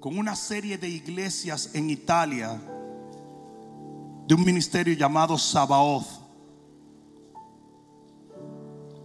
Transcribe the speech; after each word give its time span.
con 0.00 0.16
una 0.16 0.36
serie 0.36 0.78
de 0.78 0.88
iglesias 0.88 1.70
en 1.74 1.90
Italia 1.90 2.60
de 4.26 4.34
un 4.34 4.44
ministerio 4.44 4.94
llamado 4.94 5.36
Sabaoth. 5.36 6.06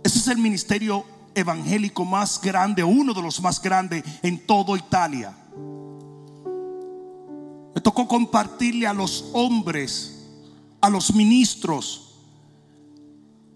Ese 0.03 0.19
es 0.19 0.27
el 0.27 0.38
ministerio 0.38 1.03
evangélico 1.33 2.05
más 2.05 2.39
grande, 2.39 2.83
uno 2.83 3.13
de 3.13 3.21
los 3.21 3.41
más 3.41 3.59
grandes 3.61 4.03
en 4.21 4.45
toda 4.45 4.77
Italia. 4.77 5.35
Me 7.73 7.81
tocó 7.81 8.07
compartirle 8.07 8.85
a 8.85 8.94
los 8.94 9.31
hombres, 9.33 10.27
a 10.80 10.89
los 10.89 11.16
ministros, 11.16 12.16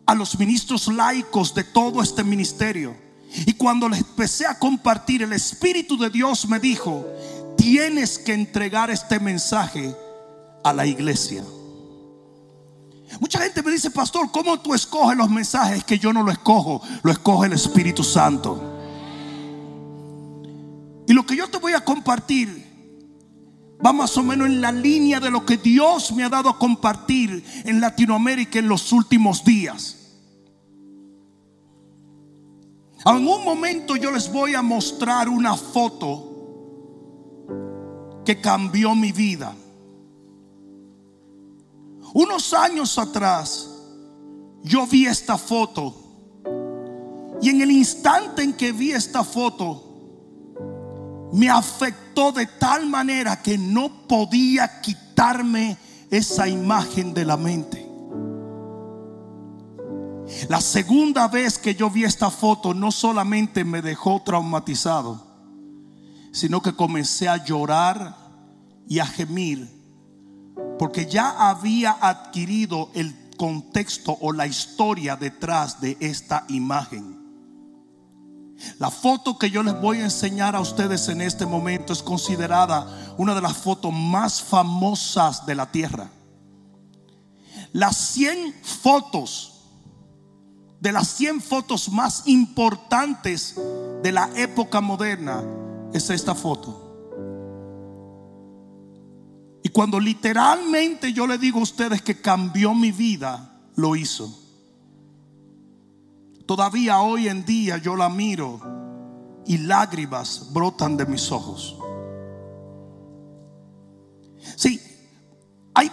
a 0.07 0.15
los 0.15 0.39
ministros 0.39 0.87
laicos 0.87 1.53
de 1.53 1.63
todo 1.63 2.01
este 2.01 2.23
ministerio. 2.23 3.06
Y 3.45 3.53
cuando 3.53 3.89
les 3.89 3.99
empecé 3.99 4.45
a 4.45 4.57
compartir, 4.57 5.21
el 5.21 5.33
Espíritu 5.33 5.97
de 5.97 6.09
Dios 6.09 6.47
me 6.47 6.59
dijo, 6.59 7.05
tienes 7.57 8.17
que 8.17 8.33
entregar 8.33 8.89
este 8.89 9.19
mensaje 9.19 9.93
a 10.63 10.73
la 10.73 10.85
iglesia. 10.85 11.43
Mucha 13.19 13.39
gente 13.39 13.63
me 13.63 13.71
dice, 13.71 13.89
pastor, 13.89 14.31
¿cómo 14.31 14.59
tú 14.59 14.73
escoges 14.73 15.17
los 15.17 15.29
mensajes? 15.29 15.83
Que 15.83 15.97
yo 15.97 16.13
no 16.13 16.23
lo 16.23 16.31
escojo, 16.31 16.81
lo 17.03 17.11
escoge 17.11 17.47
el 17.47 17.53
Espíritu 17.53 18.03
Santo. 18.03 18.75
Y 21.07 21.13
lo 21.13 21.25
que 21.25 21.35
yo 21.35 21.47
te 21.49 21.57
voy 21.57 21.73
a 21.73 21.83
compartir 21.83 22.65
va 23.83 23.93
más 23.93 24.17
o 24.17 24.23
menos 24.23 24.47
en 24.47 24.61
la 24.61 24.71
línea 24.71 25.19
de 25.19 25.31
lo 25.31 25.45
que 25.45 25.57
Dios 25.57 26.11
me 26.11 26.23
ha 26.23 26.29
dado 26.29 26.49
a 26.49 26.59
compartir 26.59 27.43
en 27.63 27.79
Latinoamérica 27.79 28.59
en 28.59 28.67
los 28.67 28.91
últimos 28.91 29.43
días. 29.43 30.06
En 33.05 33.27
un 33.27 33.43
momento 33.43 33.95
yo 33.95 34.11
les 34.11 34.31
voy 34.31 34.55
a 34.55 34.61
mostrar 34.61 35.29
una 35.29 35.55
foto 35.55 36.23
que 38.25 38.41
cambió 38.41 38.95
mi 38.95 39.11
vida. 39.11 39.55
Unos 42.13 42.53
años 42.53 42.97
atrás 42.97 43.69
yo 44.63 44.87
vi 44.87 45.05
esta 45.05 45.37
foto 45.37 45.93
y 47.41 47.49
en 47.49 47.61
el 47.61 47.71
instante 47.71 48.41
en 48.43 48.53
que 48.53 48.71
vi 48.71 48.91
esta 48.91 49.23
foto 49.23 49.83
me 51.31 51.49
afectó 51.49 52.31
de 52.31 52.45
tal 52.45 52.87
manera 52.87 53.41
que 53.41 53.57
no 53.57 54.07
podía 54.07 54.81
quitarme 54.81 55.77
esa 56.09 56.47
imagen 56.47 57.13
de 57.13 57.25
la 57.25 57.37
mente. 57.37 57.86
La 60.49 60.59
segunda 60.61 61.27
vez 61.27 61.57
que 61.57 61.75
yo 61.75 61.89
vi 61.89 62.03
esta 62.03 62.29
foto 62.29 62.73
no 62.73 62.91
solamente 62.91 63.63
me 63.63 63.81
dejó 63.81 64.21
traumatizado, 64.21 65.25
sino 66.31 66.61
que 66.61 66.75
comencé 66.75 67.29
a 67.29 67.43
llorar 67.43 68.15
y 68.87 68.99
a 68.99 69.05
gemir, 69.05 69.69
porque 70.77 71.05
ya 71.05 71.49
había 71.49 71.97
adquirido 72.01 72.89
el 72.93 73.15
contexto 73.37 74.17
o 74.19 74.33
la 74.33 74.47
historia 74.47 75.15
detrás 75.15 75.79
de 75.79 75.97
esta 75.99 76.45
imagen. 76.49 77.17
La 78.79 78.89
foto 78.89 79.37
que 79.37 79.51
yo 79.51 79.63
les 79.63 79.79
voy 79.79 79.99
a 79.99 80.05
enseñar 80.05 80.55
a 80.55 80.59
ustedes 80.59 81.07
en 81.09 81.21
este 81.21 81.45
momento 81.45 81.93
es 81.93 82.01
considerada 82.01 83.15
una 83.17 83.35
de 83.35 83.41
las 83.41 83.55
fotos 83.55 83.93
más 83.93 84.41
famosas 84.41 85.45
de 85.45 85.55
la 85.55 85.71
tierra. 85.71 86.09
Las 87.71 87.95
100 87.97 88.55
fotos 88.63 89.56
de 90.79 90.91
las 90.91 91.07
100 91.09 91.41
fotos 91.41 91.89
más 91.91 92.23
importantes 92.27 93.55
de 94.03 94.11
la 94.11 94.29
época 94.35 94.81
moderna 94.81 95.43
es 95.93 96.09
esta 96.09 96.35
foto. 96.35 96.83
Y 99.63 99.69
cuando 99.69 99.99
literalmente 99.99 101.11
yo 101.11 101.27
le 101.27 101.37
digo 101.37 101.59
a 101.59 101.63
ustedes 101.63 102.01
que 102.01 102.21
cambió 102.21 102.73
mi 102.73 102.91
vida, 102.91 103.59
lo 103.75 103.95
hizo. 103.95 104.33
Todavía 106.45 107.01
hoy 107.01 107.27
en 107.27 107.45
día 107.45 107.77
yo 107.77 107.95
la 107.95 108.07
miro 108.07 108.61
y 109.45 109.57
lágrimas 109.57 110.47
brotan 110.53 110.95
de 110.95 111.05
mis 111.05 111.31
ojos. 111.31 111.75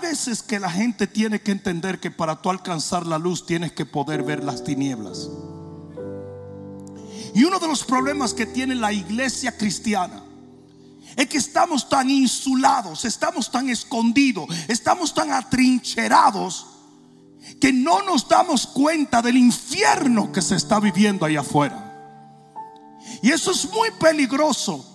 Veces 0.05 0.43
que 0.43 0.61
la 0.61 0.71
gente 0.71 1.07
tiene 1.07 1.41
que 1.41 1.51
entender 1.51 1.99
que 1.99 2.11
para 2.11 2.43
tú 2.43 2.51
alcanzar 2.51 3.07
la 3.07 3.17
luz 3.17 3.47
tienes 3.47 3.73
que 3.73 3.87
poder 3.87 4.23
ver 4.23 4.45
las 4.45 4.63
tinieblas. 4.63 5.31
Y 7.35 7.45
uno 7.45 7.59
de 7.59 7.67
los 7.67 7.85
problemas 7.85 8.35
que 8.35 8.45
tiene 8.45 8.75
la 8.75 8.93
iglesia 8.93 9.57
cristiana 9.57 10.23
es 11.17 11.27
que 11.27 11.39
estamos 11.39 11.89
tan 11.89 12.11
insulados, 12.11 13.07
estamos 13.07 13.51
tan 13.51 13.71
escondidos, 13.71 14.47
estamos 14.69 15.15
tan 15.15 15.33
atrincherados 15.33 16.67
que 17.59 17.73
no 17.73 18.03
nos 18.03 18.29
damos 18.29 18.67
cuenta 18.67 19.23
del 19.23 19.39
infierno 19.39 20.33
que 20.33 20.43
se 20.43 20.57
está 20.57 20.81
viviendo 20.81 21.25
ahí 21.25 21.37
afuera. 21.37 21.81
Y 23.23 23.31
eso 23.31 23.53
es 23.53 23.71
muy 23.73 23.91
peligroso. 23.99 24.94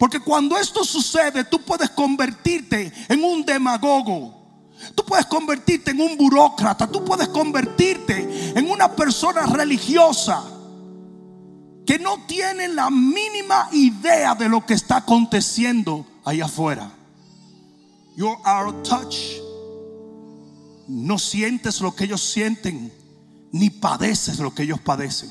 Porque 0.00 0.18
cuando 0.18 0.56
esto 0.56 0.82
sucede, 0.82 1.44
tú 1.44 1.60
puedes 1.60 1.90
convertirte 1.90 2.90
en 3.06 3.22
un 3.22 3.44
demagogo. 3.44 4.34
Tú 4.94 5.04
puedes 5.04 5.26
convertirte 5.26 5.90
en 5.90 6.00
un 6.00 6.16
burócrata. 6.16 6.90
Tú 6.90 7.04
puedes 7.04 7.28
convertirte 7.28 8.54
en 8.58 8.70
una 8.70 8.96
persona 8.96 9.44
religiosa 9.44 10.42
que 11.84 11.98
no 11.98 12.24
tiene 12.26 12.68
la 12.68 12.88
mínima 12.88 13.68
idea 13.72 14.34
de 14.34 14.48
lo 14.48 14.64
que 14.64 14.72
está 14.72 14.96
aconteciendo 14.96 16.06
allá 16.24 16.46
afuera. 16.46 16.90
You 18.16 18.38
are 18.42 18.72
touch. 18.82 19.18
No 20.88 21.18
sientes 21.18 21.82
lo 21.82 21.94
que 21.94 22.04
ellos 22.04 22.22
sienten, 22.22 22.90
ni 23.52 23.68
padeces 23.68 24.38
lo 24.38 24.54
que 24.54 24.62
ellos 24.62 24.80
padecen. 24.80 25.28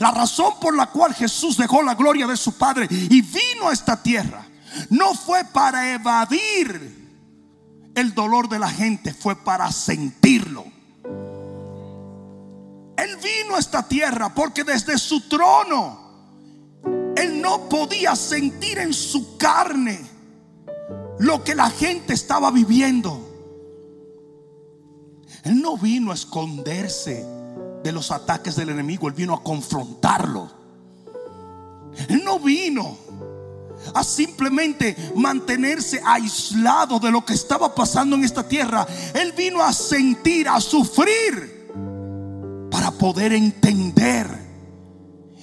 La 0.00 0.10
razón 0.10 0.54
por 0.60 0.76
la 0.76 0.86
cual 0.86 1.14
Jesús 1.14 1.56
dejó 1.56 1.82
la 1.82 1.94
gloria 1.94 2.26
de 2.26 2.36
su 2.36 2.52
Padre 2.52 2.88
y 2.90 3.22
vino 3.22 3.68
a 3.68 3.72
esta 3.72 4.02
tierra 4.02 4.46
no 4.90 5.14
fue 5.14 5.44
para 5.44 5.94
evadir 5.94 7.06
el 7.94 8.14
dolor 8.14 8.48
de 8.48 8.58
la 8.58 8.68
gente, 8.68 9.14
fue 9.14 9.36
para 9.36 9.70
sentirlo. 9.72 10.64
Él 12.96 13.16
vino 13.16 13.56
a 13.56 13.58
esta 13.58 13.86
tierra 13.86 14.34
porque 14.34 14.64
desde 14.64 14.98
su 14.98 15.28
trono 15.28 16.06
él 17.16 17.40
no 17.40 17.68
podía 17.68 18.14
sentir 18.16 18.78
en 18.78 18.92
su 18.92 19.36
carne 19.38 20.00
lo 21.18 21.42
que 21.42 21.54
la 21.54 21.70
gente 21.70 22.12
estaba 22.12 22.50
viviendo. 22.50 23.22
Él 25.44 25.62
no 25.62 25.76
vino 25.78 26.10
a 26.10 26.14
esconderse 26.14 27.24
de 27.86 27.92
los 27.92 28.10
ataques 28.10 28.56
del 28.56 28.70
enemigo, 28.70 29.06
Él 29.06 29.14
vino 29.14 29.32
a 29.32 29.42
confrontarlo. 29.44 30.50
Él 32.08 32.24
no 32.24 32.40
vino 32.40 32.98
a 33.94 34.02
simplemente 34.02 34.96
mantenerse 35.14 36.02
aislado 36.04 36.98
de 36.98 37.12
lo 37.12 37.24
que 37.24 37.34
estaba 37.34 37.72
pasando 37.72 38.16
en 38.16 38.24
esta 38.24 38.46
tierra. 38.48 38.84
Él 39.14 39.32
vino 39.36 39.62
a 39.62 39.72
sentir, 39.72 40.48
a 40.48 40.60
sufrir, 40.60 41.68
para 42.72 42.90
poder 42.90 43.32
entender 43.32 44.46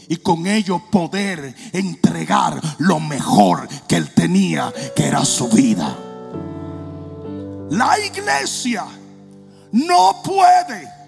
y 0.09 0.17
con 0.17 0.45
ello 0.45 0.81
poder 0.91 1.55
entregar 1.71 2.59
lo 2.79 2.99
mejor 2.99 3.69
que 3.87 3.95
él 3.95 4.13
tenía, 4.13 4.73
que 4.97 5.05
era 5.05 5.23
su 5.23 5.47
vida. 5.47 5.97
La 7.69 7.97
iglesia 7.99 8.85
no 9.71 10.21
puede 10.21 11.02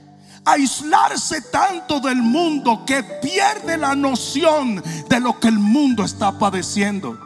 aislarse 0.46 1.42
tanto 1.42 2.00
del 2.00 2.22
mundo 2.22 2.84
que 2.86 3.04
pierde 3.04 3.78
la 3.78 3.96
noción 3.96 4.82
de 5.10 5.20
lo 5.20 5.40
que 5.40 5.48
el 5.48 5.60
mundo 5.60 6.04
está 6.04 6.38
padeciendo. 6.38 7.20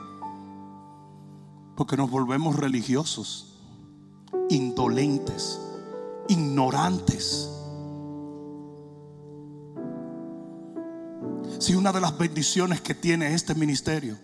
Porque 1.76 1.98
nos 1.98 2.10
volvemos 2.10 2.56
religiosos, 2.56 3.54
indolentes, 4.50 5.60
ignorantes. 6.30 7.50
Si 11.60 11.76
una 11.76 11.92
de 11.92 12.00
las 12.00 12.18
bendiciones 12.18 12.80
que 12.80 12.96
tiene 12.96 13.34
este 13.34 13.54
ministerio 13.54 14.18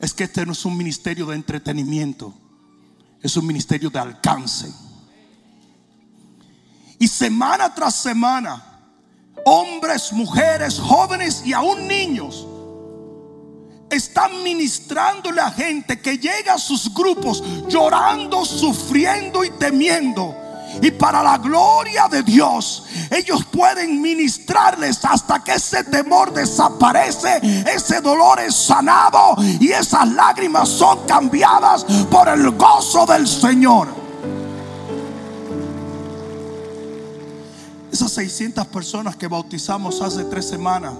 es 0.00 0.14
que 0.14 0.24
este 0.24 0.44
no 0.46 0.52
es 0.52 0.64
un 0.64 0.76
ministerio 0.76 1.26
de 1.26 1.36
entretenimiento, 1.36 2.34
es 3.20 3.36
un 3.36 3.46
ministerio 3.46 3.90
de 3.90 3.98
alcance. 3.98 4.72
Y 7.02 7.08
semana 7.08 7.74
tras 7.74 7.96
semana, 7.96 8.62
hombres, 9.44 10.12
mujeres, 10.12 10.78
jóvenes 10.78 11.42
y 11.44 11.52
aún 11.52 11.88
niños 11.88 12.46
están 13.90 14.40
ministrándole 14.44 15.40
a 15.40 15.50
gente 15.50 16.00
que 16.00 16.18
llega 16.18 16.54
a 16.54 16.58
sus 16.58 16.94
grupos 16.94 17.42
llorando, 17.66 18.44
sufriendo 18.44 19.42
y 19.42 19.50
temiendo. 19.50 20.32
Y 20.80 20.92
para 20.92 21.24
la 21.24 21.38
gloria 21.38 22.06
de 22.06 22.22
Dios, 22.22 22.84
ellos 23.10 23.46
pueden 23.46 24.00
ministrarles 24.00 25.04
hasta 25.04 25.42
que 25.42 25.54
ese 25.54 25.82
temor 25.82 26.32
desaparece, 26.32 27.64
ese 27.66 28.00
dolor 28.00 28.38
es 28.38 28.54
sanado 28.54 29.34
y 29.58 29.72
esas 29.72 30.08
lágrimas 30.12 30.68
son 30.68 31.04
cambiadas 31.04 31.82
por 32.08 32.28
el 32.28 32.52
gozo 32.52 33.04
del 33.06 33.26
Señor. 33.26 34.01
Esas 37.92 38.10
600 38.12 38.66
personas 38.68 39.14
que 39.14 39.28
bautizamos 39.28 40.00
hace 40.00 40.24
tres 40.24 40.48
semanas, 40.48 40.94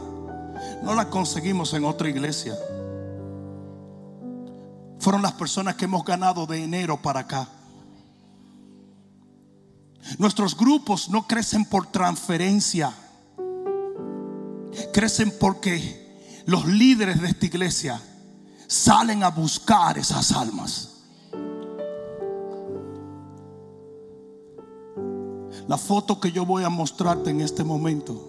no 0.84 0.94
las 0.94 1.06
conseguimos 1.06 1.72
en 1.74 1.84
otra 1.84 2.08
iglesia 2.08 2.54
fueron 5.02 5.20
las 5.20 5.32
personas 5.32 5.74
que 5.74 5.86
hemos 5.86 6.04
ganado 6.04 6.46
de 6.46 6.62
enero 6.62 6.96
para 7.02 7.20
acá. 7.20 7.48
Nuestros 10.16 10.56
grupos 10.56 11.08
no 11.08 11.26
crecen 11.26 11.64
por 11.64 11.88
transferencia, 11.90 12.94
crecen 14.92 15.34
porque 15.40 16.44
los 16.46 16.66
líderes 16.66 17.20
de 17.20 17.28
esta 17.28 17.46
iglesia 17.46 18.00
salen 18.68 19.24
a 19.24 19.30
buscar 19.30 19.98
esas 19.98 20.30
almas. 20.30 20.91
La 25.72 25.78
foto 25.78 26.20
que 26.20 26.30
yo 26.30 26.44
voy 26.44 26.64
a 26.64 26.68
mostrarte 26.68 27.30
en 27.30 27.40
este 27.40 27.64
momento, 27.64 28.22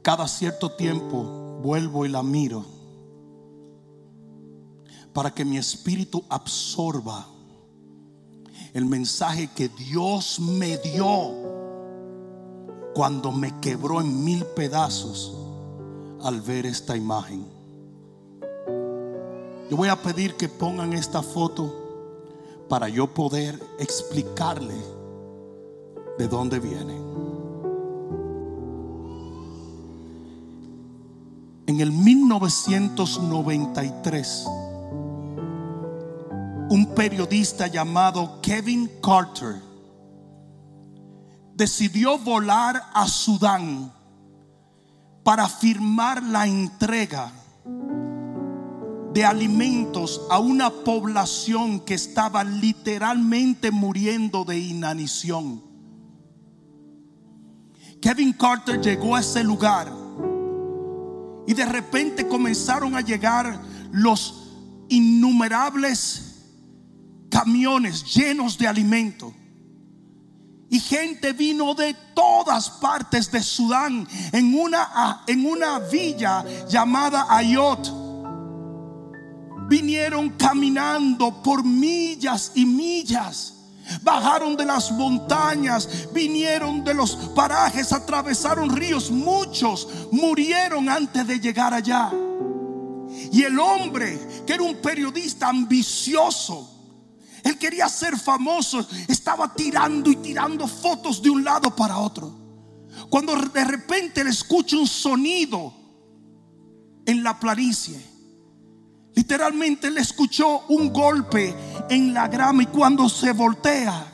cada 0.00 0.26
cierto 0.26 0.70
tiempo 0.70 1.60
vuelvo 1.62 2.06
y 2.06 2.08
la 2.08 2.22
miro 2.22 2.64
para 5.12 5.34
que 5.34 5.44
mi 5.44 5.58
espíritu 5.58 6.24
absorba 6.30 7.26
el 8.72 8.86
mensaje 8.86 9.50
que 9.54 9.68
Dios 9.68 10.40
me 10.40 10.78
dio 10.78 11.34
cuando 12.94 13.30
me 13.32 13.60
quebró 13.60 14.00
en 14.00 14.24
mil 14.24 14.46
pedazos 14.46 15.36
al 16.22 16.40
ver 16.40 16.64
esta 16.64 16.96
imagen. 16.96 17.44
Yo 19.68 19.76
voy 19.76 19.90
a 19.90 20.02
pedir 20.02 20.36
que 20.36 20.48
pongan 20.48 20.94
esta 20.94 21.20
foto 21.20 21.85
para 22.68 22.88
yo 22.88 23.12
poder 23.12 23.60
explicarle 23.78 24.74
de 26.18 26.28
dónde 26.28 26.58
viene. 26.58 26.96
En 31.66 31.80
el 31.80 31.92
1993 31.92 34.46
un 36.68 36.94
periodista 36.94 37.68
llamado 37.68 38.40
Kevin 38.40 38.90
Carter 39.00 39.62
decidió 41.54 42.18
volar 42.18 42.90
a 42.92 43.06
Sudán 43.06 43.92
para 45.22 45.48
firmar 45.48 46.22
la 46.22 46.46
entrega 46.46 47.30
de 49.16 49.24
alimentos 49.24 50.20
a 50.28 50.38
una 50.38 50.68
población 50.68 51.80
que 51.80 51.94
estaba 51.94 52.44
literalmente 52.44 53.70
muriendo 53.70 54.44
de 54.44 54.58
inanición. 54.58 55.62
Kevin 57.98 58.34
Carter 58.34 58.78
llegó 58.78 59.16
a 59.16 59.20
ese 59.20 59.42
lugar 59.42 59.90
y 61.46 61.54
de 61.54 61.64
repente 61.64 62.28
comenzaron 62.28 62.94
a 62.94 63.00
llegar 63.00 63.58
los 63.90 64.52
innumerables 64.90 66.42
camiones 67.30 68.04
llenos 68.14 68.58
de 68.58 68.68
alimento. 68.68 69.32
Y 70.68 70.78
gente 70.78 71.32
vino 71.32 71.72
de 71.72 71.96
todas 72.12 72.68
partes 72.68 73.32
de 73.32 73.42
Sudán 73.42 74.06
en 74.32 74.54
una, 74.60 75.22
en 75.26 75.46
una 75.46 75.78
villa 75.78 76.44
llamada 76.68 77.28
Ayot. 77.30 78.05
Vinieron 79.68 80.30
caminando 80.30 81.42
por 81.42 81.64
millas 81.64 82.52
y 82.54 82.64
millas. 82.64 83.54
Bajaron 84.02 84.56
de 84.56 84.64
las 84.64 84.90
montañas, 84.90 86.08
vinieron 86.12 86.82
de 86.82 86.94
los 86.94 87.14
parajes, 87.34 87.92
atravesaron 87.92 88.74
ríos. 88.74 89.10
Muchos 89.10 89.88
murieron 90.10 90.88
antes 90.88 91.26
de 91.26 91.38
llegar 91.38 91.72
allá. 91.72 92.12
Y 93.32 93.42
el 93.42 93.58
hombre, 93.58 94.44
que 94.46 94.54
era 94.54 94.62
un 94.62 94.76
periodista 94.76 95.48
ambicioso, 95.48 96.72
él 97.44 97.58
quería 97.58 97.88
ser 97.88 98.18
famoso. 98.18 98.86
Estaba 99.06 99.54
tirando 99.54 100.10
y 100.10 100.16
tirando 100.16 100.66
fotos 100.66 101.22
de 101.22 101.30
un 101.30 101.44
lado 101.44 101.74
para 101.74 101.98
otro. 101.98 102.32
Cuando 103.08 103.36
de 103.36 103.64
repente 103.64 104.24
le 104.24 104.30
escucha 104.30 104.76
un 104.76 104.86
sonido 104.86 105.72
en 107.04 107.22
la 107.22 107.38
planicie. 107.38 108.15
Literalmente 109.16 109.90
le 109.90 110.02
escuchó 110.02 110.66
un 110.68 110.92
golpe 110.92 111.54
en 111.88 112.12
la 112.12 112.28
grama 112.28 112.62
y 112.62 112.66
cuando 112.66 113.08
se 113.08 113.32
voltea, 113.32 114.12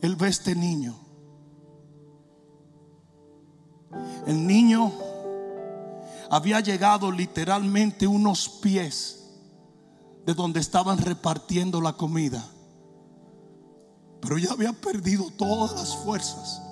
él 0.00 0.14
ve 0.14 0.28
este 0.28 0.54
niño. 0.54 0.96
El 4.28 4.46
niño 4.46 4.92
había 6.30 6.60
llegado 6.60 7.10
literalmente 7.10 8.06
unos 8.06 8.48
pies 8.48 9.24
de 10.24 10.34
donde 10.34 10.60
estaban 10.60 10.98
repartiendo 10.98 11.80
la 11.80 11.94
comida. 11.94 12.48
Pero 14.20 14.38
ya 14.38 14.52
había 14.52 14.72
perdido 14.72 15.30
todas 15.36 15.72
las 15.72 15.96
fuerzas. 15.96 16.62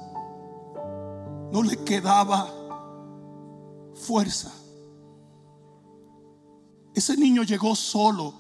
No 1.50 1.64
le 1.64 1.78
quedaba 1.78 2.48
fuerza. 3.94 4.52
Ese 6.99 7.17
niño 7.17 7.45
llegó 7.45 7.76
solo. 7.76 8.35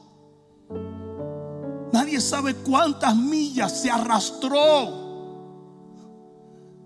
Nadie 1.92 2.20
sabe 2.20 2.56
cuántas 2.56 3.14
millas 3.14 3.82
se 3.82 3.88
arrastró. 3.88 5.06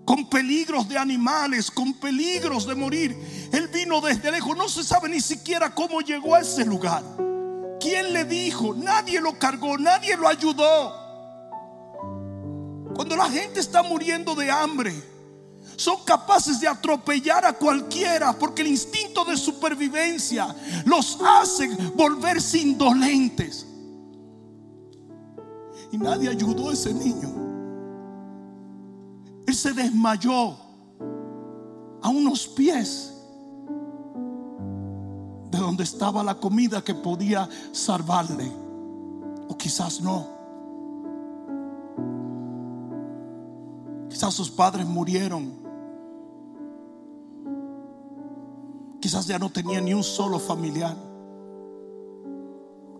Con 0.05 0.29
peligros 0.29 0.87
de 0.87 0.99
animales, 0.99 1.71
con 1.71 1.95
peligros 1.95 2.67
de 2.67 2.75
morir. 2.75 3.17
Él 3.51 3.69
vino 3.69 4.01
desde 4.01 4.31
lejos. 4.31 4.55
No 4.55 4.69
se 4.69 4.83
sabe 4.83 5.09
ni 5.09 5.19
siquiera 5.19 5.73
cómo 5.73 6.01
llegó 6.01 6.35
a 6.35 6.41
ese 6.41 6.63
lugar. 6.63 7.01
¿Quién 7.79 8.13
le 8.13 8.25
dijo? 8.25 8.75
Nadie 8.75 9.19
lo 9.19 9.39
cargó, 9.39 9.75
nadie 9.79 10.15
lo 10.15 10.27
ayudó. 10.27 10.93
Cuando 12.93 13.15
la 13.15 13.31
gente 13.31 13.61
está 13.61 13.81
muriendo 13.81 14.35
de 14.35 14.51
hambre, 14.51 14.93
son 15.75 16.03
capaces 16.05 16.59
de 16.59 16.67
atropellar 16.67 17.45
a 17.45 17.53
cualquiera 17.53 18.33
porque 18.33 18.61
el 18.61 18.69
instinto 18.69 19.25
de 19.25 19.37
supervivencia 19.37 20.55
los 20.85 21.17
hace 21.21 21.67
volverse 21.95 22.59
indolentes. 22.59 23.67
Y 25.91 25.97
nadie 25.97 26.29
ayudó 26.29 26.69
a 26.69 26.73
ese 26.73 26.93
niño. 26.93 27.29
Él 29.45 29.55
se 29.55 29.73
desmayó 29.73 30.57
a 32.01 32.09
unos 32.09 32.47
pies 32.47 33.13
de 35.51 35.57
donde 35.59 35.83
estaba 35.83 36.23
la 36.23 36.35
comida 36.35 36.83
que 36.83 36.95
podía 36.95 37.47
salvarle. 37.71 38.51
O 39.47 39.55
quizás 39.55 40.01
no. 40.01 40.27
Quizás 44.09 44.33
sus 44.33 44.49
padres 44.49 44.87
murieron. 44.87 45.62
Quizás 49.03 49.27
ya 49.27 49.37
no 49.37 49.49
tenía 49.49 49.81
ni 49.81 49.93
un 49.93 50.01
solo 50.01 50.39
familiar. 50.39 50.95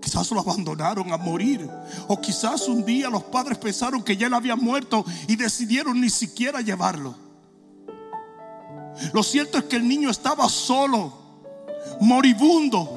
Quizás 0.01 0.29
lo 0.31 0.41
abandonaron 0.41 1.13
a 1.13 1.17
morir. 1.17 1.65
O 2.09 2.19
quizás 2.19 2.67
un 2.67 2.83
día 2.83 3.09
los 3.09 3.23
padres 3.23 3.57
pensaron 3.57 4.03
que 4.03 4.17
ya 4.17 4.27
él 4.27 4.33
había 4.33 4.57
muerto 4.57 5.05
y 5.29 5.37
decidieron 5.37 6.01
ni 6.01 6.09
siquiera 6.09 6.59
llevarlo. 6.59 7.15
Lo 9.13 9.23
cierto 9.23 9.57
es 9.57 9.63
que 9.63 9.77
el 9.77 9.87
niño 9.87 10.09
estaba 10.09 10.49
solo 10.49 11.13
moribundo, 12.01 12.89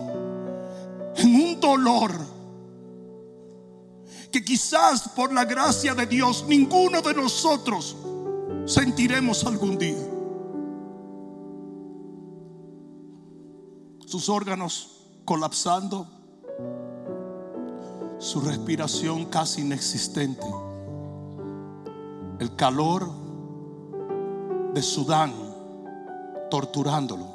en 1.15 1.33
un 1.33 1.61
dolor 1.61 2.13
que 4.33 4.45
quizás 4.45 5.11
por 5.11 5.33
la 5.33 5.45
gracia 5.45 5.95
de 5.95 6.07
Dios 6.07 6.45
ninguno 6.49 7.03
de 7.03 7.15
nosotros 7.15 7.97
sentiremos 8.65 9.45
algún 9.45 9.79
día. 9.79 10.16
Sus 14.07 14.29
órganos 14.29 15.03
colapsando, 15.25 16.07
su 18.19 18.41
respiración 18.41 19.27
casi 19.27 19.61
inexistente, 19.61 20.47
el 22.39 22.55
calor 22.57 23.11
de 24.73 24.81
Sudán 24.81 25.35
torturándolo. 26.51 27.27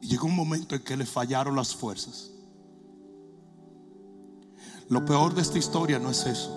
Y 0.00 0.08
llegó 0.08 0.26
un 0.26 0.36
momento 0.36 0.76
en 0.76 0.84
que 0.84 0.96
le 0.96 1.04
fallaron 1.04 1.56
las 1.56 1.74
fuerzas. 1.74 2.30
Lo 4.88 5.04
peor 5.04 5.34
de 5.34 5.42
esta 5.42 5.58
historia 5.58 5.98
no 5.98 6.10
es 6.10 6.24
eso. 6.26 6.56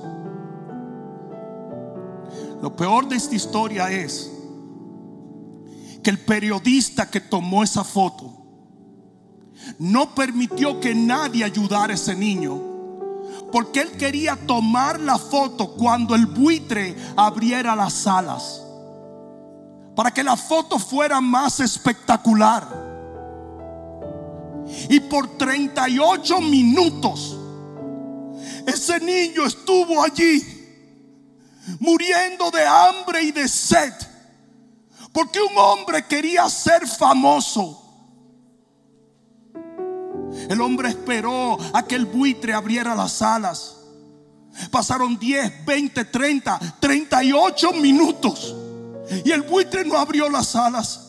Lo 2.61 2.75
peor 2.75 3.07
de 3.07 3.15
esta 3.15 3.33
historia 3.33 3.89
es 3.89 4.38
que 6.03 6.09
el 6.09 6.19
periodista 6.19 7.09
que 7.09 7.21
tomó 7.21 7.63
esa 7.63 7.83
foto 7.83 8.39
no 9.77 10.15
permitió 10.15 10.79
que 10.79 10.95
nadie 10.95 11.43
ayudara 11.43 11.93
a 11.93 11.95
ese 11.95 12.15
niño. 12.15 12.67
Porque 13.51 13.81
él 13.81 13.91
quería 13.91 14.35
tomar 14.35 14.99
la 14.99 15.17
foto 15.17 15.71
cuando 15.71 16.15
el 16.15 16.27
buitre 16.27 16.95
abriera 17.15 17.75
las 17.75 18.05
alas. 18.05 18.61
Para 19.95 20.11
que 20.11 20.23
la 20.23 20.37
foto 20.37 20.79
fuera 20.79 21.19
más 21.19 21.59
espectacular. 21.59 22.67
Y 24.89 24.99
por 24.99 25.37
38 25.37 26.41
minutos 26.41 27.39
ese 28.65 28.99
niño 28.99 29.45
estuvo 29.45 30.01
allí 30.03 30.43
muriendo 31.79 32.51
de 32.51 32.65
hambre 32.65 33.23
y 33.23 33.31
de 33.31 33.47
sed. 33.47 33.93
Porque 35.11 35.39
un 35.41 35.57
hombre 35.57 36.05
quería 36.05 36.49
ser 36.49 36.87
famoso. 36.87 37.85
El 40.49 40.61
hombre 40.61 40.89
esperó 40.89 41.57
a 41.73 41.83
que 41.83 41.95
el 41.95 42.05
buitre 42.05 42.53
abriera 42.53 42.95
las 42.95 43.21
alas. 43.21 43.75
Pasaron 44.71 45.17
10, 45.17 45.65
20, 45.65 46.05
30, 46.05 46.59
38 46.79 47.71
minutos. 47.73 48.55
Y 49.25 49.31
el 49.31 49.41
buitre 49.41 49.83
no 49.85 49.97
abrió 49.97 50.29
las 50.29 50.55
alas. 50.55 51.07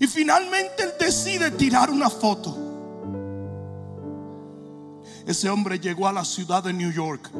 Y 0.00 0.06
finalmente 0.06 0.84
él 0.84 0.92
decide 0.98 1.50
tirar 1.50 1.90
una 1.90 2.08
foto. 2.08 2.56
Ese 5.26 5.50
hombre 5.50 5.78
llegó 5.78 6.08
a 6.08 6.12
la 6.12 6.24
ciudad 6.24 6.62
de 6.62 6.72
New 6.72 6.90
York. 6.90 7.30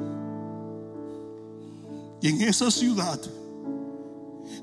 Y 2.20 2.28
en 2.28 2.42
esa 2.42 2.70
ciudad 2.70 3.18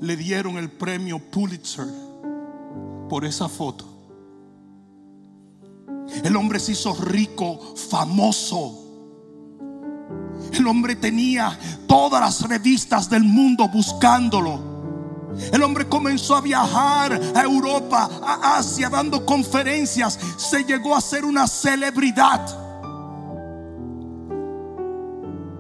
le 0.01 0.15
dieron 0.15 0.57
el 0.57 0.69
premio 0.71 1.19
Pulitzer 1.19 1.87
por 3.09 3.25
esa 3.25 3.47
foto. 3.47 3.85
El 6.23 6.35
hombre 6.35 6.59
se 6.59 6.73
hizo 6.73 6.93
rico, 6.93 7.75
famoso. 7.89 8.81
El 10.53 10.67
hombre 10.67 10.95
tenía 10.95 11.57
todas 11.87 12.21
las 12.21 12.49
revistas 12.49 13.09
del 13.09 13.23
mundo 13.23 13.67
buscándolo. 13.67 14.75
El 15.51 15.61
hombre 15.63 15.87
comenzó 15.87 16.35
a 16.35 16.41
viajar 16.41 17.19
a 17.35 17.41
Europa, 17.41 18.09
a 18.23 18.57
Asia, 18.57 18.89
dando 18.89 19.25
conferencias. 19.25 20.17
Se 20.37 20.63
llegó 20.63 20.95
a 20.95 21.01
ser 21.01 21.25
una 21.25 21.47
celebridad. 21.47 22.45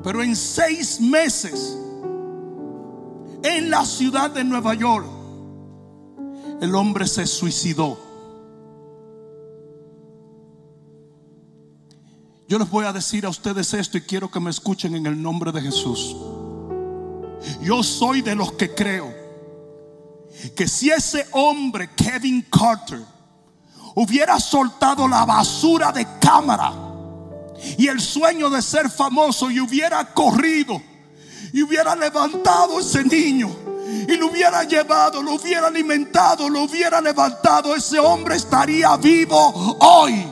Pero 0.03 0.21
en 0.21 0.35
seis 0.35 1.01
meses, 1.01 1.77
en 3.45 3.69
la 3.69 3.85
ciudad 3.85 4.31
de 4.31 4.43
Nueva 4.43 4.73
York, 4.73 5.05
el 6.61 6.73
hombre 6.73 7.07
se 7.07 7.27
suicidó. 7.27 7.99
Yo 12.47 12.59
les 12.59 12.69
voy 12.69 12.85
a 12.85 12.93
decir 12.93 13.25
a 13.25 13.29
ustedes 13.29 13.73
esto 13.73 13.97
y 13.97 14.01
quiero 14.01 14.29
que 14.29 14.39
me 14.39 14.49
escuchen 14.49 14.95
en 14.95 15.05
el 15.05 15.21
nombre 15.21 15.51
de 15.51 15.61
Jesús. 15.61 16.15
Yo 17.61 17.83
soy 17.83 18.21
de 18.21 18.35
los 18.35 18.53
que 18.53 18.73
creo 18.73 19.13
que 20.55 20.67
si 20.67 20.89
ese 20.89 21.27
hombre, 21.31 21.89
Kevin 21.95 22.45
Carter, 22.51 23.01
hubiera 23.95 24.39
soltado 24.39 25.07
la 25.07 25.23
basura 25.25 25.91
de 25.91 26.05
cámara, 26.19 26.73
y 27.77 27.87
el 27.87 27.99
sueño 28.01 28.49
de 28.49 28.61
ser 28.61 28.89
famoso 28.89 29.49
y 29.49 29.59
hubiera 29.59 30.13
corrido 30.13 30.81
y 31.53 31.61
hubiera 31.61 31.95
levantado 31.95 32.79
ese 32.79 33.03
niño 33.03 33.65
y 34.07 34.17
lo 34.17 34.27
hubiera 34.27 34.63
llevado, 34.63 35.21
lo 35.21 35.33
hubiera 35.33 35.67
alimentado, 35.67 36.49
lo 36.49 36.63
hubiera 36.63 36.99
levantado, 37.01 37.75
ese 37.75 37.99
hombre 37.99 38.35
estaría 38.35 38.95
vivo 38.97 39.77
hoy. 39.79 40.31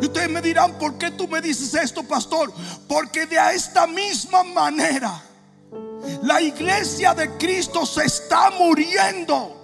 Y 0.00 0.06
ustedes 0.06 0.30
me 0.30 0.40
dirán, 0.40 0.78
¿por 0.78 0.96
qué 0.96 1.10
tú 1.10 1.26
me 1.28 1.40
dices 1.40 1.74
esto, 1.74 2.02
pastor? 2.04 2.52
Porque 2.86 3.26
de 3.26 3.36
esta 3.54 3.86
misma 3.86 4.44
manera 4.44 5.22
la 6.22 6.40
iglesia 6.40 7.14
de 7.14 7.36
Cristo 7.36 7.84
se 7.84 8.04
está 8.04 8.50
muriendo. 8.50 9.57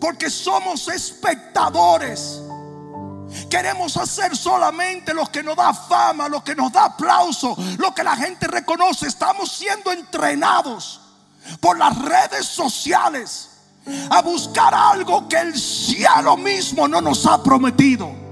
Porque 0.00 0.30
somos 0.30 0.88
espectadores. 0.88 2.42
Queremos 3.50 3.96
hacer 3.96 4.36
solamente 4.36 5.12
lo 5.12 5.26
que 5.26 5.42
nos 5.42 5.56
da 5.56 5.74
fama, 5.74 6.28
lo 6.28 6.42
que 6.42 6.54
nos 6.54 6.72
da 6.72 6.84
aplauso, 6.86 7.56
lo 7.78 7.94
que 7.94 8.04
la 8.04 8.16
gente 8.16 8.46
reconoce. 8.46 9.06
Estamos 9.06 9.52
siendo 9.52 9.92
entrenados 9.92 11.00
por 11.60 11.78
las 11.78 11.96
redes 12.02 12.46
sociales 12.46 13.50
a 14.10 14.22
buscar 14.22 14.74
algo 14.74 15.28
que 15.28 15.36
el 15.36 15.58
cielo 15.58 16.36
mismo 16.36 16.88
no 16.88 17.00
nos 17.00 17.26
ha 17.26 17.42
prometido. 17.42 18.26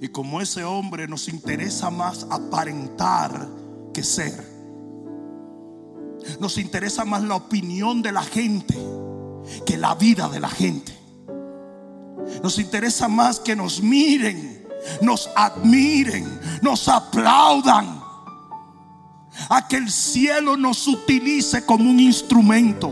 Y 0.00 0.08
como 0.08 0.40
ese 0.40 0.62
hombre 0.62 1.08
nos 1.08 1.28
interesa 1.28 1.90
más 1.90 2.26
aparentar 2.30 3.48
que 3.94 4.02
ser. 4.02 4.55
Nos 6.40 6.58
interesa 6.58 7.04
más 7.04 7.22
la 7.22 7.36
opinión 7.36 8.02
de 8.02 8.12
la 8.12 8.22
gente 8.22 8.76
que 9.64 9.76
la 9.76 9.94
vida 9.94 10.28
de 10.28 10.40
la 10.40 10.48
gente. 10.48 10.96
Nos 12.42 12.58
interesa 12.58 13.08
más 13.08 13.40
que 13.40 13.54
nos 13.54 13.80
miren, 13.80 14.66
nos 15.00 15.30
admiren, 15.34 16.40
nos 16.62 16.88
aplaudan. 16.88 18.04
A 19.50 19.68
que 19.68 19.76
el 19.76 19.90
cielo 19.90 20.56
nos 20.56 20.88
utilice 20.88 21.64
como 21.66 21.90
un 21.90 22.00
instrumento. 22.00 22.90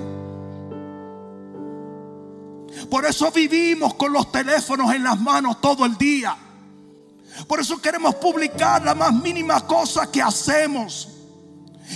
Por 2.90 3.06
eso 3.06 3.30
vivimos 3.30 3.94
con 3.94 4.12
los 4.12 4.30
teléfonos 4.30 4.92
en 4.92 5.04
las 5.04 5.18
manos 5.18 5.60
todo 5.60 5.86
el 5.86 5.96
día. 5.96 6.36
Por 7.48 7.60
eso 7.60 7.80
queremos 7.80 8.14
publicar 8.16 8.84
la 8.84 8.94
más 8.94 9.12
mínima 9.14 9.66
cosa 9.66 10.10
que 10.10 10.20
hacemos. 10.20 11.13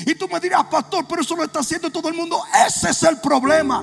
Y 0.07 0.14
tú 0.14 0.28
me 0.28 0.38
dirás, 0.40 0.64
pastor, 0.64 1.07
pero 1.09 1.23
eso 1.23 1.35
lo 1.35 1.45
está 1.45 1.61
haciendo 1.61 1.90
todo 1.90 2.09
el 2.09 2.14
mundo. 2.14 2.42
Ese 2.66 2.90
es 2.90 3.02
el 3.02 3.18
problema. 3.18 3.83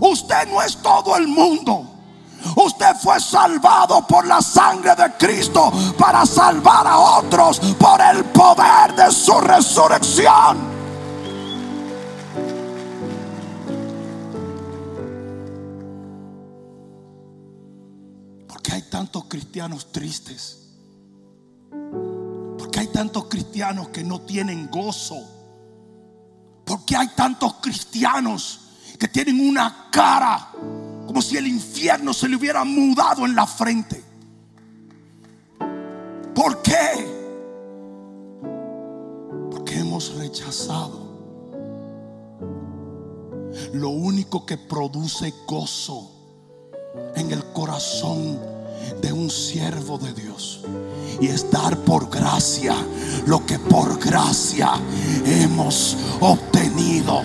Usted 0.00 0.48
no 0.48 0.62
es 0.62 0.76
todo 0.76 1.16
el 1.16 1.26
mundo. 1.28 1.92
Usted 2.54 2.94
fue 3.02 3.18
salvado 3.20 4.06
por 4.06 4.26
la 4.26 4.40
sangre 4.40 4.94
de 4.94 5.12
Cristo 5.18 5.72
para 5.98 6.24
salvar 6.24 6.86
a 6.86 6.98
otros 6.98 7.58
por 7.78 8.00
el 8.00 8.24
poder 8.26 8.94
de 8.94 9.10
su 9.10 9.32
resurrección. 9.40 10.76
Porque 18.46 18.72
hay 18.72 18.82
tantos 18.82 19.24
cristianos 19.24 19.90
tristes 19.90 20.66
tantos 22.86 23.26
cristianos 23.26 23.88
que 23.88 24.02
no 24.02 24.20
tienen 24.22 24.68
gozo? 24.70 25.16
Porque 26.64 26.96
hay 26.96 27.08
tantos 27.14 27.54
cristianos 27.54 28.60
que 28.98 29.08
tienen 29.08 29.46
una 29.48 29.88
cara 29.90 30.52
como 31.06 31.22
si 31.22 31.36
el 31.36 31.46
infierno 31.46 32.12
se 32.12 32.28
le 32.28 32.36
hubiera 32.36 32.64
mudado 32.64 33.24
en 33.24 33.34
la 33.34 33.46
frente? 33.46 34.02
¿Por 36.34 36.60
qué? 36.62 37.06
Porque 39.50 39.78
hemos 39.78 40.14
rechazado 40.16 41.06
lo 43.72 43.88
único 43.88 44.44
que 44.44 44.58
produce 44.58 45.32
gozo 45.46 46.10
en 47.14 47.30
el 47.30 47.44
corazón 47.52 48.38
de 49.00 49.12
un 49.12 49.30
siervo 49.30 49.98
de 49.98 50.12
Dios 50.12 50.62
y 51.20 51.28
es 51.28 51.50
dar 51.50 51.76
por 51.78 52.10
gracia 52.10 52.74
lo 53.26 53.44
que 53.44 53.58
por 53.58 53.98
gracia 53.98 54.72
hemos 55.24 55.96
obtenido. 56.20 57.22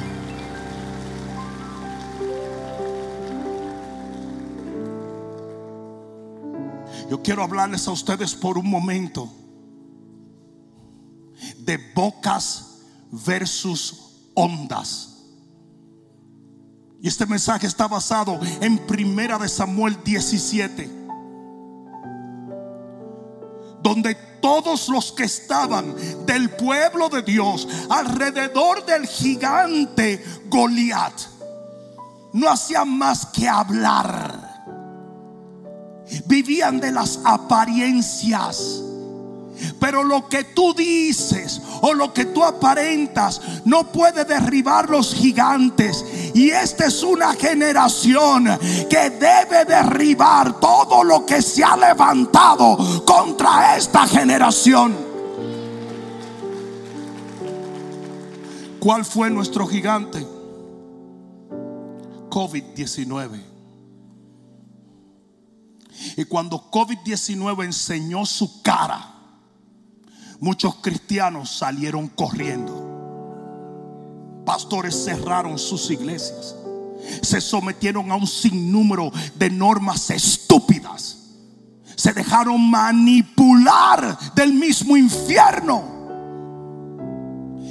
Yo 7.09 7.21
quiero 7.21 7.43
hablarles 7.43 7.87
a 7.89 7.91
ustedes 7.91 8.33
por 8.33 8.57
un 8.57 8.69
momento 8.69 9.29
de 11.59 11.77
bocas 11.93 12.79
versus 13.11 14.29
ondas. 14.33 15.09
Y 17.01 17.07
este 17.07 17.25
mensaje 17.25 17.67
está 17.67 17.87
basado 17.87 18.39
en 18.61 18.77
Primera 18.77 19.37
de 19.37 19.49
Samuel 19.49 19.97
17, 20.05 21.00
donde 23.81 24.15
todos 24.41 24.89
los 24.89 25.11
que 25.11 25.23
estaban 25.23 25.95
del 26.25 26.49
pueblo 26.51 27.09
de 27.09 27.21
Dios 27.21 27.67
alrededor 27.89 28.85
del 28.85 29.07
gigante 29.07 30.23
Goliat 30.47 31.13
no 32.33 32.49
hacían 32.49 32.97
más 32.97 33.25
que 33.27 33.47
hablar. 33.47 34.49
Vivían 36.25 36.79
de 36.79 36.91
las 36.91 37.19
apariencias. 37.23 38.81
Pero 39.79 40.03
lo 40.03 40.27
que 40.27 40.43
tú 40.43 40.73
dices 40.73 41.61
o 41.81 41.93
lo 41.93 42.13
que 42.13 42.25
tú 42.25 42.43
aparentas 42.43 43.41
no 43.65 43.91
puede 43.91 44.25
derribar 44.25 44.89
los 44.89 45.13
gigantes. 45.13 46.03
Y 46.33 46.49
esta 46.49 46.85
es 46.85 47.03
una 47.03 47.33
generación 47.33 48.45
que 48.89 49.09
debe 49.09 49.65
derribar 49.65 50.59
todo 50.59 51.03
lo 51.03 51.25
que 51.25 51.41
se 51.41 51.63
ha 51.63 51.75
levantado 51.75 53.03
contra 53.05 53.77
esta 53.77 54.07
generación. 54.07 55.11
¿Cuál 58.79 59.05
fue 59.05 59.29
nuestro 59.29 59.67
gigante? 59.67 60.25
COVID-19. 62.29 63.51
Y 66.17 66.25
cuando 66.25 66.71
COVID-19 66.71 67.65
enseñó 67.65 68.25
su 68.25 68.61
cara, 68.63 69.20
muchos 70.41 70.75
cristianos 70.81 71.49
salieron 71.55 72.09
corriendo. 72.09 72.89
Pastores 74.45 75.05
cerraron 75.05 75.57
sus 75.57 75.89
iglesias. 75.91 76.55
Se 77.21 77.39
sometieron 77.39 78.11
a 78.11 78.15
un 78.15 78.27
sinnúmero 78.27 79.11
de 79.35 79.49
normas 79.49 80.09
estúpidas. 80.09 81.17
Se 81.95 82.11
dejaron 82.11 82.69
manipular 82.69 84.17
del 84.35 84.53
mismo 84.53 84.97
infierno. 84.97 85.83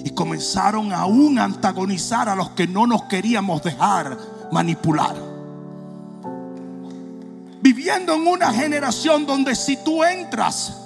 Y 0.05 0.11
comenzaron 0.11 0.93
aún 0.93 1.39
a 1.39 1.45
antagonizar 1.45 2.29
a 2.29 2.37
los 2.37 2.51
que 2.51 2.69
no 2.69 2.87
nos 2.87 3.03
queríamos 3.05 3.63
dejar 3.63 4.17
manipular. 4.53 5.17
Viviendo 7.61 8.15
en 8.15 8.27
una 8.27 8.53
generación 8.53 9.27
donde 9.27 9.55
si 9.57 9.77
tú 9.85 10.05
entras 10.05 10.80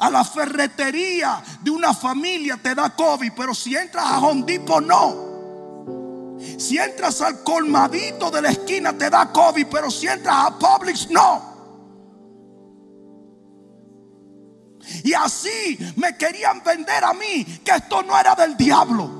a 0.00 0.10
la 0.10 0.24
ferretería 0.24 1.42
de 1.60 1.70
una 1.70 1.94
familia 1.94 2.58
te 2.60 2.74
da 2.74 2.94
COVID, 2.96 3.32
pero 3.36 3.54
si 3.54 3.76
entras 3.76 4.06
a 4.06 4.18
Hondipo 4.18 4.80
no. 4.80 5.30
Si 6.58 6.78
entras 6.78 7.20
al 7.20 7.42
colmadito 7.44 8.30
de 8.30 8.40
la 8.40 8.50
esquina 8.50 8.96
te 8.96 9.10
da 9.10 9.30
COVID, 9.30 9.66
pero 9.70 9.90
si 9.90 10.06
entras 10.06 10.46
a 10.46 10.58
Publix 10.58 11.10
no. 11.10 11.50
Y 15.04 15.12
así 15.12 15.78
me 15.96 16.16
querían 16.16 16.62
vender 16.64 17.04
a 17.04 17.12
mí 17.12 17.44
que 17.62 17.72
esto 17.72 18.02
no 18.02 18.18
era 18.18 18.34
del 18.34 18.56
diablo. 18.56 19.18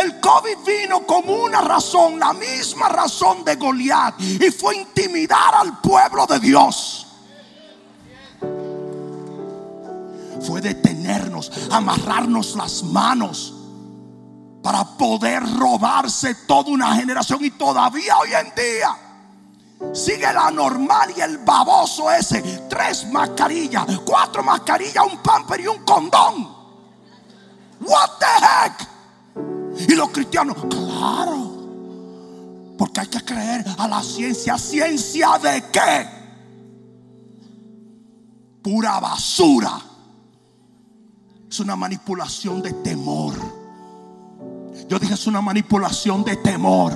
El 0.00 0.20
COVID 0.20 0.58
vino 0.66 1.04
como 1.04 1.34
una 1.34 1.60
razón, 1.60 2.18
la 2.18 2.32
misma 2.32 2.88
razón 2.88 3.44
de 3.44 3.56
Goliat, 3.56 4.20
y 4.20 4.50
fue 4.50 4.76
intimidar 4.76 5.54
al 5.54 5.80
pueblo 5.80 6.26
de 6.26 6.38
Dios. 6.40 7.07
Fue 10.40 10.60
detenernos, 10.60 11.50
amarrarnos 11.70 12.54
las 12.56 12.82
manos 12.82 13.54
para 14.62 14.84
poder 14.84 15.42
robarse 15.58 16.34
toda 16.46 16.70
una 16.70 16.94
generación 16.94 17.44
y 17.44 17.50
todavía 17.50 18.18
hoy 18.18 18.30
en 18.34 18.54
día 18.54 18.96
sigue 19.92 20.32
la 20.32 20.50
normal 20.50 21.12
y 21.16 21.20
el 21.20 21.38
baboso 21.38 22.10
ese. 22.10 22.42
Tres 22.68 23.06
mascarillas, 23.10 23.86
cuatro 24.04 24.42
mascarillas, 24.42 25.04
un 25.10 25.18
pamper 25.18 25.60
y 25.60 25.66
un 25.68 25.84
condón. 25.84 26.56
What 27.80 28.10
the 28.18 28.26
heck? 28.26 29.88
Y 29.88 29.94
los 29.94 30.10
cristianos, 30.10 30.56
claro. 30.68 31.56
Porque 32.76 33.00
hay 33.00 33.06
que 33.06 33.24
creer 33.24 33.64
a 33.78 33.88
la 33.88 34.02
ciencia. 34.02 34.58
¿Ciencia 34.58 35.38
de 35.38 35.64
qué? 35.70 36.08
Pura 38.62 38.98
basura. 39.00 39.87
Una 41.60 41.76
manipulación 41.76 42.62
de 42.62 42.72
temor. 42.72 43.34
Yo 44.88 44.98
dije 44.98 45.14
es 45.14 45.26
una 45.26 45.40
manipulación 45.40 46.24
de 46.24 46.36
temor. 46.36 46.92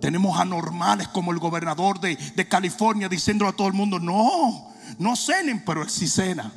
Tenemos 0.00 0.38
anormales 0.38 1.08
como 1.08 1.32
el 1.32 1.38
gobernador 1.38 1.98
de, 2.00 2.16
de 2.16 2.48
California 2.48 3.08
diciéndole 3.08 3.50
a 3.50 3.56
todo 3.56 3.66
el 3.68 3.72
mundo, 3.72 3.98
no, 3.98 4.72
no 4.98 5.16
cenen, 5.16 5.64
pero 5.64 5.82
él 5.82 5.90
sí 5.90 6.06
cena. 6.06 6.52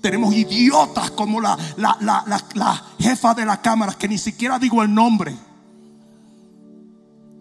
Tenemos 0.00 0.34
idiotas 0.34 1.10
como 1.10 1.40
la, 1.40 1.56
la, 1.76 1.96
la, 2.00 2.44
la, 2.54 2.84
jefa 2.98 3.34
de 3.34 3.44
la 3.44 3.60
cámara, 3.60 3.92
que 3.92 4.08
ni 4.08 4.18
siquiera 4.18 4.58
digo 4.58 4.82
el 4.82 4.92
nombre. 4.92 5.36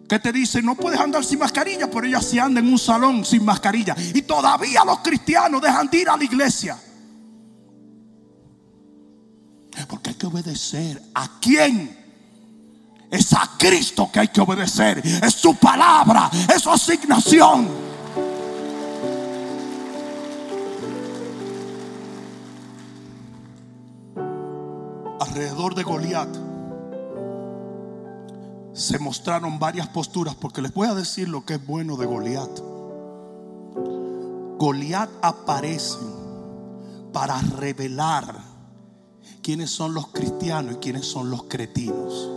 Que 0.08 0.20
te 0.20 0.32
dice, 0.32 0.62
no 0.62 0.76
puedes 0.76 1.00
andar 1.00 1.24
sin 1.24 1.40
mascarilla, 1.40 1.90
pero 1.90 2.06
ella 2.06 2.22
sí 2.22 2.38
anda 2.40 2.60
en 2.60 2.68
un 2.68 2.78
salón 2.78 3.26
sin 3.26 3.44
mascarilla. 3.44 3.96
Y 4.14 4.22
todavía 4.22 4.84
los 4.86 5.00
cristianos 5.00 5.62
dejan 5.62 5.90
de 5.90 5.98
ir 5.98 6.10
a 6.10 6.18
la 6.18 6.24
iglesia. 6.24 6.78
Porque 9.88 10.12
hay 10.12 10.16
que 10.16 10.26
obedecer. 10.28 11.02
¿A 11.14 11.40
quién? 11.40 12.06
Es 13.12 13.34
a 13.34 13.50
Cristo 13.58 14.10
que 14.12 14.20
hay 14.20 14.28
que 14.30 14.42
obedecer. 14.42 15.00
Es 15.00 15.34
su 15.34 15.56
palabra, 15.56 16.30
es 16.54 16.62
su 16.62 16.72
asignación. 16.72 17.70
Alrededor 25.20 25.76
de 25.76 25.84
Goliat 25.84 26.30
se 28.74 29.00
mostraron 29.00 29.58
varias 29.58 29.88
posturas, 29.88 30.36
porque 30.36 30.62
les 30.62 30.74
voy 30.74 30.90
a 30.90 30.94
decir 30.94 31.30
lo 31.30 31.46
que 31.46 31.54
es 31.54 31.66
bueno 31.66 31.96
de 31.96 32.06
Goliat. 32.06 32.60
Goliat 34.58 35.10
aparece 35.22 35.98
para 37.14 37.40
revelar 37.40 38.55
quiénes 39.42 39.70
son 39.70 39.94
los 39.94 40.08
cristianos 40.08 40.76
y 40.76 40.78
quiénes 40.78 41.06
son 41.06 41.30
los 41.30 41.44
cretinos. 41.44 42.30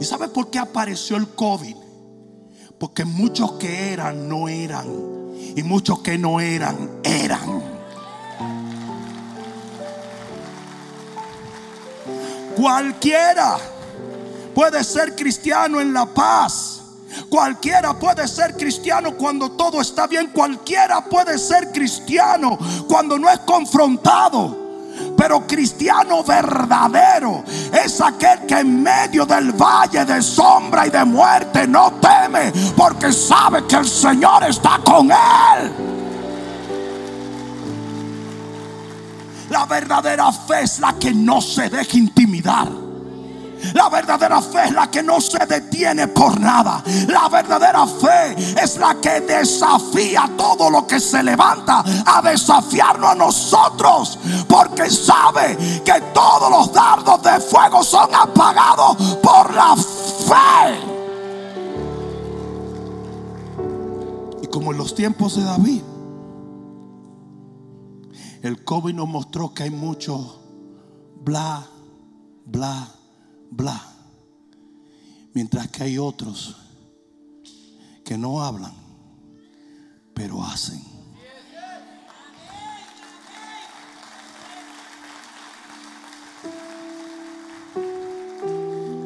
¿Y 0.00 0.04
sabe 0.04 0.28
por 0.28 0.50
qué 0.50 0.58
apareció 0.58 1.16
el 1.16 1.28
COVID? 1.28 1.76
Porque 2.78 3.04
muchos 3.04 3.52
que 3.52 3.92
eran 3.92 4.28
no 4.28 4.48
eran. 4.48 4.86
Y 5.56 5.62
muchos 5.62 6.00
que 6.00 6.18
no 6.18 6.40
eran, 6.40 7.00
eran. 7.02 7.62
Cualquiera 12.56 13.58
puede 14.54 14.82
ser 14.82 15.14
cristiano 15.14 15.80
en 15.80 15.92
la 15.92 16.06
paz. 16.06 16.75
Cualquiera 17.28 17.94
puede 17.94 18.26
ser 18.28 18.56
cristiano 18.56 19.12
cuando 19.16 19.52
todo 19.52 19.80
está 19.80 20.06
bien. 20.06 20.28
Cualquiera 20.32 21.04
puede 21.04 21.38
ser 21.38 21.72
cristiano 21.72 22.58
cuando 22.88 23.18
no 23.18 23.30
es 23.30 23.40
confrontado. 23.40 24.66
Pero 25.16 25.46
cristiano 25.46 26.22
verdadero 26.22 27.44
es 27.84 28.00
aquel 28.00 28.46
que 28.46 28.60
en 28.60 28.82
medio 28.82 29.26
del 29.26 29.52
valle 29.52 30.04
de 30.04 30.22
sombra 30.22 30.86
y 30.86 30.90
de 30.90 31.04
muerte 31.04 31.66
no 31.66 31.92
teme 32.00 32.52
porque 32.76 33.12
sabe 33.12 33.66
que 33.66 33.76
el 33.76 33.88
Señor 33.88 34.44
está 34.44 34.80
con 34.84 35.10
él. 35.10 35.72
La 39.50 39.64
verdadera 39.66 40.32
fe 40.32 40.62
es 40.62 40.80
la 40.80 40.94
que 40.94 41.14
no 41.14 41.40
se 41.40 41.68
deja 41.68 41.96
intimidar. 41.96 42.85
La 43.74 43.88
verdadera 43.88 44.40
fe 44.40 44.64
es 44.66 44.72
la 44.72 44.90
que 44.90 45.02
no 45.02 45.20
se 45.20 45.44
detiene 45.46 46.08
por 46.08 46.38
nada. 46.40 46.82
La 47.08 47.28
verdadera 47.28 47.86
fe 47.86 48.34
es 48.62 48.76
la 48.76 48.96
que 49.00 49.20
desafía 49.20 50.30
todo 50.36 50.70
lo 50.70 50.86
que 50.86 51.00
se 51.00 51.22
levanta 51.22 51.84
a 52.04 52.22
desafiarnos 52.22 53.10
a 53.10 53.14
nosotros. 53.14 54.18
Porque 54.48 54.90
sabe 54.90 55.56
que 55.84 56.00
todos 56.12 56.50
los 56.50 56.72
dardos 56.72 57.22
de 57.22 57.40
fuego 57.40 57.82
son 57.82 58.14
apagados 58.14 58.96
por 59.22 59.54
la 59.54 59.76
fe. 59.76 60.96
Y 64.42 64.46
como 64.48 64.72
en 64.72 64.78
los 64.78 64.94
tiempos 64.94 65.36
de 65.36 65.44
David, 65.44 65.82
el 68.42 68.64
COVID 68.64 68.94
nos 68.94 69.08
mostró 69.08 69.52
que 69.52 69.64
hay 69.64 69.70
mucho 69.70 70.40
bla, 71.24 71.66
bla, 72.44 72.88
Mientras 75.36 75.68
que 75.68 75.82
hay 75.82 75.98
otros 75.98 76.56
que 78.02 78.16
no 78.16 78.42
hablan, 78.42 78.72
pero 80.14 80.42
hacen. 80.42 80.82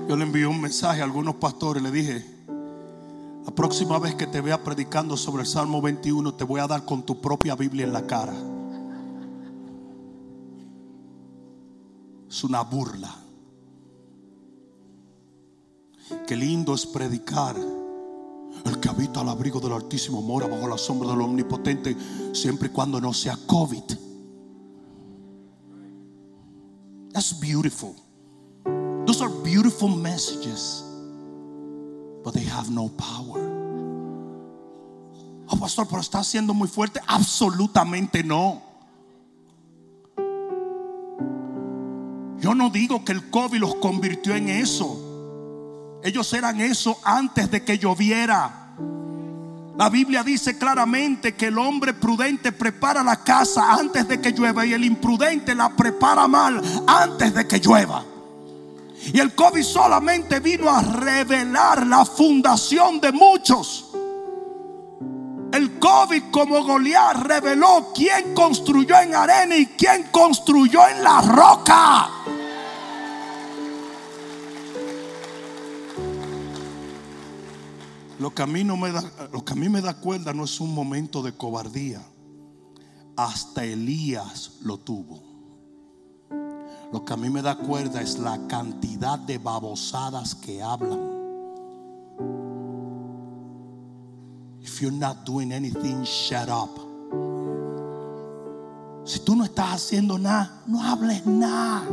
Yo 0.08 0.16
le 0.16 0.24
envié 0.24 0.46
un 0.46 0.60
mensaje 0.60 1.00
a 1.00 1.04
algunos 1.04 1.34
pastores, 1.36 1.82
le 1.82 1.90
dije, 1.90 2.24
la 3.44 3.52
próxima 3.52 3.98
vez 3.98 4.14
que 4.14 4.26
te 4.28 4.40
vea 4.40 4.62
predicando 4.62 5.16
sobre 5.16 5.42
el 5.42 5.48
Salmo 5.48 5.82
21, 5.82 6.34
te 6.34 6.44
voy 6.44 6.60
a 6.60 6.68
dar 6.68 6.84
con 6.84 7.04
tu 7.04 7.20
propia 7.20 7.56
Biblia 7.56 7.86
en 7.86 7.92
la 7.92 8.06
cara. 8.06 8.34
Es 12.28 12.44
una 12.44 12.62
burla. 12.62 13.29
Qué 16.26 16.36
lindo 16.36 16.74
es 16.74 16.86
predicar. 16.86 17.56
El 18.64 18.80
que 18.80 18.88
habita 18.88 19.20
al 19.20 19.28
abrigo 19.28 19.60
del 19.60 19.72
Altísimo 19.72 20.20
mora 20.20 20.46
bajo 20.46 20.68
la 20.68 20.76
sombra 20.76 21.10
del 21.10 21.20
Omnipotente, 21.20 21.96
siempre 22.32 22.68
y 22.68 22.70
cuando 22.70 23.00
no 23.00 23.12
sea 23.12 23.38
COVID. 23.46 23.84
That's 27.12 27.38
beautiful. 27.40 27.94
Those 29.06 29.22
are 29.22 29.30
beautiful 29.42 29.88
messages, 29.88 30.84
but 32.22 32.34
they 32.34 32.44
have 32.44 32.70
no 32.70 32.88
power. 32.88 33.40
Oh, 35.48 35.56
pastor, 35.58 35.86
pero 35.88 36.00
está 36.00 36.22
siendo 36.22 36.54
muy 36.54 36.68
fuerte. 36.68 37.00
Absolutamente 37.06 38.22
no. 38.22 38.62
Yo 42.38 42.54
no 42.54 42.70
digo 42.70 43.04
que 43.04 43.12
el 43.12 43.30
COVID 43.30 43.58
los 43.58 43.74
convirtió 43.76 44.34
en 44.34 44.48
eso. 44.48 45.09
Ellos 46.02 46.32
eran 46.32 46.60
eso 46.60 46.98
antes 47.04 47.50
de 47.50 47.64
que 47.64 47.78
lloviera. 47.78 48.60
La 49.76 49.88
Biblia 49.88 50.22
dice 50.22 50.58
claramente 50.58 51.34
que 51.34 51.46
el 51.46 51.58
hombre 51.58 51.94
prudente 51.94 52.52
prepara 52.52 53.02
la 53.02 53.24
casa 53.24 53.72
antes 53.72 54.06
de 54.08 54.20
que 54.20 54.32
llueva 54.32 54.66
y 54.66 54.74
el 54.74 54.84
imprudente 54.84 55.54
la 55.54 55.70
prepara 55.70 56.28
mal 56.28 56.60
antes 56.86 57.32
de 57.32 57.46
que 57.46 57.60
llueva. 57.60 58.04
Y 59.12 59.18
el 59.18 59.34
COVID 59.34 59.62
solamente 59.62 60.40
vino 60.40 60.68
a 60.68 60.82
revelar 60.82 61.86
la 61.86 62.04
fundación 62.04 63.00
de 63.00 63.12
muchos. 63.12 63.86
El 65.52 65.78
COVID 65.78 66.24
como 66.30 66.62
Goliat 66.62 67.16
reveló 67.16 67.90
quién 67.94 68.34
construyó 68.34 69.00
en 69.00 69.14
arena 69.14 69.56
y 69.56 69.66
quién 69.66 70.08
construyó 70.10 70.86
en 70.88 71.02
la 71.02 71.22
roca. 71.22 72.10
Lo 78.20 78.34
que 78.34 78.42
a 78.42 78.46
mí 78.46 78.64
no 78.64 78.76
me 78.76 78.92
da, 78.92 79.02
lo 79.32 79.42
que 79.42 79.54
a 79.54 79.56
mí 79.56 79.70
me 79.70 79.80
da 79.80 79.94
cuerda 79.94 80.34
no 80.34 80.44
es 80.44 80.60
un 80.60 80.74
momento 80.74 81.22
de 81.22 81.32
cobardía. 81.32 82.02
Hasta 83.16 83.64
Elías 83.64 84.58
lo 84.60 84.76
tuvo. 84.76 85.22
Lo 86.92 87.02
que 87.02 87.14
a 87.14 87.16
mí 87.16 87.30
me 87.30 87.40
da 87.40 87.56
cuerda 87.56 88.02
es 88.02 88.18
la 88.18 88.46
cantidad 88.46 89.18
de 89.18 89.38
babosadas 89.38 90.34
que 90.34 90.62
hablan. 90.62 91.00
If 94.60 94.82
you're 94.82 94.94
not 94.94 95.24
doing 95.24 95.50
anything, 95.50 96.02
shut 96.02 96.50
up. 96.50 96.78
Si 99.06 99.20
tú 99.20 99.34
no 99.34 99.44
estás 99.44 99.76
haciendo 99.76 100.18
nada, 100.18 100.62
no 100.66 100.82
hables 100.82 101.24
nada. 101.24 101.88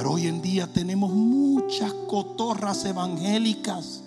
Pero 0.00 0.12
hoy 0.12 0.28
en 0.28 0.40
día 0.40 0.66
tenemos 0.66 1.12
muchas 1.12 1.92
cotorras 2.08 2.86
evangélicas. 2.86 4.02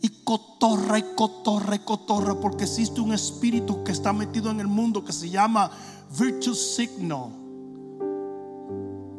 Y 0.00 0.08
cotorra 0.24 0.98
y 0.98 1.04
cotorra 1.14 1.76
y 1.76 1.80
cotorra 1.80 2.40
porque 2.40 2.64
existe 2.64 3.02
un 3.02 3.12
espíritu 3.12 3.84
que 3.84 3.92
está 3.92 4.14
metido 4.14 4.50
en 4.50 4.60
el 4.60 4.66
mundo 4.66 5.04
que 5.04 5.12
se 5.12 5.28
llama 5.28 5.70
virtuous 6.18 6.74
signal. 6.74 7.28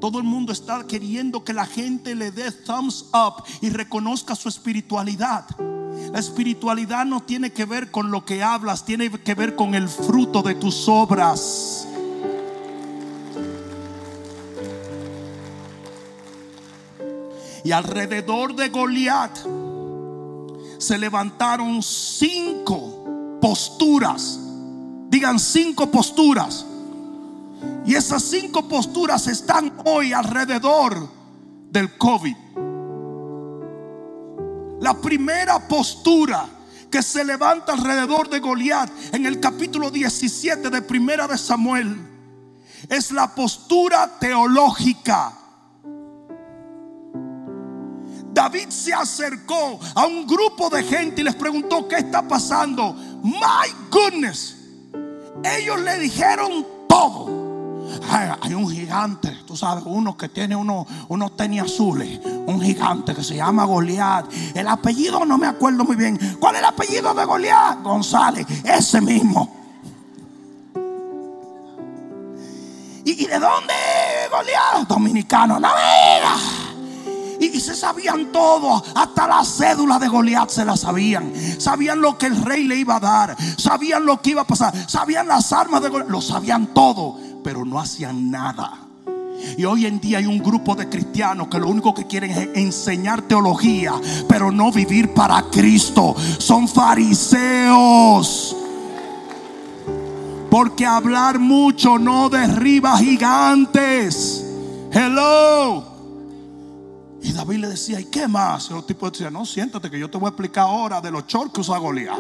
Todo 0.02 0.18
el 0.18 0.24
mundo 0.24 0.54
está 0.54 0.88
queriendo 0.88 1.44
que 1.44 1.54
la 1.54 1.68
gente 1.68 2.16
le 2.16 2.32
dé 2.32 2.52
thumbs 2.52 3.06
up 3.14 3.44
y 3.62 3.70
reconozca 3.70 4.34
su 4.34 4.50
espiritualidad. 4.50 5.46
La 6.12 6.18
espiritualidad 6.18 7.06
no 7.06 7.22
tiene 7.22 7.52
que 7.52 7.66
ver 7.66 7.92
con 7.92 8.10
lo 8.10 8.26
que 8.26 8.42
hablas, 8.42 8.86
tiene 8.86 9.12
que 9.12 9.36
ver 9.36 9.56
con 9.56 9.76
el 9.76 9.88
fruto 9.88 10.42
de 10.42 10.56
tus 10.56 10.90
obras. 10.90 11.89
Y 17.70 17.72
alrededor 17.72 18.56
de 18.56 18.70
Goliat 18.70 19.38
se 20.80 20.98
levantaron 20.98 21.84
cinco 21.84 23.38
posturas. 23.40 24.40
Digan 25.08 25.38
cinco 25.38 25.92
posturas. 25.92 26.66
Y 27.86 27.94
esas 27.94 28.24
cinco 28.24 28.68
posturas 28.68 29.28
están 29.28 29.72
hoy 29.86 30.14
alrededor 30.14 30.98
del 31.70 31.96
COVID. 31.96 32.36
La 34.80 34.96
primera 35.00 35.68
postura 35.68 36.50
que 36.90 37.04
se 37.04 37.24
levanta 37.24 37.74
alrededor 37.74 38.32
de 38.32 38.40
Goliat 38.40 38.90
en 39.14 39.28
el 39.28 39.40
capítulo 39.40 39.92
17 39.92 40.72
de 40.72 40.82
Primera 40.82 41.28
de 41.28 41.38
Samuel 41.38 41.96
es 42.90 43.12
la 43.12 43.36
postura 43.36 44.18
teológica. 44.20 45.39
David 48.34 48.70
se 48.70 48.94
acercó 48.94 49.80
a 49.96 50.06
un 50.06 50.26
grupo 50.28 50.70
de 50.70 50.84
gente 50.84 51.22
y 51.22 51.24
les 51.24 51.36
preguntó 51.36 51.88
qué 51.88 51.98
está 51.98 52.28
pasando. 52.28 52.94
My 53.24 53.70
goodness. 53.90 54.56
Ellos 55.44 55.80
le 55.82 56.00
dijeron 56.00 56.66
todo. 56.88 57.50
Hay, 58.12 58.54
un 58.54 58.70
gigante, 58.70 59.30
tú 59.46 59.56
sabes, 59.56 59.84
uno 59.86 60.16
que 60.18 60.30
tiene 60.30 60.56
unos 60.56 60.86
uno 61.08 61.32
tenis 61.32 61.64
azules, 61.64 62.20
un 62.46 62.62
gigante 62.62 63.16
que 63.16 63.24
se 63.24 63.36
llama 63.36 63.66
Goliat. 63.66 64.26
El 64.56 64.68
apellido 64.68 65.26
no 65.26 65.38
me 65.38 65.48
acuerdo 65.48 65.84
muy 65.84 65.96
bien. 65.96 66.20
¿Cuál 66.40 66.56
es 66.56 66.60
el 66.60 66.66
apellido 66.66 67.14
de 67.14 67.26
Goliat? 67.26 67.82
González, 67.82 68.46
ese 68.64 69.02
mismo. 69.02 69.56
¿Y, 73.06 73.26
de 73.26 73.40
dónde 73.40 73.74
Goliat? 74.32 74.88
Dominicano, 74.88 75.60
no 75.60 75.70
y, 77.40 77.60
se 77.60 77.76
sabían 77.76 78.32
todo, 78.32 78.84
hasta 78.96 79.28
la 79.28 79.44
cédula 79.44 80.00
de 80.00 80.08
Goliat 80.08 80.50
se 80.50 80.66
la 80.66 80.76
sabían. 80.76 81.32
Sabían 81.58 82.02
lo 82.02 82.18
que 82.18 82.28
el 82.28 82.42
rey 82.44 82.64
le 82.64 82.76
iba 82.76 82.98
a 82.98 83.00
dar, 83.00 83.38
sabían 83.58 84.06
lo 84.06 84.22
que 84.22 84.32
iba 84.32 84.42
a 84.42 84.48
pasar, 84.48 84.74
sabían 84.90 85.28
las 85.28 85.52
armas 85.54 85.82
de 85.82 85.90
Goliat, 85.90 86.10
lo 86.10 86.22
sabían 86.22 86.74
todo, 86.74 87.18
pero 87.44 87.66
no 87.66 87.80
hacían 87.80 88.32
nada. 88.32 88.90
Y 89.58 89.66
hoy 89.66 89.86
en 89.86 90.00
día 90.00 90.18
hay 90.20 90.26
un 90.26 90.40
grupo 90.40 90.76
de 90.76 90.90
cristianos 90.90 91.48
que 91.48 91.60
lo 91.60 91.70
único 91.70 91.94
que 91.94 92.08
quieren 92.08 92.32
es 92.32 92.50
enseñar 92.56 93.22
teología, 93.24 93.94
pero 94.28 94.52
no 94.52 94.72
vivir 94.72 95.14
para 95.14 95.44
Cristo. 95.44 96.16
Son 96.38 96.68
fariseos. 96.68 98.56
Porque 100.50 100.86
hablar 100.86 101.40
mucho 101.40 101.98
no 102.00 102.30
derriba 102.30 102.98
gigantes. 102.98 104.46
Hello. 104.92 105.89
Y 107.22 107.34
David 107.34 107.58
le 107.58 107.68
decía, 107.70 108.00
¿y 108.00 108.06
qué 108.06 108.28
más? 108.28 108.70
Y 108.70 108.74
los 108.74 108.88
tipos 108.88 109.12
decían, 109.12 109.34
no, 109.34 109.46
siéntate 109.46 109.90
que 109.90 110.00
yo 110.00 110.10
te 110.10 110.18
voy 110.18 110.28
a 110.28 110.30
explicar 110.30 110.66
ahora 110.66 111.02
de 111.02 111.12
los 111.12 111.28
chorros 111.28 111.52
que 111.52 111.62
usa 111.62 111.78
Goliat. 111.78 112.18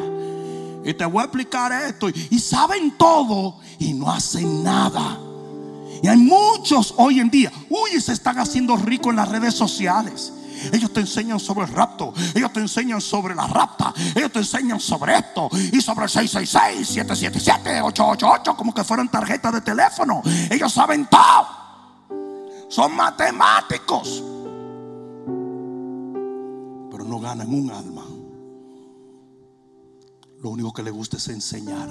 Y 0.83 0.93
te 0.93 1.05
voy 1.05 1.21
a 1.21 1.25
explicar 1.25 1.71
esto. 1.71 2.09
Y 2.09 2.39
saben 2.39 2.97
todo 2.97 3.59
y 3.79 3.93
no 3.93 4.11
hacen 4.11 4.63
nada. 4.63 5.17
Y 6.01 6.07
hay 6.07 6.17
muchos 6.17 6.93
hoy 6.97 7.19
en 7.19 7.29
día, 7.29 7.51
uy, 7.69 7.99
se 7.99 8.13
están 8.13 8.39
haciendo 8.39 8.75
ricos 8.77 9.09
en 9.09 9.17
las 9.17 9.29
redes 9.29 9.53
sociales. 9.53 10.33
Ellos 10.73 10.91
te 10.91 10.99
enseñan 10.99 11.39
sobre 11.39 11.65
el 11.65 11.71
rapto. 11.71 12.13
Ellos 12.35 12.51
te 12.51 12.59
enseñan 12.59 12.99
sobre 12.99 13.33
la 13.35 13.47
rapta. 13.47 13.93
Ellos 14.15 14.31
te 14.31 14.39
enseñan 14.39 14.79
sobre 14.79 15.15
esto. 15.15 15.49
Y 15.53 15.79
sobre 15.81 16.05
el 16.05 16.09
666, 16.09 16.87
777, 16.87 17.81
888. 17.81 18.57
Como 18.57 18.73
que 18.73 18.83
fueran 18.83 19.09
tarjetas 19.09 19.53
de 19.53 19.61
teléfono. 19.61 20.21
Ellos 20.49 20.73
saben 20.73 21.07
todo. 21.07 21.47
Son 22.67 22.93
matemáticos 22.95 24.23
no 27.09 27.19
ganan 27.19 27.53
un 27.53 27.71
alma. 27.71 28.05
Lo 30.41 30.51
único 30.51 30.71
que 30.71 30.83
le 30.83 30.91
gusta 30.91 31.17
es 31.17 31.27
enseñar. 31.27 31.89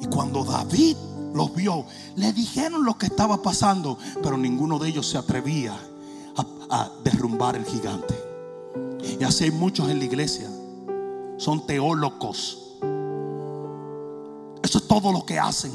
Y 0.00 0.06
cuando 0.06 0.44
David 0.44 0.96
los 1.34 1.54
vio, 1.54 1.84
le 2.16 2.32
dijeron 2.32 2.84
lo 2.84 2.98
que 2.98 3.06
estaba 3.06 3.40
pasando, 3.42 3.98
pero 4.22 4.36
ninguno 4.36 4.78
de 4.78 4.88
ellos 4.88 5.06
se 5.06 5.18
atrevía 5.18 5.78
a, 6.70 6.90
derrumbar 7.04 7.54
el 7.54 7.64
gigante. 7.64 8.14
Y 9.20 9.22
así 9.22 9.44
hay 9.44 9.50
muchos 9.52 9.88
en 9.88 9.98
la 9.98 10.04
iglesia. 10.04 10.48
Son 11.36 11.66
teólogos. 11.66 12.78
Eso 14.62 14.78
es 14.78 14.88
todo 14.88 15.12
lo 15.12 15.24
que 15.24 15.38
hacen. 15.38 15.70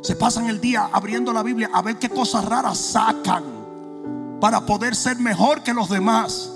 Se 0.00 0.14
pasan 0.14 0.48
el 0.48 0.60
día 0.60 0.88
abriendo 0.92 1.32
la 1.32 1.42
Biblia 1.42 1.70
a 1.74 1.82
ver 1.82 1.98
qué 1.98 2.08
cosas 2.08 2.44
raras 2.44 2.78
sacan 2.78 3.59
para 4.40 4.64
poder 4.64 4.96
ser 4.96 5.18
mejor 5.18 5.62
que 5.62 5.74
los 5.74 5.88
demás. 5.88 6.50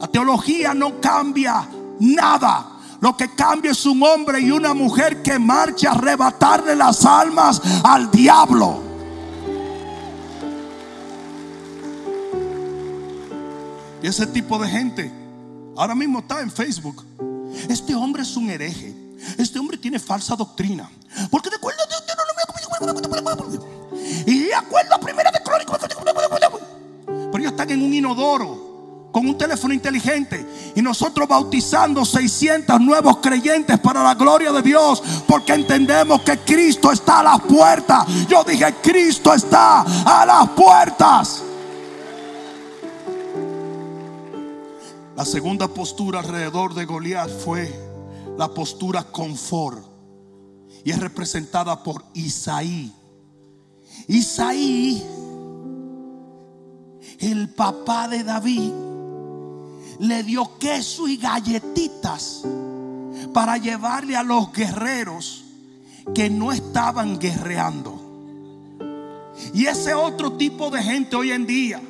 La 0.00 0.06
teología 0.08 0.74
no 0.74 1.00
cambia 1.00 1.68
nada. 1.98 2.68
Lo 3.00 3.16
que 3.16 3.34
cambia 3.34 3.72
es 3.72 3.84
un 3.86 4.02
hombre 4.02 4.40
y 4.40 4.50
una 4.50 4.74
mujer 4.74 5.22
que 5.22 5.38
marcha 5.38 5.90
a 5.90 5.94
arrebatarle 5.94 6.76
las 6.76 7.04
almas 7.04 7.60
al 7.82 8.10
diablo. 8.10 8.82
Y 14.02 14.06
ese 14.06 14.26
tipo 14.26 14.58
de 14.58 14.68
gente 14.68 15.12
ahora 15.76 15.94
mismo 15.94 16.20
está 16.20 16.40
en 16.40 16.50
Facebook. 16.50 17.04
Este 17.68 17.94
hombre 17.94 18.22
es 18.22 18.36
un 18.36 18.50
hereje. 18.50 18.94
Este 19.38 19.58
hombre 19.58 19.78
tiene 19.78 19.98
falsa 19.98 20.36
doctrina. 20.36 20.90
Porque 21.30 21.50
de 21.50 21.56
acuerdo 21.56 21.82
y 24.26 24.38
de 24.44 24.54
acuerdo 24.54 24.94
a 24.94 25.00
primera 25.00 25.30
de 25.30 25.42
crónicas. 25.42 25.72
Están 27.48 27.70
en 27.70 27.82
un 27.82 27.92
inodoro 27.92 28.72
con 29.12 29.26
un 29.26 29.36
teléfono 29.36 29.74
inteligente 29.74 30.72
y 30.74 30.80
nosotros 30.80 31.28
bautizando 31.28 32.04
600 32.04 32.80
nuevos 32.80 33.18
creyentes 33.18 33.78
para 33.78 34.02
la 34.02 34.14
gloria 34.14 34.50
de 34.52 34.62
Dios 34.62 35.02
porque 35.26 35.52
entendemos 35.52 36.22
que 36.22 36.38
Cristo 36.38 36.90
está 36.90 37.20
a 37.20 37.22
las 37.22 37.40
puertas. 37.42 38.06
Yo 38.26 38.42
dije, 38.42 38.74
Cristo 38.82 39.34
está 39.34 39.82
a 39.82 40.24
las 40.24 40.48
puertas. 40.50 41.42
La 45.14 45.26
segunda 45.26 45.68
postura 45.68 46.20
alrededor 46.20 46.74
de 46.74 46.86
Goliat 46.86 47.30
fue 47.30 47.70
la 48.38 48.48
postura 48.48 49.04
confort 49.04 49.84
y 50.84 50.90
es 50.90 50.98
representada 50.98 51.82
por 51.82 52.02
Isaí. 52.14 52.92
Isaí, 54.08 55.04
el 57.22 57.48
papá 57.48 58.08
de 58.08 58.24
David, 58.24 58.72
le 60.00 60.22
dio 60.24 60.58
queso 60.58 61.06
y 61.06 61.16
galletitas 61.16 62.42
para 63.32 63.56
llevarle 63.58 64.16
a 64.16 64.24
los 64.24 64.52
guerreros 64.52 65.44
que 66.14 66.28
no 66.28 66.50
estaban 66.50 67.20
guerreando. 67.20 68.00
Y 69.54 69.66
ese 69.66 69.94
otro 69.94 70.32
tipo 70.32 70.70
de 70.70 70.82
gente 70.82 71.14
hoy 71.14 71.30
en 71.30 71.46
día, 71.46 71.80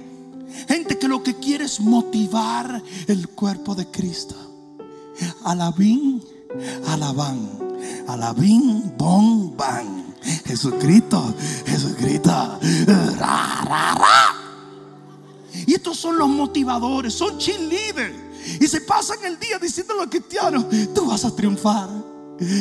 gente 0.69 0.99
que 0.99 1.09
lo 1.09 1.23
que 1.23 1.35
quiere 1.35 1.65
es 1.65 1.81
motivar 1.81 2.83
el 3.07 3.29
cuerpo 3.29 3.75
de 3.75 3.87
Cristo. 3.87 4.37
Alabín, 5.45 6.23
alabán, 6.89 7.49
alabín, 8.07 8.93
bon, 8.99 9.57
ban. 9.57 10.03
Jesucristo, 10.45 11.35
Jesucristo. 11.67 12.31
Ra, 13.19 13.65
ra, 13.65 13.95
ra. 13.95 14.32
Y 15.67 15.75
estos 15.75 15.99
son 15.99 16.19
los 16.19 16.29
motivadores, 16.29 17.15
son 17.15 17.39
cheerleaders. 17.39 18.33
Y 18.61 18.67
se 18.67 18.81
pasan 18.81 19.19
el 19.25 19.39
día 19.39 19.59
diciendo 19.59 19.95
a 19.95 19.97
los 19.99 20.07
cristianos, 20.07 20.67
tú 20.95 21.07
vas 21.07 21.25
a 21.25 21.35
triunfar. 21.35 21.89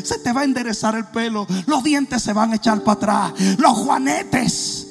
Se 0.03 0.19
te 0.19 0.31
va 0.31 0.41
a 0.41 0.43
enderezar 0.43 0.95
el 0.95 1.05
pelo, 1.07 1.47
los 1.65 1.83
dientes 1.83 2.21
se 2.21 2.33
van 2.33 2.51
a 2.51 2.55
echar 2.55 2.83
para 2.83 3.27
atrás, 3.27 3.57
los 3.57 3.71
juanetes. 3.71 4.87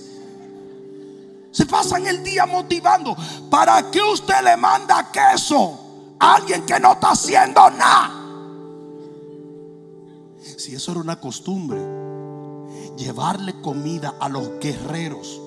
Se 1.52 1.66
pasan 1.66 2.06
el 2.06 2.22
día 2.24 2.46
motivando. 2.46 3.16
¿Para 3.50 3.90
qué 3.90 4.00
usted 4.02 4.42
le 4.42 4.56
manda 4.56 5.10
queso 5.12 6.16
a 6.18 6.36
alguien 6.36 6.64
que 6.66 6.78
no 6.80 6.92
está 6.92 7.10
haciendo 7.10 7.70
nada? 7.70 8.16
Si 10.56 10.74
eso 10.74 10.90
era 10.92 11.00
una 11.00 11.20
costumbre, 11.20 11.80
llevarle 12.96 13.60
comida 13.60 14.14
a 14.20 14.28
los 14.28 14.58
guerreros 14.60 15.40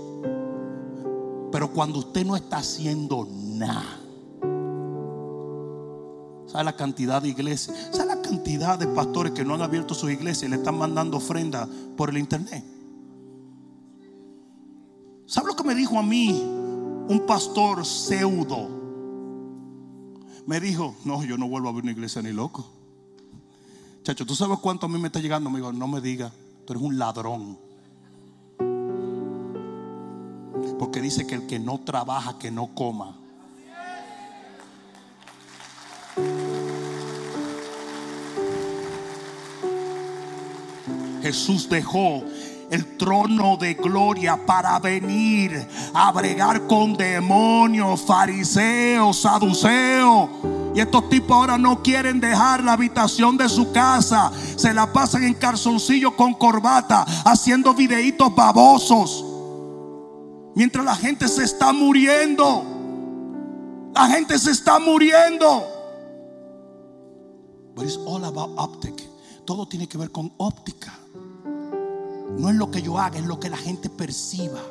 pero 1.53 1.71
cuando 1.71 1.99
usted 1.99 2.25
no 2.25 2.35
está 2.35 2.57
haciendo 2.57 3.27
nada, 3.29 3.99
¿sabe 6.47 6.63
la 6.63 6.75
cantidad 6.75 7.21
de 7.21 7.29
iglesias? 7.29 7.89
¿Sabe 7.91 8.07
la 8.15 8.21
cantidad 8.23 8.79
de 8.79 8.87
pastores 8.87 9.33
que 9.33 9.45
no 9.45 9.53
han 9.53 9.61
abierto 9.61 9.93
sus 9.93 10.09
iglesias 10.09 10.45
y 10.45 10.47
le 10.47 10.55
están 10.55 10.79
mandando 10.79 11.17
ofrenda 11.17 11.69
por 11.95 12.09
el 12.09 12.17
internet? 12.17 12.65
¿Sabe 15.27 15.49
lo 15.49 15.55
que 15.55 15.63
me 15.63 15.75
dijo 15.75 15.99
a 15.99 16.01
mí 16.01 16.31
un 16.41 17.23
pastor 17.27 17.85
pseudo? 17.85 18.69
Me 20.47 20.59
dijo, 20.59 20.95
no, 21.05 21.23
yo 21.23 21.37
no 21.37 21.47
vuelvo 21.47 21.67
a 21.67 21.69
abrir 21.69 21.83
una 21.83 21.91
iglesia 21.91 22.23
ni 22.23 22.33
loco. 22.33 22.65
Chacho, 24.01 24.25
¿tú 24.25 24.33
sabes 24.33 24.57
cuánto 24.57 24.87
a 24.87 24.89
mí 24.89 24.97
me 24.97 25.05
está 25.05 25.19
llegando? 25.19 25.51
Me 25.51 25.59
dijo, 25.59 25.71
no 25.71 25.87
me 25.87 26.01
diga, 26.01 26.33
tú 26.65 26.73
eres 26.73 26.83
un 26.83 26.97
ladrón. 26.97 27.59
Porque 30.79 31.01
dice 31.01 31.25
que 31.25 31.35
el 31.35 31.47
que 31.47 31.59
no 31.59 31.79
trabaja, 31.79 32.37
que 32.39 32.51
no 32.51 32.67
coma. 32.73 33.15
Jesús 41.21 41.69
dejó 41.69 42.21
el 42.69 42.97
trono 42.97 43.55
de 43.55 43.75
gloria 43.75 44.45
para 44.45 44.77
venir 44.79 45.67
a 45.93 46.11
bregar 46.11 46.67
con 46.67 46.95
demonios, 46.95 48.01
fariseos, 48.01 49.21
saduceos. 49.21 50.29
Y 50.75 50.79
estos 50.79 51.07
tipos 51.07 51.31
ahora 51.31 51.57
no 51.57 51.83
quieren 51.83 52.19
dejar 52.19 52.63
la 52.63 52.73
habitación 52.73 53.37
de 53.37 53.47
su 53.47 53.71
casa. 53.71 54.31
Se 54.55 54.73
la 54.73 54.91
pasan 54.91 55.23
en 55.23 55.35
calzoncillo 55.35 56.15
con 56.15 56.33
corbata, 56.33 57.05
haciendo 57.25 57.73
videitos 57.73 58.33
babosos. 58.35 59.32
Mientras 60.55 60.85
la 60.85 60.95
gente 60.95 61.27
se 61.27 61.43
está 61.43 61.73
muriendo. 61.73 62.63
La 63.93 64.07
gente 64.07 64.37
se 64.37 64.51
está 64.51 64.79
muriendo. 64.79 65.63
But 67.75 67.85
it's 67.85 67.97
all 68.05 68.23
about 68.23 68.51
optic. 68.57 69.01
Todo 69.45 69.67
tiene 69.67 69.87
que 69.87 69.97
ver 69.97 70.11
con 70.11 70.31
óptica. 70.37 70.93
No 72.37 72.49
es 72.49 72.55
lo 72.55 72.71
que 72.71 72.81
yo 72.81 72.97
haga, 72.97 73.19
es 73.19 73.25
lo 73.25 73.39
que 73.39 73.49
la 73.49 73.57
gente 73.57 73.89
perciba. 73.89 74.61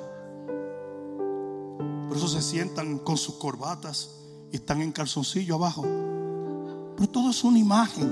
Por 2.09 2.17
eso 2.17 2.29
se 2.29 2.43
sientan 2.43 2.99
con 2.99 3.17
sus 3.17 3.37
corbatas 3.37 4.11
y 4.51 4.57
están 4.57 4.83
en 4.83 4.93
calzoncillo 4.93 5.55
abajo. 5.57 5.83
Pero 6.97 7.09
todo 7.09 7.31
es 7.31 7.43
una 7.43 7.59
imagen. 7.59 8.11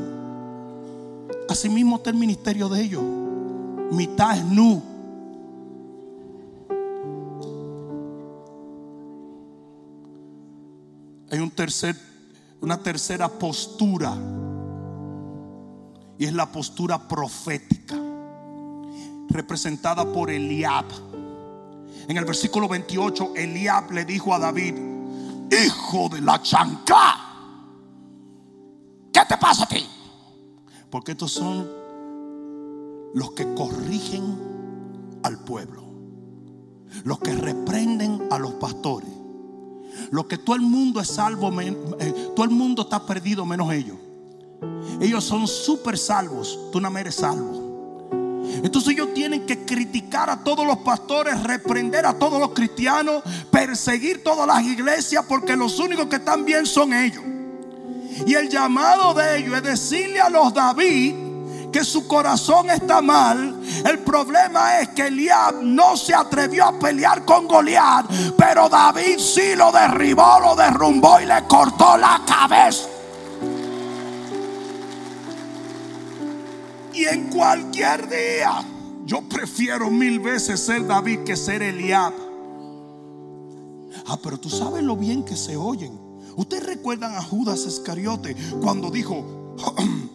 Asimismo 1.48 1.96
está 1.96 2.10
el 2.10 2.16
ministerio 2.16 2.68
de 2.68 2.82
ellos. 2.82 3.02
Mitad 3.92 4.38
es 4.38 4.44
nu, 4.44 4.82
hay 11.30 11.38
un 11.38 11.50
tercer, 11.50 11.96
una 12.60 12.82
tercera 12.82 13.28
postura. 13.28 14.16
Y 16.18 16.24
es 16.24 16.32
la 16.32 16.50
postura 16.50 17.06
profética. 17.06 17.96
Representada 19.28 20.12
por 20.12 20.30
Eliab. 20.30 20.86
En 22.08 22.16
el 22.16 22.24
versículo 22.24 22.66
28, 22.68 23.34
Eliab 23.36 23.92
le 23.92 24.04
dijo 24.04 24.34
a 24.34 24.40
David: 24.40 24.74
Hijo 25.50 26.08
de 26.08 26.20
la 26.20 26.42
chancla, 26.42 27.14
¿qué 29.12 29.20
te 29.28 29.36
pasa 29.36 29.64
a 29.64 29.68
ti? 29.68 29.86
Porque 30.90 31.12
estos 31.12 31.30
son 31.30 31.68
los 33.14 33.30
que 33.32 33.54
corrigen 33.54 35.20
al 35.22 35.38
pueblo, 35.44 35.84
los 37.04 37.20
que 37.20 37.34
reprenden 37.34 38.26
a 38.32 38.38
los 38.38 38.54
pastores 38.54 39.19
lo 40.10 40.26
que 40.26 40.38
todo 40.38 40.56
el 40.56 40.62
mundo 40.62 41.00
es 41.00 41.08
salvo, 41.08 41.50
eh, 41.60 41.74
todo 42.34 42.44
el 42.44 42.50
mundo 42.50 42.82
está 42.82 43.04
perdido 43.04 43.44
menos 43.44 43.72
ellos. 43.72 43.96
Ellos 45.00 45.24
son 45.24 45.48
súper 45.48 45.96
salvos, 45.96 46.58
tú 46.72 46.80
no 46.80 46.96
eres 46.98 47.14
salvo. 47.14 47.60
Entonces 48.62 48.92
ellos 48.92 49.14
tienen 49.14 49.46
que 49.46 49.64
criticar 49.64 50.28
a 50.28 50.42
todos 50.42 50.66
los 50.66 50.78
pastores, 50.78 51.42
reprender 51.42 52.04
a 52.04 52.18
todos 52.18 52.40
los 52.40 52.50
cristianos, 52.50 53.22
perseguir 53.50 54.22
todas 54.22 54.46
las 54.46 54.62
iglesias, 54.64 55.24
porque 55.28 55.56
los 55.56 55.78
únicos 55.78 56.06
que 56.06 56.16
están 56.16 56.44
bien 56.44 56.66
son 56.66 56.92
ellos. 56.92 57.22
Y 58.26 58.34
el 58.34 58.48
llamado 58.48 59.14
de 59.14 59.38
ellos 59.38 59.56
es 59.56 59.62
decirle 59.62 60.20
a 60.20 60.28
los 60.28 60.52
David, 60.52 61.29
que 61.72 61.84
su 61.84 62.06
corazón 62.06 62.70
está 62.70 63.00
mal. 63.00 63.60
El 63.84 63.98
problema 64.00 64.80
es 64.80 64.88
que 64.90 65.06
Eliab 65.06 65.62
no 65.62 65.96
se 65.96 66.14
atrevió 66.14 66.64
a 66.64 66.78
pelear 66.78 67.24
con 67.24 67.46
Goliat, 67.46 68.06
pero 68.36 68.68
David 68.68 69.18
sí 69.18 69.54
lo 69.56 69.70
derribó, 69.72 70.40
lo 70.40 70.56
derrumbó 70.56 71.20
y 71.20 71.26
le 71.26 71.42
cortó 71.44 71.96
la 71.96 72.22
cabeza. 72.26 72.88
Y 76.92 77.04
en 77.04 77.30
cualquier 77.30 78.08
día, 78.08 78.62
yo 79.04 79.22
prefiero 79.22 79.90
mil 79.90 80.20
veces 80.20 80.60
ser 80.60 80.86
David 80.86 81.20
que 81.20 81.36
ser 81.36 81.62
Eliab. 81.62 82.12
Ah, 84.06 84.18
pero 84.22 84.38
tú 84.38 84.50
sabes 84.50 84.82
lo 84.82 84.96
bien 84.96 85.24
que 85.24 85.36
se 85.36 85.56
oyen. 85.56 85.98
Ustedes 86.36 86.64
recuerdan 86.66 87.14
a 87.14 87.22
Judas 87.22 87.64
Iscariote 87.66 88.36
cuando 88.60 88.90
dijo, 88.90 89.54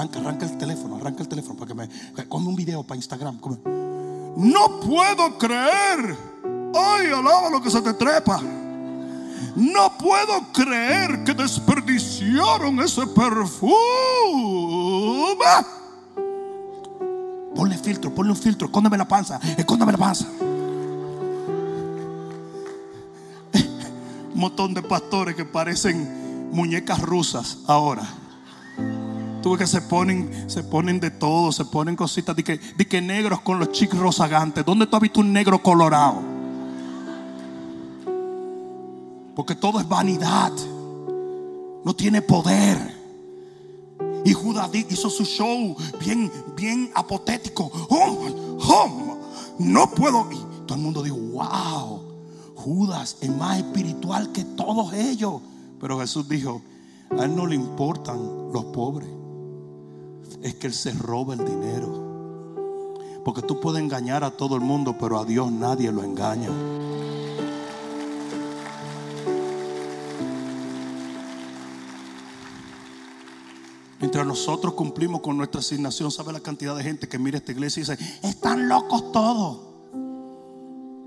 Arranca, 0.00 0.18
arranca 0.18 0.46
el 0.46 0.56
teléfono, 0.56 0.96
arranca 0.96 1.22
el 1.22 1.28
teléfono 1.28 1.56
para 1.58 1.68
que 1.68 1.74
me 1.74 1.88
come 2.28 2.48
un 2.48 2.56
video 2.56 2.82
para 2.82 2.96
Instagram. 2.96 3.38
No 4.36 4.80
puedo 4.80 5.36
creer 5.36 6.16
Ay, 6.74 7.06
alaba 7.06 7.50
lo 7.50 7.60
que 7.60 7.70
se 7.70 7.80
te 7.82 7.94
trepa. 7.94 8.40
No 9.56 9.98
puedo 9.98 10.52
creer 10.52 11.24
que 11.24 11.34
desperdiciaron 11.34 12.80
ese 12.80 13.06
perfume. 13.08 13.74
Ponle 17.54 17.76
filtro, 17.76 18.14
ponle 18.14 18.30
un 18.32 18.38
filtro, 18.38 18.66
escóndeme 18.66 18.96
la 18.96 19.08
panza, 19.08 19.40
escóndeme 19.56 19.92
la 19.92 19.98
panza. 19.98 20.26
Un 24.32 24.40
montón 24.40 24.72
de 24.72 24.82
pastores 24.82 25.34
que 25.34 25.44
parecen 25.44 26.50
muñecas 26.52 27.00
rusas 27.00 27.58
ahora. 27.66 28.19
Tuve 29.42 29.56
que 29.56 29.66
se 29.66 29.80
ponen, 29.80 30.50
se 30.50 30.62
ponen 30.62 31.00
de 31.00 31.10
todo, 31.10 31.50
se 31.50 31.64
ponen 31.64 31.96
cositas 31.96 32.36
de 32.36 32.44
que, 32.44 32.58
de 32.58 32.86
que 32.86 33.00
negros 33.00 33.40
con 33.40 33.58
los 33.58 33.72
chicos 33.72 33.98
rozagantes. 33.98 34.64
¿Dónde 34.64 34.86
tú 34.86 34.96
has 34.96 35.02
visto 35.02 35.20
un 35.20 35.32
negro 35.32 35.62
colorado? 35.62 36.20
Porque 39.34 39.54
todo 39.54 39.80
es 39.80 39.88
vanidad. 39.88 40.52
No 41.84 41.94
tiene 41.96 42.20
poder. 42.20 43.00
Y 44.26 44.34
Judas 44.34 44.70
hizo 44.74 45.08
su 45.08 45.24
show 45.24 45.74
bien, 45.98 46.30
bien 46.54 46.90
apotético. 46.94 47.70
Oh, 47.88 48.58
oh, 48.68 49.18
no 49.58 49.90
puedo. 49.90 50.28
Y 50.30 50.66
todo 50.66 50.76
el 50.76 50.82
mundo 50.82 51.02
dijo, 51.02 51.16
wow, 51.16 52.02
Judas 52.54 53.16
es 53.22 53.34
más 53.34 53.56
espiritual 53.56 54.30
que 54.32 54.44
todos 54.44 54.92
ellos. 54.92 55.40
Pero 55.80 55.98
Jesús 55.98 56.28
dijo, 56.28 56.60
a 57.18 57.24
él 57.24 57.34
no 57.34 57.46
le 57.46 57.54
importan 57.54 58.52
los 58.52 58.66
pobres. 58.66 59.08
Es 60.42 60.54
que 60.54 60.66
él 60.66 60.74
se 60.74 60.92
roba 60.92 61.34
el 61.34 61.44
dinero. 61.44 62.10
Porque 63.24 63.42
tú 63.42 63.60
puedes 63.60 63.82
engañar 63.82 64.24
a 64.24 64.30
todo 64.30 64.56
el 64.56 64.62
mundo, 64.62 64.96
pero 64.98 65.18
a 65.18 65.24
Dios 65.24 65.52
nadie 65.52 65.92
lo 65.92 66.02
engaña. 66.02 66.48
Mientras 74.00 74.26
nosotros 74.26 74.72
cumplimos 74.72 75.20
con 75.20 75.36
nuestra 75.36 75.60
asignación, 75.60 76.10
¿sabe 76.10 76.32
la 76.32 76.40
cantidad 76.40 76.74
de 76.74 76.82
gente 76.82 77.06
que 77.06 77.18
mira 77.18 77.36
esta 77.36 77.52
iglesia 77.52 77.80
y 77.80 77.86
dice, 77.86 78.18
están 78.22 78.66
locos 78.66 79.12
todos? 79.12 79.58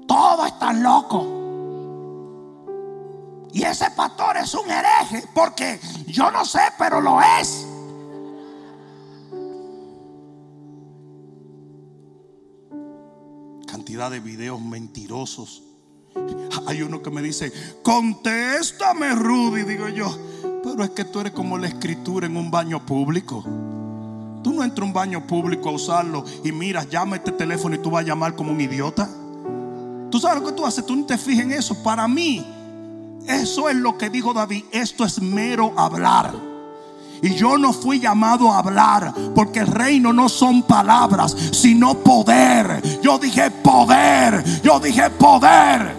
Todos 0.07 0.47
están 0.47 0.83
locos. 0.83 1.25
Y 3.51 3.63
ese 3.63 3.89
pastor 3.91 4.37
es 4.37 4.53
un 4.53 4.69
hereje 4.69 5.27
porque 5.33 5.79
yo 6.07 6.29
no 6.31 6.45
sé, 6.45 6.61
pero 6.77 7.01
lo 7.01 7.19
es. 7.21 7.67
De 13.93 14.19
videos 14.19 14.59
mentirosos. 14.59 15.61
Hay 16.65 16.81
uno 16.81 17.03
que 17.03 17.11
me 17.11 17.21
dice, 17.21 17.53
contéstame 17.83 19.13
Rudy, 19.13 19.63
digo 19.63 19.87
yo. 19.87 20.17
Pero 20.63 20.83
es 20.83 20.89
que 20.89 21.05
tú 21.05 21.19
eres 21.19 21.31
como 21.31 21.59
la 21.59 21.67
escritura 21.67 22.25
en 22.25 22.35
un 22.35 22.49
baño 22.49 22.83
público. 22.83 23.43
Tú 24.43 24.51
no 24.51 24.63
entras 24.63 24.79
a 24.79 24.85
un 24.85 24.93
baño 24.93 25.27
público 25.27 25.69
a 25.69 25.73
usarlo 25.73 26.25
y 26.43 26.51
miras, 26.51 26.89
llama 26.89 27.17
este 27.17 27.33
teléfono 27.33 27.75
y 27.75 27.77
tú 27.77 27.91
vas 27.91 28.03
a 28.03 28.07
llamar 28.07 28.35
como 28.35 28.51
un 28.51 28.59
idiota. 28.59 29.07
Tú 30.09 30.19
sabes 30.19 30.41
lo 30.41 30.49
que 30.49 30.55
tú 30.55 30.65
haces, 30.65 30.85
tú 30.85 30.95
no 30.95 31.05
te 31.05 31.17
fijas 31.17 31.45
en 31.45 31.51
eso. 31.51 31.81
Para 31.83 32.07
mí, 32.07 32.43
eso 33.27 33.69
es 33.69 33.75
lo 33.75 33.95
que 33.99 34.09
dijo 34.09 34.33
David. 34.33 34.63
Esto 34.71 35.05
es 35.05 35.21
mero 35.21 35.71
hablar. 35.77 36.33
Y 37.23 37.35
yo 37.35 37.57
no 37.57 37.71
fui 37.71 38.01
llamado 38.01 38.51
a 38.51 38.59
hablar 38.59 39.13
porque 39.33 39.59
el 39.59 39.67
reino 39.67 40.11
no 40.11 40.27
son 40.27 40.61
palabras, 40.63 41.33
sino 41.53 41.95
poder. 41.99 42.83
Yo 43.01 43.17
dije 43.17 43.49
poder, 43.49 44.43
yo 44.61 44.77
dije 44.77 45.09
poder. 45.11 45.95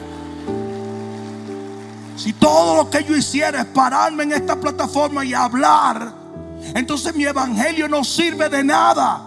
Si 2.15 2.35
todo 2.35 2.77
lo 2.77 2.91
que 2.91 3.03
yo 3.05 3.17
hiciera 3.17 3.63
es 3.63 3.67
pararme 3.67 4.25
en 4.25 4.33
esta 4.33 4.61
plataforma 4.61 5.25
y 5.25 5.33
hablar, 5.33 6.13
entonces 6.75 7.15
mi 7.17 7.25
evangelio 7.25 7.89
no 7.89 8.05
sirve 8.05 8.51
de 8.51 8.63
nada. 8.63 9.25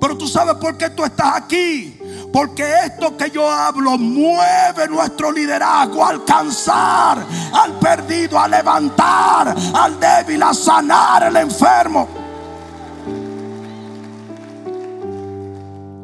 Pero 0.00 0.18
tú 0.18 0.26
sabes 0.26 0.56
por 0.56 0.76
qué 0.76 0.90
tú 0.90 1.04
estás 1.04 1.36
aquí. 1.36 1.95
Porque 2.32 2.64
esto 2.84 3.16
que 3.16 3.30
yo 3.30 3.50
hablo 3.50 3.96
mueve 3.96 4.88
nuestro 4.88 5.32
liderazgo 5.32 6.04
a 6.04 6.10
alcanzar 6.10 7.26
al 7.52 7.72
perdido, 7.78 8.38
a 8.38 8.46
levantar 8.46 9.54
al 9.74 9.98
débil, 9.98 10.42
a 10.42 10.52
sanar 10.52 11.24
al 11.24 11.36
enfermo. 11.36 12.08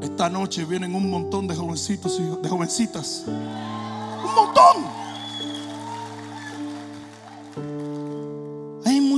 Esta 0.00 0.28
noche 0.30 0.64
vienen 0.64 0.94
un 0.94 1.10
montón 1.10 1.46
de 1.46 1.54
jovencitos 1.54 2.18
y 2.18 2.42
de 2.42 2.48
jovencitas. 2.48 3.24
Un 3.26 4.34
montón. 4.34 5.02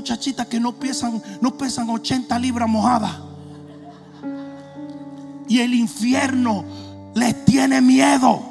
muchachitas 0.04 0.46
que 0.48 0.60
no 0.60 0.72
pesan, 0.72 1.22
no 1.40 1.56
pesan 1.56 1.88
80 1.88 2.38
libras 2.38 2.68
mojadas. 2.68 3.16
Y 5.48 5.60
el 5.60 5.72
infierno 5.72 6.62
les 7.14 7.44
tiene 7.44 7.80
miedo. 7.80 8.42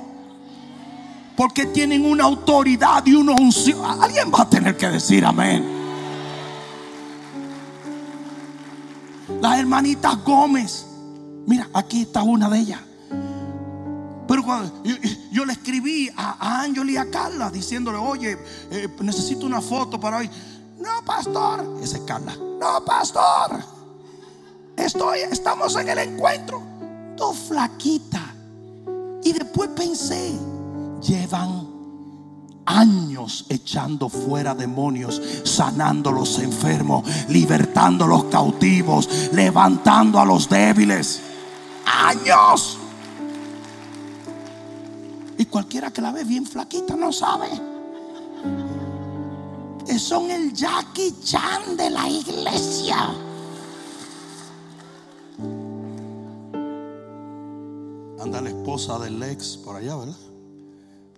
Porque 1.36 1.66
tienen 1.68 2.06
una 2.06 2.26
autoridad 2.26 3.06
y 3.06 3.16
una 3.16 3.34
unción. 3.34 4.02
Alguien 4.02 4.32
va 4.32 4.44
a 4.44 4.50
tener 4.50 4.78
que 4.78 4.88
decir 4.90 5.26
amén. 5.26 5.66
Las 9.42 9.60
hermanitas 9.60 10.24
Gómez. 10.24 10.86
Mira, 11.46 11.68
aquí 11.74 12.04
está 12.04 12.24
una 12.24 12.50
de 12.50 12.60
ellas. 12.60 12.80
Pero 14.28 14.44
cuando 14.44 14.72
yo, 15.32 15.46
le 15.46 15.54
escribí 15.54 16.10
a, 16.16 16.62
Ángel 16.62 16.90
y 16.90 16.98
a 16.98 17.10
Carla 17.10 17.50
diciéndole, 17.50 17.98
oye, 17.98 18.38
eh, 18.72 18.88
necesito 19.02 19.46
una 19.46 19.62
foto 19.62 20.00
para 20.00 20.18
hoy. 20.18 20.30
No, 20.80 21.04
pastor. 21.06 21.80
Esa 21.82 21.98
es 21.98 22.04
Carla. 22.04 22.36
No, 22.60 22.86
pastor. 22.86 23.64
Estoy, 24.78 25.20
estamos 25.20 25.76
en 25.76 25.90
el 25.90 25.98
encuentro. 26.00 26.62
Tú 27.18 27.34
flaquita. 27.34 28.33
Y 29.24 29.34
después 29.34 29.70
pensé, 29.70 30.34
llevan 31.02 31.68
años 32.66 33.46
echando 33.50 34.10
fuera 34.10 34.54
demonios, 34.54 35.22
sanando 35.44 36.10
a 36.10 36.14
los 36.14 36.40
enfermos, 36.40 37.04
libertando 37.30 38.06
a 38.06 38.08
los 38.08 38.26
cautivos, 38.26 39.30
levantando 39.32 40.20
a 40.20 40.26
los 40.26 40.50
débiles. 40.50 41.22
Años. 41.86 42.78
Y 45.38 45.46
cualquiera 45.46 45.92
que 45.92 46.02
la 46.02 46.12
ve 46.12 46.24
bien 46.24 46.46
flaquita 46.46 46.96
no 46.96 47.12
sabe 47.12 47.74
son 50.00 50.30
el 50.32 50.54
Jackie 50.54 51.16
Chan 51.24 51.78
de 51.78 51.90
la 51.90 52.10
iglesia. 52.10 53.14
Anda 58.24 58.40
la 58.40 58.50
esposa 58.50 58.98
del 59.00 59.22
ex 59.22 59.58
por 59.58 59.76
allá, 59.76 59.98
¿verdad? 59.98 60.16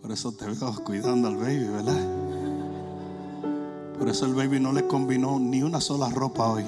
Por 0.02 0.12
eso 0.12 0.32
te 0.32 0.48
veo 0.48 0.74
cuidando 0.84 1.28
al 1.28 1.38
baby, 1.38 1.66
¿verdad? 1.66 2.08
Por 4.00 4.10
eso 4.10 4.26
el 4.26 4.34
baby 4.34 4.60
no 4.60 4.74
le 4.74 4.88
combinó 4.88 5.40
ni 5.40 5.62
una 5.62 5.80
sola 5.80 6.10
ropa 6.10 6.48
hoy. 6.48 6.66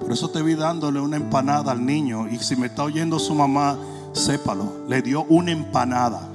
Por, 0.00 0.10
eso 0.12 0.30
te 0.30 0.42
vi 0.42 0.54
dándole 0.54 0.98
una 0.98 1.16
empanada 1.16 1.70
al 1.70 1.86
niño. 1.86 2.28
Y 2.28 2.38
si 2.38 2.56
me 2.56 2.66
está 2.66 2.82
oyendo 2.82 3.20
su 3.20 3.36
mamá, 3.36 3.78
sépalo. 4.12 4.84
Le 4.88 5.00
dio 5.02 5.24
una 5.28 5.52
empanada. 5.52 6.32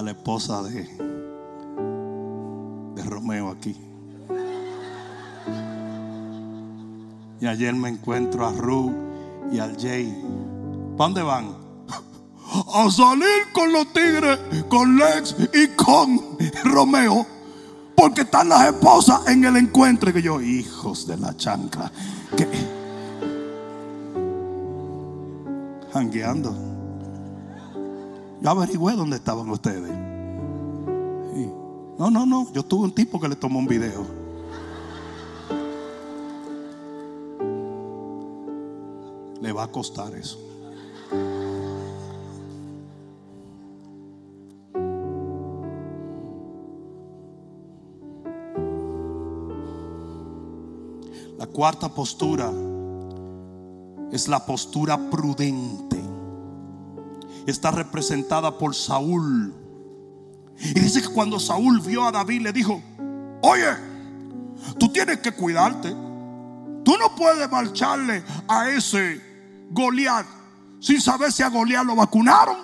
la 0.00 0.12
esposa 0.12 0.62
de, 0.62 0.84
de 2.94 3.02
Romeo 3.02 3.50
aquí. 3.50 3.87
Y 7.40 7.46
ayer 7.46 7.74
me 7.74 7.88
encuentro 7.88 8.46
a 8.46 8.52
Ru 8.52 8.92
y 9.52 9.58
al 9.58 9.76
Jay. 9.80 10.12
¿Para 10.96 11.08
dónde 11.08 11.22
van? 11.22 11.56
A 12.74 12.90
salir 12.90 13.52
con 13.52 13.72
los 13.72 13.92
tigres, 13.92 14.38
con 14.68 14.96
Lex 14.96 15.36
y 15.54 15.68
con 15.76 16.20
Romeo. 16.64 17.26
Porque 17.94 18.22
están 18.22 18.48
las 18.48 18.66
esposas 18.66 19.28
en 19.28 19.44
el 19.44 19.56
encuentro. 19.56 20.12
que 20.12 20.22
yo, 20.22 20.40
hijos 20.40 21.06
de 21.06 21.16
la 21.16 21.36
chancla. 21.36 21.92
Que, 22.36 22.48
jangueando. 25.92 26.54
Yo 28.40 28.50
averigüé 28.50 28.94
dónde 28.94 29.16
estaban 29.16 29.50
ustedes. 29.50 29.92
No, 31.98 32.10
no, 32.10 32.24
no. 32.24 32.52
Yo 32.52 32.62
tuve 32.64 32.84
un 32.84 32.92
tipo 32.92 33.20
que 33.20 33.28
le 33.28 33.36
tomó 33.36 33.58
un 33.58 33.66
video. 33.66 34.17
Le 39.48 39.52
va 39.54 39.62
a 39.62 39.68
costar 39.68 40.14
eso. 40.14 40.38
La 51.38 51.46
cuarta 51.46 51.88
postura 51.88 52.52
es 54.12 54.28
la 54.28 54.44
postura 54.44 54.98
prudente. 55.08 55.98
Está 57.46 57.70
representada 57.70 58.58
por 58.58 58.74
Saúl. 58.74 59.54
Y 60.58 60.78
dice 60.78 61.00
que 61.00 61.08
cuando 61.08 61.40
Saúl 61.40 61.80
vio 61.80 62.04
a 62.04 62.12
David 62.12 62.42
le 62.42 62.52
dijo, 62.52 62.82
oye, 63.40 63.70
tú 64.78 64.90
tienes 64.92 65.20
que 65.20 65.32
cuidarte. 65.32 65.88
Tú 66.84 66.98
no 66.98 67.16
puedes 67.16 67.50
marcharle 67.50 68.22
a 68.46 68.68
ese 68.68 69.27
Goliat 69.70 70.38
sin 70.80 71.00
saber 71.00 71.32
si 71.32 71.42
a 71.42 71.48
Goliat 71.48 71.84
lo 71.84 71.96
vacunaron. 71.96 72.56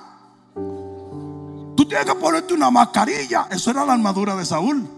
Tú 1.76 1.84
tienes 1.86 2.06
que 2.06 2.14
ponerte 2.14 2.54
una 2.54 2.70
mascarilla. 2.70 3.48
Eso 3.50 3.70
era 3.70 3.84
la 3.84 3.94
armadura 3.94 4.36
de 4.36 4.46
Saúl. 4.46 4.88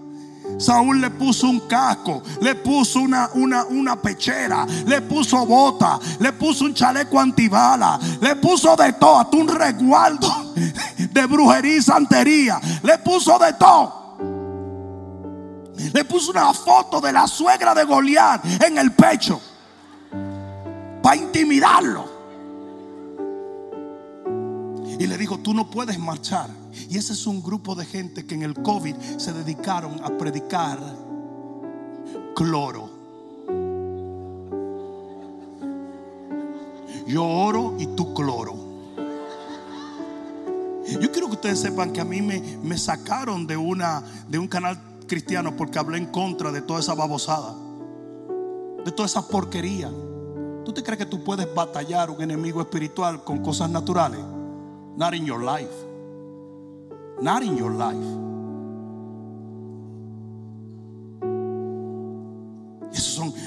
Saúl 0.58 1.00
le 1.00 1.10
puso 1.10 1.48
un 1.48 1.60
casco, 1.60 2.22
le 2.40 2.54
puso 2.54 3.00
una, 3.00 3.30
una, 3.34 3.64
una 3.64 4.00
pechera, 4.00 4.64
le 4.86 5.02
puso 5.02 5.44
bota, 5.44 5.98
le 6.20 6.32
puso 6.32 6.64
un 6.64 6.72
chaleco 6.72 7.18
antibala, 7.18 7.98
le 8.20 8.36
puso 8.36 8.76
de 8.76 8.92
todo, 8.92 9.18
hasta 9.18 9.36
un 9.36 9.48
resguardo 9.48 10.54
de 10.54 11.26
brujería 11.26 11.76
y 11.76 11.82
santería, 11.82 12.60
le 12.82 12.96
puso 12.98 13.38
de 13.40 13.52
todo. 13.54 14.06
Le 15.92 16.04
puso 16.04 16.30
una 16.30 16.54
foto 16.54 17.00
de 17.00 17.12
la 17.12 17.26
suegra 17.26 17.74
de 17.74 17.84
Goliat 17.84 18.62
en 18.62 18.78
el 18.78 18.92
pecho 18.92 19.40
para 21.06 21.18
intimidarlo. 21.18 22.04
Y 24.98 25.06
le 25.06 25.16
dijo, 25.16 25.38
tú 25.38 25.54
no 25.54 25.70
puedes 25.70 26.00
marchar. 26.00 26.50
Y 26.90 26.98
ese 26.98 27.12
es 27.12 27.28
un 27.28 27.44
grupo 27.44 27.76
de 27.76 27.84
gente 27.84 28.26
que 28.26 28.34
en 28.34 28.42
el 28.42 28.54
COVID 28.54 28.96
se 29.16 29.32
dedicaron 29.32 30.00
a 30.02 30.08
predicar 30.18 30.80
cloro. 32.34 32.90
Yo 37.06 37.24
oro 37.24 37.76
y 37.78 37.86
tú 37.86 38.12
cloro. 38.12 38.56
Yo 40.88 41.12
quiero 41.12 41.28
que 41.28 41.34
ustedes 41.34 41.60
sepan 41.60 41.92
que 41.92 42.00
a 42.00 42.04
mí 42.04 42.20
me, 42.20 42.40
me 42.64 42.76
sacaron 42.76 43.46
de, 43.46 43.56
una, 43.56 44.02
de 44.28 44.40
un 44.40 44.48
canal 44.48 44.76
cristiano 45.06 45.54
porque 45.56 45.78
hablé 45.78 45.98
en 45.98 46.06
contra 46.06 46.50
de 46.50 46.62
toda 46.62 46.80
esa 46.80 46.94
babosada, 46.94 47.54
de 48.84 48.90
toda 48.90 49.06
esa 49.06 49.28
porquería. 49.28 49.88
¿Tú 50.66 50.72
te 50.72 50.82
crees 50.82 50.98
que 50.98 51.06
tú 51.06 51.22
puedes 51.22 51.54
batallar 51.54 52.10
un 52.10 52.20
enemigo 52.20 52.60
espiritual 52.60 53.22
con 53.22 53.38
cosas 53.38 53.70
naturales? 53.70 54.18
Not 54.96 55.14
in 55.14 55.24
your 55.24 55.40
life. 55.40 55.70
Not 57.22 57.44
in 57.44 57.56
your 57.56 57.70
life. 57.70 58.04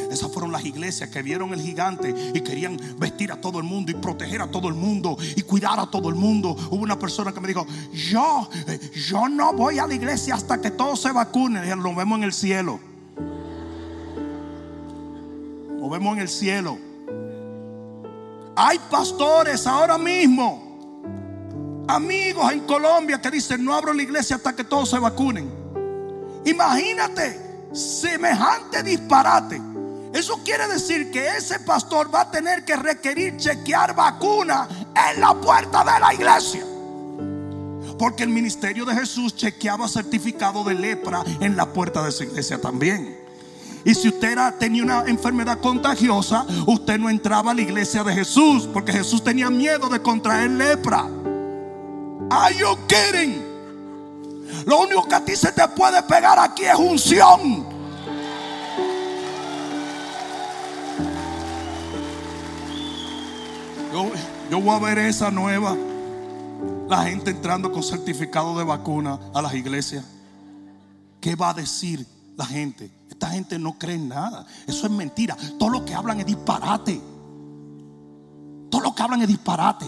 esas 0.09 0.31
fueron 0.31 0.53
las 0.53 0.63
iglesias 0.63 1.09
que 1.09 1.21
vieron 1.21 1.53
el 1.53 1.61
gigante 1.61 2.31
y 2.33 2.39
querían 2.39 2.77
vestir 2.97 3.33
a 3.33 3.39
todo 3.39 3.59
el 3.59 3.65
mundo 3.65 3.91
y 3.91 3.95
proteger 3.95 4.41
a 4.41 4.49
todo 4.49 4.69
el 4.69 4.73
mundo 4.73 5.17
y 5.35 5.41
cuidar 5.41 5.77
a 5.77 5.91
todo 5.91 6.07
el 6.07 6.15
mundo. 6.15 6.55
Hubo 6.71 6.81
una 6.81 6.97
persona 6.97 7.33
que 7.33 7.41
me 7.41 7.49
dijo, 7.49 7.67
yo, 7.91 8.49
yo 9.09 9.27
no 9.27 9.51
voy 9.51 9.77
a 9.77 9.85
la 9.85 9.93
iglesia 9.93 10.35
hasta 10.35 10.61
que 10.61 10.71
todos 10.71 11.01
se 11.01 11.11
vacunen. 11.11 11.65
Y 11.65 11.67
nos 11.67 11.95
vemos 11.95 12.17
en 12.17 12.23
el 12.23 12.33
cielo. 12.33 12.79
Nos 15.77 15.89
vemos 15.91 16.13
en 16.13 16.21
el 16.21 16.29
cielo. 16.29 16.88
Hay 18.61 18.77
pastores 18.77 19.65
ahora 19.65 19.97
mismo 19.97 21.85
amigos 21.87 22.51
en 22.51 22.59
Colombia 22.65 23.21
que 23.21 23.31
dicen 23.31 23.63
no 23.63 23.73
abro 23.73 23.93
la 23.93 24.03
iglesia 24.03 24.35
hasta 24.35 24.53
que 24.53 24.65
todos 24.65 24.89
se 24.89 24.99
vacunen. 24.99 25.49
Imagínate 26.43 27.39
semejante 27.71 28.83
disparate. 28.83 29.61
Eso 30.13 30.41
quiere 30.43 30.67
decir 30.67 31.09
que 31.09 31.37
ese 31.37 31.61
pastor 31.61 32.13
va 32.13 32.19
a 32.19 32.31
tener 32.31 32.65
que 32.65 32.75
requerir 32.75 33.37
chequear 33.37 33.95
vacuna 33.95 34.67
en 35.13 35.21
la 35.21 35.33
puerta 35.35 35.85
de 35.85 35.97
la 35.97 36.13
iglesia. 36.13 36.65
Porque 37.97 38.23
el 38.23 38.29
ministerio 38.29 38.83
de 38.83 38.93
Jesús 38.93 39.37
chequeaba 39.37 39.87
certificado 39.87 40.65
de 40.65 40.73
lepra 40.73 41.23
en 41.39 41.55
la 41.55 41.71
puerta 41.71 42.03
de 42.03 42.11
su 42.11 42.23
iglesia 42.23 42.59
también. 42.59 43.18
Y 43.85 43.95
si 43.95 44.09
usted 44.09 44.31
era, 44.31 44.51
tenía 44.51 44.83
una 44.83 45.03
enfermedad 45.07 45.59
contagiosa, 45.59 46.45
usted 46.65 46.99
no 46.99 47.09
entraba 47.09 47.51
a 47.51 47.53
la 47.53 47.61
iglesia 47.61 48.03
de 48.03 48.13
Jesús, 48.13 48.67
porque 48.71 48.91
Jesús 48.91 49.23
tenía 49.23 49.49
miedo 49.49 49.87
de 49.89 50.01
contraer 50.01 50.51
lepra. 50.51 51.07
Are 52.29 52.55
you 52.55 52.77
kidding? 52.87 53.43
Lo 54.65 54.81
único 54.81 55.07
que 55.07 55.15
a 55.15 55.23
ti 55.23 55.35
se 55.35 55.51
te 55.51 55.67
puede 55.69 56.01
pegar 56.03 56.37
aquí 56.37 56.65
es 56.65 56.75
unción. 56.75 57.65
Yo, 63.93 64.11
yo 64.51 64.61
voy 64.61 64.75
a 64.75 64.79
ver 64.79 64.97
esa 64.99 65.31
nueva. 65.31 65.75
La 66.87 67.03
gente 67.03 67.31
entrando 67.31 67.71
con 67.71 67.81
certificado 67.81 68.57
de 68.57 68.63
vacuna 68.63 69.19
a 69.33 69.41
las 69.41 69.53
iglesias. 69.53 70.03
¿Qué 71.21 71.35
va 71.35 71.51
a 71.51 71.53
decir 71.53 72.05
la 72.35 72.45
gente? 72.45 72.98
Esta 73.19 73.31
gente 73.31 73.59
no 73.59 73.77
cree 73.77 73.95
en 73.95 74.07
nada. 74.07 74.45
Eso 74.65 74.85
es 74.85 74.91
mentira. 74.93 75.35
Todo 75.57 75.69
lo 75.71 75.83
que 75.83 75.93
hablan 75.93 76.21
es 76.21 76.25
disparate. 76.25 77.01
Todo 78.71 78.81
lo 78.81 78.95
que 78.95 79.03
hablan 79.03 79.21
es 79.21 79.27
disparate. 79.27 79.85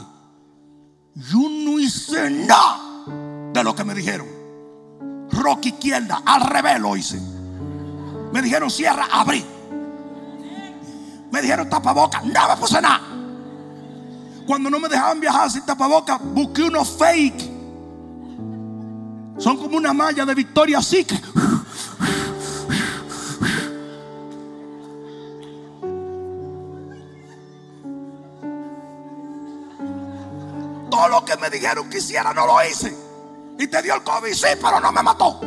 Yo 1.15 1.39
no 1.39 1.79
hice 1.79 2.29
nada 2.29 3.05
de 3.53 3.63
lo 3.63 3.73
que 3.73 3.85
me 3.85 3.95
dijeron. 3.95 4.27
Rock 5.31 5.67
izquierda, 5.67 6.21
al 6.25 6.41
revés 6.41 6.77
lo 6.81 6.97
hice. 6.97 7.21
Me 8.33 8.41
dijeron 8.41 8.69
cierra, 8.69 9.07
abrí. 9.09 9.45
Me 11.31 11.41
dijeron 11.41 11.69
tapaboca, 11.69 12.19
no 12.23 12.49
me 12.49 12.57
puse 12.57 12.81
nada. 12.81 12.99
Cuando 14.45 14.69
no 14.69 14.77
me 14.77 14.89
dejaban 14.89 15.21
viajar 15.21 15.49
sin 15.49 15.65
tapaboca, 15.65 16.17
busqué 16.17 16.63
unos 16.63 16.97
fake. 16.97 17.49
Son 19.37 19.55
como 19.55 19.77
una 19.77 19.93
malla 19.93 20.25
de 20.25 20.35
Victoria 20.35 20.79
así 20.79 21.07
Todo 31.01 31.09
lo 31.09 31.25
que 31.25 31.35
me 31.37 31.49
dijeron 31.49 31.89
que 31.89 31.97
hiciera 31.97 32.31
no 32.31 32.45
lo 32.45 32.63
hice. 32.63 32.95
Y 33.57 33.65
te 33.65 33.81
dio 33.81 33.95
el 33.95 34.03
COVID, 34.03 34.33
sí, 34.33 34.49
pero 34.61 34.79
no 34.79 34.91
me 34.91 35.01
mató. 35.01 35.39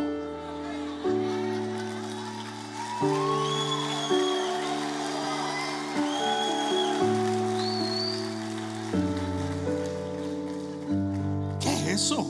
¿Qué 11.61 11.73
es 11.73 12.03
eso? 12.03 12.27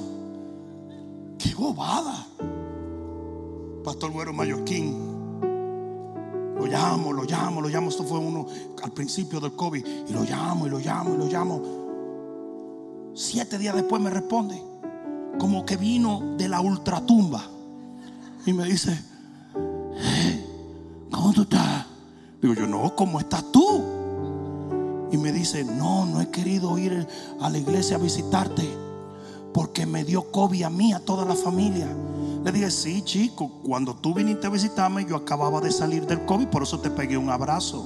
¡Qué 1.38 1.54
bobada! 1.54 2.26
Pastor 3.82 4.10
Güero 4.10 4.34
Mallorquín. 4.34 5.40
Lo 6.58 6.66
llamo, 6.66 7.10
lo 7.10 7.24
llamo, 7.24 7.62
lo 7.62 7.68
llamo. 7.70 7.88
Esto 7.88 8.04
fue 8.04 8.18
uno 8.18 8.44
al 8.82 8.92
principio 8.92 9.40
del 9.40 9.56
COVID. 9.56 9.86
Y 10.08 10.12
lo 10.12 10.24
llamo, 10.24 10.66
y 10.66 10.68
lo 10.68 10.78
llamo, 10.78 11.14
y 11.14 11.16
lo 11.16 11.24
llamo. 11.24 11.83
Siete 13.34 13.58
días 13.58 13.74
después 13.74 14.00
me 14.00 14.10
responde, 14.10 14.62
como 15.40 15.66
que 15.66 15.76
vino 15.76 16.36
de 16.38 16.48
la 16.48 16.60
ultratumba. 16.60 17.42
Y 18.46 18.52
me 18.52 18.62
dice, 18.62 18.96
¿cómo 21.10 21.32
tú 21.32 21.42
estás? 21.42 21.84
Digo 22.40 22.54
yo, 22.54 22.68
no, 22.68 22.94
¿cómo 22.94 23.18
estás 23.18 23.50
tú? 23.50 23.82
Y 25.10 25.16
me 25.16 25.32
dice, 25.32 25.64
no, 25.64 26.06
no 26.06 26.20
he 26.20 26.28
querido 26.30 26.78
ir 26.78 27.08
a 27.40 27.50
la 27.50 27.58
iglesia 27.58 27.96
a 27.96 27.98
visitarte 27.98 28.62
porque 29.52 29.84
me 29.84 30.04
dio 30.04 30.30
COVID 30.30 30.62
a 30.62 30.70
mí, 30.70 30.92
a 30.92 31.00
toda 31.00 31.24
la 31.24 31.34
familia. 31.34 31.88
Le 32.44 32.52
dije, 32.52 32.70
sí, 32.70 33.02
chico, 33.02 33.50
cuando 33.64 33.96
tú 33.96 34.14
viniste 34.14 34.46
a 34.46 34.50
visitarme, 34.50 35.06
yo 35.06 35.16
acababa 35.16 35.60
de 35.60 35.72
salir 35.72 36.06
del 36.06 36.24
COVID, 36.24 36.46
por 36.46 36.62
eso 36.62 36.78
te 36.78 36.88
pegué 36.88 37.16
un 37.16 37.30
abrazo. 37.30 37.84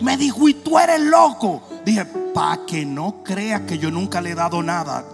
Me 0.00 0.16
dijo, 0.16 0.48
y 0.48 0.54
tú 0.54 0.78
eres 0.78 1.02
loco. 1.02 1.60
Dije, 1.86 2.04
para 2.34 2.66
que 2.66 2.84
no 2.84 3.22
crea 3.22 3.64
que 3.64 3.78
yo 3.78 3.92
nunca 3.92 4.20
le 4.20 4.32
he 4.32 4.34
dado 4.34 4.60
nada. 4.60 5.04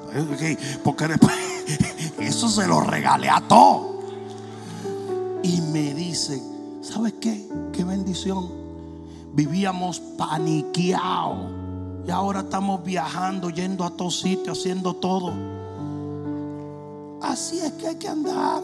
Porque 0.83 1.07
después 1.07 1.35
eso 2.19 2.49
se 2.49 2.67
lo 2.67 2.81
regalé 2.81 3.29
a 3.29 3.43
todo. 3.43 4.01
Y 5.43 5.61
me 5.61 5.93
dice, 5.93 6.43
¿sabes 6.81 7.13
qué? 7.21 7.47
Qué 7.75 7.85
bendición. 7.85 8.49
Vivíamos 9.35 10.01
paniqueados. 10.01 11.51
Y 12.07 12.11
ahora 12.11 12.41
estamos 12.41 12.83
viajando, 12.83 13.51
yendo 13.51 13.85
a 13.85 13.91
todos 13.91 14.21
sitios, 14.21 14.59
haciendo 14.59 14.95
todo. 14.95 15.35
Así 17.21 17.59
es 17.59 17.73
que 17.73 17.89
hay 17.89 17.97
que 17.97 18.09
andar. 18.09 18.63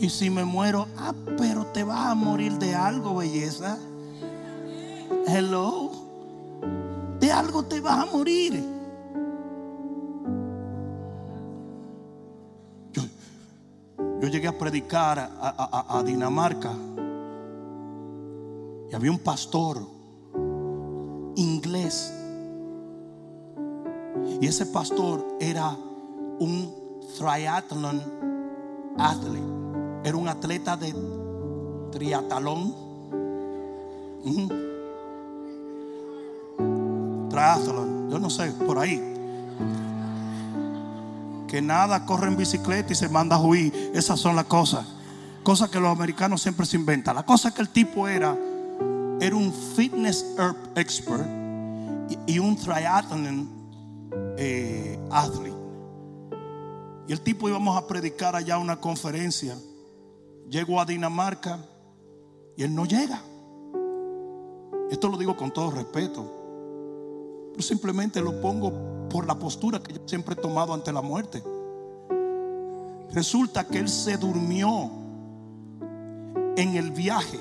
Y 0.00 0.08
si 0.08 0.30
me 0.30 0.46
muero, 0.46 0.88
ah, 0.96 1.12
pero 1.36 1.66
te 1.66 1.84
vas 1.84 2.06
a 2.06 2.14
morir 2.14 2.54
de 2.54 2.74
algo, 2.74 3.14
belleza. 3.16 3.76
Hello. 5.26 5.90
De 7.20 7.30
algo 7.30 7.62
te 7.64 7.80
vas 7.80 8.00
a 8.00 8.06
morir. 8.06 8.64
Yo, 12.92 14.28
llegué 14.28 14.48
a 14.48 14.58
predicar 14.58 15.18
a, 15.40 16.02
Dinamarca. 16.04 16.72
Y 18.90 18.94
había 18.94 19.10
un 19.10 19.18
pastor 19.18 19.82
inglés. 21.36 22.12
Y 24.40 24.46
ese 24.46 24.66
pastor 24.66 25.24
era 25.40 25.76
un 26.40 26.72
triathlon 27.16 28.02
athlete. 28.98 29.62
Era 30.04 30.16
un 30.16 30.28
atleta 30.28 30.76
de 30.76 30.94
triatlón. 31.92 32.74
Triathlon, 37.42 38.08
yo 38.08 38.18
no 38.20 38.30
sé, 38.30 38.52
por 38.52 38.78
ahí. 38.78 39.00
Que 41.48 41.60
nada 41.60 42.06
corre 42.06 42.28
en 42.28 42.36
bicicleta 42.36 42.92
y 42.92 42.94
se 42.96 43.08
manda 43.08 43.34
a 43.36 43.40
huir. 43.40 43.90
Esas 43.94 44.20
son 44.20 44.36
las 44.36 44.44
cosas. 44.44 44.86
Cosas 45.42 45.68
que 45.68 45.80
los 45.80 45.90
americanos 45.90 46.40
siempre 46.40 46.64
se 46.66 46.76
inventan. 46.76 47.16
La 47.16 47.24
cosa 47.24 47.52
que 47.52 47.60
el 47.60 47.68
tipo 47.70 48.06
era, 48.06 48.36
era 49.20 49.34
un 49.34 49.52
fitness 49.52 50.24
er- 50.38 50.54
expert 50.76 51.26
y, 52.08 52.34
y 52.34 52.38
un 52.38 52.56
triathlon 52.56 53.48
eh, 54.38 54.98
athlete. 55.10 55.56
Y 57.08 57.12
el 57.12 57.20
tipo 57.22 57.48
íbamos 57.48 57.76
a 57.76 57.88
predicar 57.88 58.36
allá 58.36 58.56
una 58.58 58.76
conferencia. 58.76 59.56
Llego 60.48 60.80
a 60.80 60.84
Dinamarca 60.84 61.58
y 62.56 62.62
él 62.62 62.72
no 62.72 62.84
llega. 62.86 63.20
Esto 64.92 65.08
lo 65.08 65.16
digo 65.16 65.36
con 65.36 65.50
todo 65.52 65.72
respeto. 65.72 66.38
Pero 67.52 67.62
simplemente 67.62 68.20
lo 68.20 68.40
pongo 68.40 69.08
por 69.08 69.26
la 69.26 69.38
postura 69.38 69.82
que 69.82 69.92
yo 69.92 70.00
siempre 70.06 70.34
he 70.34 70.36
tomado 70.36 70.72
ante 70.74 70.92
la 70.92 71.02
muerte. 71.02 71.42
Resulta 73.12 73.66
que 73.66 73.78
él 73.78 73.88
se 73.88 74.16
durmió 74.16 74.90
en 76.56 76.76
el 76.76 76.90
viaje. 76.90 77.38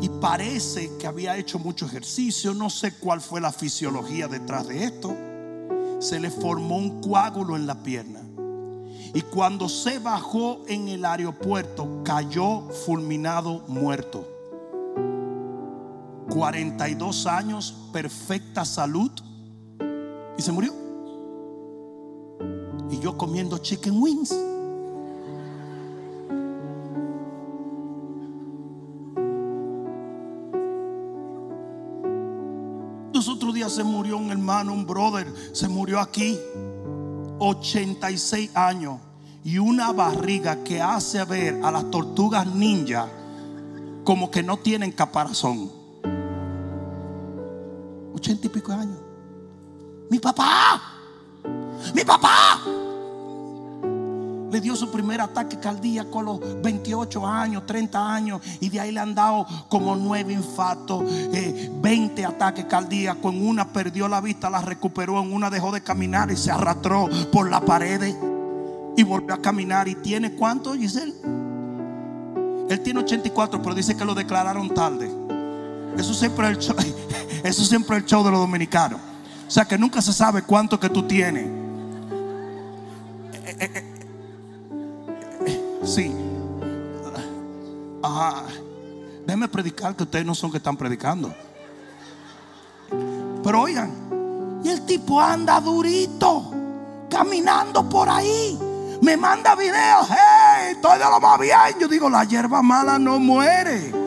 Y 0.00 0.08
parece 0.08 0.96
que 0.98 1.06
había 1.06 1.36
hecho 1.36 1.58
mucho 1.58 1.86
ejercicio. 1.86 2.54
No 2.54 2.70
sé 2.70 2.94
cuál 2.98 3.20
fue 3.20 3.40
la 3.40 3.52
fisiología 3.52 4.28
detrás 4.28 4.68
de 4.68 4.84
esto. 4.84 5.14
Se 6.00 6.18
le 6.18 6.30
formó 6.30 6.76
un 6.76 7.00
coágulo 7.00 7.56
en 7.56 7.66
la 7.66 7.82
pierna. 7.82 8.20
Y 9.14 9.20
cuando 9.22 9.68
se 9.68 9.98
bajó 9.98 10.62
en 10.66 10.88
el 10.88 11.04
aeropuerto, 11.04 12.02
cayó 12.04 12.62
fulminado 12.86 13.62
muerto. 13.68 14.31
42 16.32 17.26
años, 17.26 17.74
perfecta 17.92 18.64
salud. 18.64 19.10
Y 20.38 20.42
se 20.42 20.50
murió. 20.50 20.72
Y 22.90 22.98
yo 23.00 23.18
comiendo 23.18 23.58
chicken 23.58 24.00
wings. 24.00 24.34
Los 33.12 33.28
otros 33.28 33.52
días 33.52 33.72
se 33.72 33.84
murió 33.84 34.16
un 34.16 34.30
hermano, 34.30 34.72
un 34.72 34.86
brother, 34.86 35.26
se 35.52 35.68
murió 35.68 36.00
aquí. 36.00 36.38
86 37.40 38.56
años 38.56 39.00
y 39.44 39.58
una 39.58 39.92
barriga 39.92 40.64
que 40.64 40.80
hace 40.80 41.24
ver 41.24 41.60
a 41.62 41.70
las 41.70 41.90
tortugas 41.90 42.46
ninja 42.46 43.08
como 44.04 44.30
que 44.30 44.42
no 44.42 44.56
tienen 44.56 44.92
caparazón. 44.92 45.81
80 48.14 48.46
y 48.46 48.50
pico 48.50 48.72
de 48.72 48.78
años. 48.78 48.98
Mi 50.10 50.18
papá, 50.18 50.80
mi 51.94 52.04
papá 52.04 52.60
le 54.52 54.60
dio 54.60 54.76
su 54.76 54.90
primer 54.90 55.18
ataque 55.22 55.58
cardíaco 55.58 56.20
a 56.20 56.22
los 56.22 56.62
28 56.62 57.26
años, 57.26 57.64
30 57.64 58.14
años, 58.14 58.42
y 58.60 58.68
de 58.68 58.80
ahí 58.80 58.92
le 58.92 59.00
han 59.00 59.14
dado 59.14 59.46
como 59.70 59.96
nueve 59.96 60.34
infartos, 60.34 61.04
eh, 61.08 61.72
20 61.80 62.24
ataques 62.26 62.66
cardíacos. 62.66 63.32
En 63.32 63.46
una 63.46 63.72
perdió 63.72 64.08
la 64.08 64.20
vista, 64.20 64.50
la 64.50 64.60
recuperó, 64.60 65.22
en 65.22 65.32
una 65.32 65.48
dejó 65.48 65.72
de 65.72 65.82
caminar 65.82 66.30
y 66.30 66.36
se 66.36 66.50
arrastró 66.50 67.08
por 67.32 67.48
la 67.48 67.62
pared 67.62 68.14
y 68.94 69.02
volvió 69.02 69.34
a 69.34 69.38
caminar. 69.38 69.88
¿Y 69.88 69.94
tiene 69.94 70.32
cuánto, 70.34 70.74
Giselle? 70.74 71.14
Él 72.68 72.80
tiene 72.82 73.00
84, 73.00 73.62
pero 73.62 73.74
dice 73.74 73.96
que 73.96 74.04
lo 74.04 74.14
declararon 74.14 74.68
tarde. 74.68 75.10
Eso 75.98 76.14
siempre 76.14 76.50
es 76.50 76.56
el 76.56 76.58
show, 76.58 76.76
eso 77.44 77.64
siempre 77.64 77.96
el 77.96 78.04
show 78.04 78.24
de 78.24 78.30
los 78.30 78.40
dominicanos. 78.40 79.00
O 79.46 79.50
sea 79.50 79.64
que 79.64 79.76
nunca 79.76 80.00
se 80.00 80.12
sabe 80.12 80.42
cuánto 80.42 80.80
que 80.80 80.88
tú 80.88 81.02
tienes. 81.02 81.44
Eh, 83.34 83.56
eh, 83.60 83.70
eh, 83.74 83.92
Sí. 85.84 86.14
Ajá. 88.02 88.44
Predicar 89.50 89.94
que 89.94 90.04
ustedes 90.04 90.24
no 90.24 90.34
son 90.34 90.50
que 90.50 90.56
están 90.56 90.76
predicando. 90.76 91.34
Pero 93.42 93.60
oigan, 93.60 94.60
y 94.64 94.68
el 94.68 94.86
tipo 94.86 95.20
anda 95.20 95.60
durito, 95.60 96.52
caminando 97.10 97.86
por 97.88 98.08
ahí. 98.08 98.58
Me 99.02 99.16
manda 99.16 99.54
videos, 99.54 100.06
hey, 100.08 100.72
estoy 100.72 100.98
de 100.98 101.04
lo 101.04 101.20
más 101.20 101.38
bien. 101.38 101.58
Yo 101.78 101.88
digo, 101.88 102.08
la 102.08 102.24
hierba 102.24 102.62
mala 102.62 102.98
no 102.98 103.18
muere. 103.18 104.01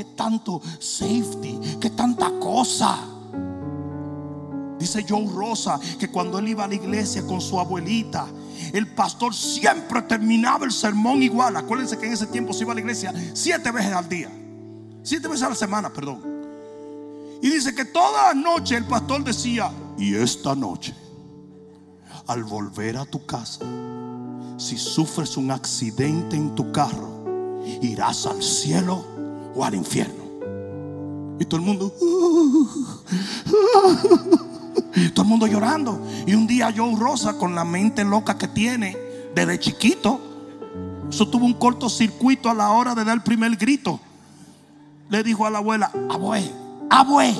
¿Qué 0.00 0.06
tanto 0.16 0.62
safety? 0.78 1.60
¿Qué 1.78 1.90
tanta 1.90 2.30
cosa? 2.40 3.00
Dice 4.78 5.04
Joe 5.06 5.26
Rosa 5.30 5.78
que 5.98 6.10
cuando 6.10 6.38
él 6.38 6.48
iba 6.48 6.64
a 6.64 6.68
la 6.68 6.74
iglesia 6.74 7.26
con 7.26 7.38
su 7.38 7.60
abuelita, 7.60 8.26
el 8.72 8.94
pastor 8.94 9.34
siempre 9.34 10.00
terminaba 10.00 10.64
el 10.64 10.72
sermón 10.72 11.22
igual. 11.22 11.54
Acuérdense 11.54 11.98
que 11.98 12.06
en 12.06 12.14
ese 12.14 12.28
tiempo 12.28 12.54
se 12.54 12.62
iba 12.62 12.72
a 12.72 12.76
la 12.76 12.80
iglesia 12.80 13.12
siete 13.34 13.70
veces 13.70 13.92
al 13.92 14.08
día, 14.08 14.30
siete 15.02 15.28
veces 15.28 15.42
a 15.42 15.50
la 15.50 15.54
semana, 15.54 15.92
perdón. 15.92 16.22
Y 17.42 17.50
dice 17.50 17.74
que 17.74 17.84
toda 17.84 18.28
la 18.28 18.40
noche 18.40 18.78
el 18.78 18.86
pastor 18.86 19.22
decía, 19.22 19.70
y 19.98 20.14
esta 20.14 20.54
noche, 20.54 20.94
al 22.26 22.44
volver 22.44 22.96
a 22.96 23.04
tu 23.04 23.26
casa, 23.26 23.66
si 24.56 24.78
sufres 24.78 25.36
un 25.36 25.50
accidente 25.50 26.36
en 26.36 26.54
tu 26.54 26.72
carro, 26.72 27.60
irás 27.82 28.24
al 28.24 28.42
cielo 28.42 29.19
o 29.54 29.64
al 29.64 29.74
infierno. 29.74 30.24
Y 31.38 31.44
todo 31.46 31.60
el 31.60 31.66
mundo, 31.66 31.92
todo 35.14 35.22
el 35.22 35.28
mundo 35.28 35.46
llorando. 35.46 36.00
Y 36.26 36.34
un 36.34 36.46
día 36.46 36.72
Joe 36.76 36.94
Rosa, 36.96 37.38
con 37.38 37.54
la 37.54 37.64
mente 37.64 38.04
loca 38.04 38.36
que 38.36 38.48
tiene 38.48 38.96
desde 39.34 39.58
chiquito, 39.58 40.20
eso 41.08 41.28
tuvo 41.28 41.46
un 41.46 41.54
cortocircuito 41.54 42.50
a 42.50 42.54
la 42.54 42.70
hora 42.70 42.94
de 42.94 43.04
dar 43.04 43.16
el 43.16 43.22
primer 43.22 43.56
grito. 43.56 43.98
Le 45.08 45.22
dijo 45.22 45.46
a 45.46 45.50
la 45.50 45.58
abuela, 45.58 45.90
abue, 46.08 46.48
abue, 46.88 47.34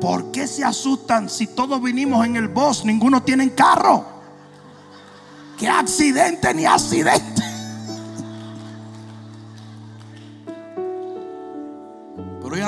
¿por 0.00 0.30
qué 0.32 0.46
se 0.46 0.64
asustan 0.64 1.28
si 1.28 1.46
todos 1.46 1.80
vinimos 1.82 2.26
en 2.26 2.36
el 2.36 2.48
bus? 2.48 2.84
Ninguno 2.84 3.22
tiene 3.22 3.52
carro. 3.54 4.04
¿Qué 5.56 5.68
accidente 5.68 6.54
ni 6.54 6.64
accidente? 6.64 7.47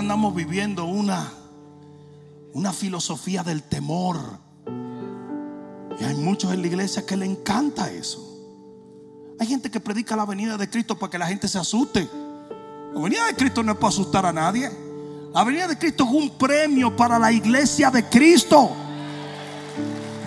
Andamos 0.01 0.35
viviendo 0.35 0.85
una 0.85 1.41
una 2.53 2.73
filosofía 2.73 3.43
del 3.43 3.63
temor. 3.63 4.19
Y 5.99 6.05
hay 6.05 6.15
muchos 6.15 6.53
en 6.53 6.63
la 6.63 6.67
iglesia 6.67 7.05
que 7.05 7.17
le 7.17 7.27
encanta 7.27 7.91
eso. 7.91 8.27
Hay 9.39 9.47
gente 9.47 9.71
que 9.71 9.81
predica 9.81 10.17
la 10.17 10.25
venida 10.25 10.57
de 10.57 10.69
Cristo 10.69 10.99
para 10.99 11.11
que 11.11 11.19
la 11.19 11.27
gente 11.27 11.49
se 11.49 11.59
asuste. 11.59 12.09
La 12.95 13.01
venida 13.01 13.27
de 13.27 13.35
Cristo 13.35 13.63
no 13.63 13.73
es 13.73 13.79
para 13.79 13.89
asustar 13.89 14.27
a 14.27 14.33
nadie. 14.33 14.71
La 15.33 15.45
venida 15.45 15.69
de 15.69 15.79
Cristo 15.79 16.05
es 16.05 16.11
un 16.11 16.31
premio 16.31 16.95
para 16.95 17.19
la 17.19 17.31
iglesia 17.31 17.91
de 17.91 18.05
Cristo. 18.09 18.71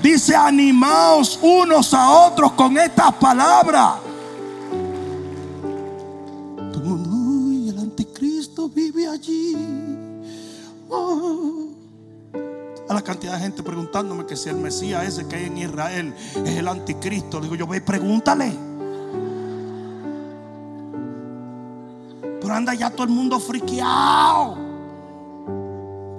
Dice, 0.02 0.36
animaos 0.36 1.40
unos 1.42 1.94
a 1.94 2.10
otros 2.10 2.54
con 2.54 2.78
estas 2.78 3.14
palabras. 3.16 3.94
Vive 8.74 9.08
allí. 9.08 9.56
Oh. 10.90 11.70
A 12.90 12.94
la 12.94 13.02
cantidad 13.02 13.34
de 13.34 13.40
gente 13.40 13.64
preguntándome 13.64 14.26
que 14.26 14.36
si 14.36 14.50
el 14.50 14.58
Mesías 14.58 15.06
ese 15.06 15.28
que 15.28 15.38
hay 15.38 15.46
en 15.46 15.58
Israel 15.58 16.14
es 16.46 16.58
el 16.58 16.68
anticristo. 16.68 17.40
Digo 17.40 17.56
yo, 17.56 17.66
ve, 17.66 17.82
pregúntale. 17.82 18.52
Pero 22.42 22.54
anda 22.54 22.74
ya 22.74 22.90
todo 22.90 23.04
el 23.04 23.10
mundo 23.10 23.40
friqueado. 23.40 24.58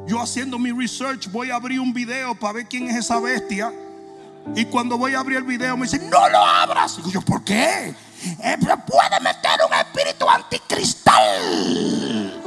Yo 0.07 0.20
haciendo 0.20 0.59
mi 0.59 0.72
research 0.72 1.30
voy 1.30 1.50
a 1.50 1.57
abrir 1.57 1.80
un 1.80 1.92
video 1.92 2.34
para 2.34 2.55
ver 2.55 2.66
quién 2.66 2.88
es 2.88 2.96
esa 2.96 3.20
bestia. 3.20 3.72
Y 4.55 4.66
cuando 4.66 4.98
voy 4.98 5.14
a 5.14 5.20
abrir 5.20 5.38
el 5.38 5.44
video 5.44 5.76
me 5.76 5.84
dicen, 5.84 6.09
no 6.11 6.28
lo 6.28 6.38
abras. 6.38 6.96
Digo 6.96 7.11
yo, 7.11 7.22
¿por 7.22 7.42
qué? 7.44 7.94
Eh, 8.24 8.57
puede 8.59 9.20
meter 9.20 9.61
un 9.66 9.74
espíritu 9.74 10.28
anticristal. 10.28 12.42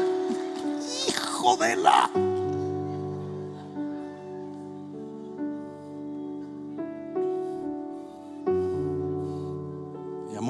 La... 1.56 2.12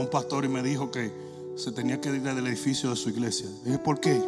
un 0.02 0.10
pastor 0.10 0.45
y 0.45 0.48
me 0.48 0.64
dijo 0.64 0.91
que 0.91 1.12
se 1.56 1.72
tenía 1.72 2.00
que 2.00 2.10
ir 2.10 2.22
del 2.22 2.48
edificio 2.48 2.89
de 2.89 2.95
su 2.95 3.10
iglesia. 3.10 3.48
Dije, 3.64 3.78
¿por 3.80 4.00
qué? 4.00 4.22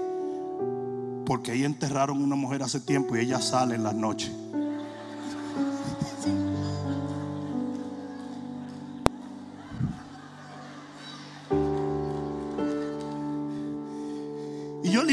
Porque 1.25 1.51
ahí 1.51 1.63
enterraron 1.63 2.21
una 2.21 2.35
mujer 2.35 2.63
hace 2.63 2.79
tiempo 2.79 3.15
y 3.15 3.21
ella 3.21 3.41
sale 3.41 3.75
en 3.75 3.83
las 3.83 3.95
noches. 3.95 4.31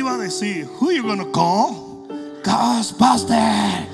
Iba 0.06 0.14
a 0.14 0.18
decir, 0.18 0.68
who 0.80 0.92
you 0.92 1.02
gonna 1.02 1.26
call? 1.32 2.06
Ghostbuster. 2.44 3.88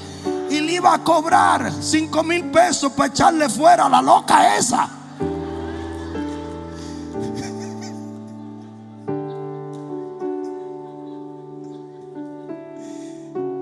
Y 0.50 0.60
le 0.60 0.74
iba 0.74 0.92
a 0.92 1.02
cobrar 1.02 1.72
5 1.72 2.22
mil 2.22 2.44
pesos 2.50 2.92
para 2.92 3.08
echarle 3.08 3.48
fuera 3.48 3.86
a 3.86 3.88
la 3.88 4.02
loca 4.02 4.56
esa. 4.58 4.90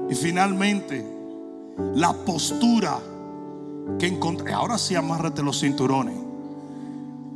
Y 0.09 0.14
finalmente, 0.16 1.07
la 1.94 2.12
postura 2.12 2.98
que 3.96 4.09
encontré. 4.09 4.53
Ahora 4.53 4.76
sí, 4.76 4.96
amárrate 4.96 5.40
los 5.42 5.61
cinturones. 5.61 6.16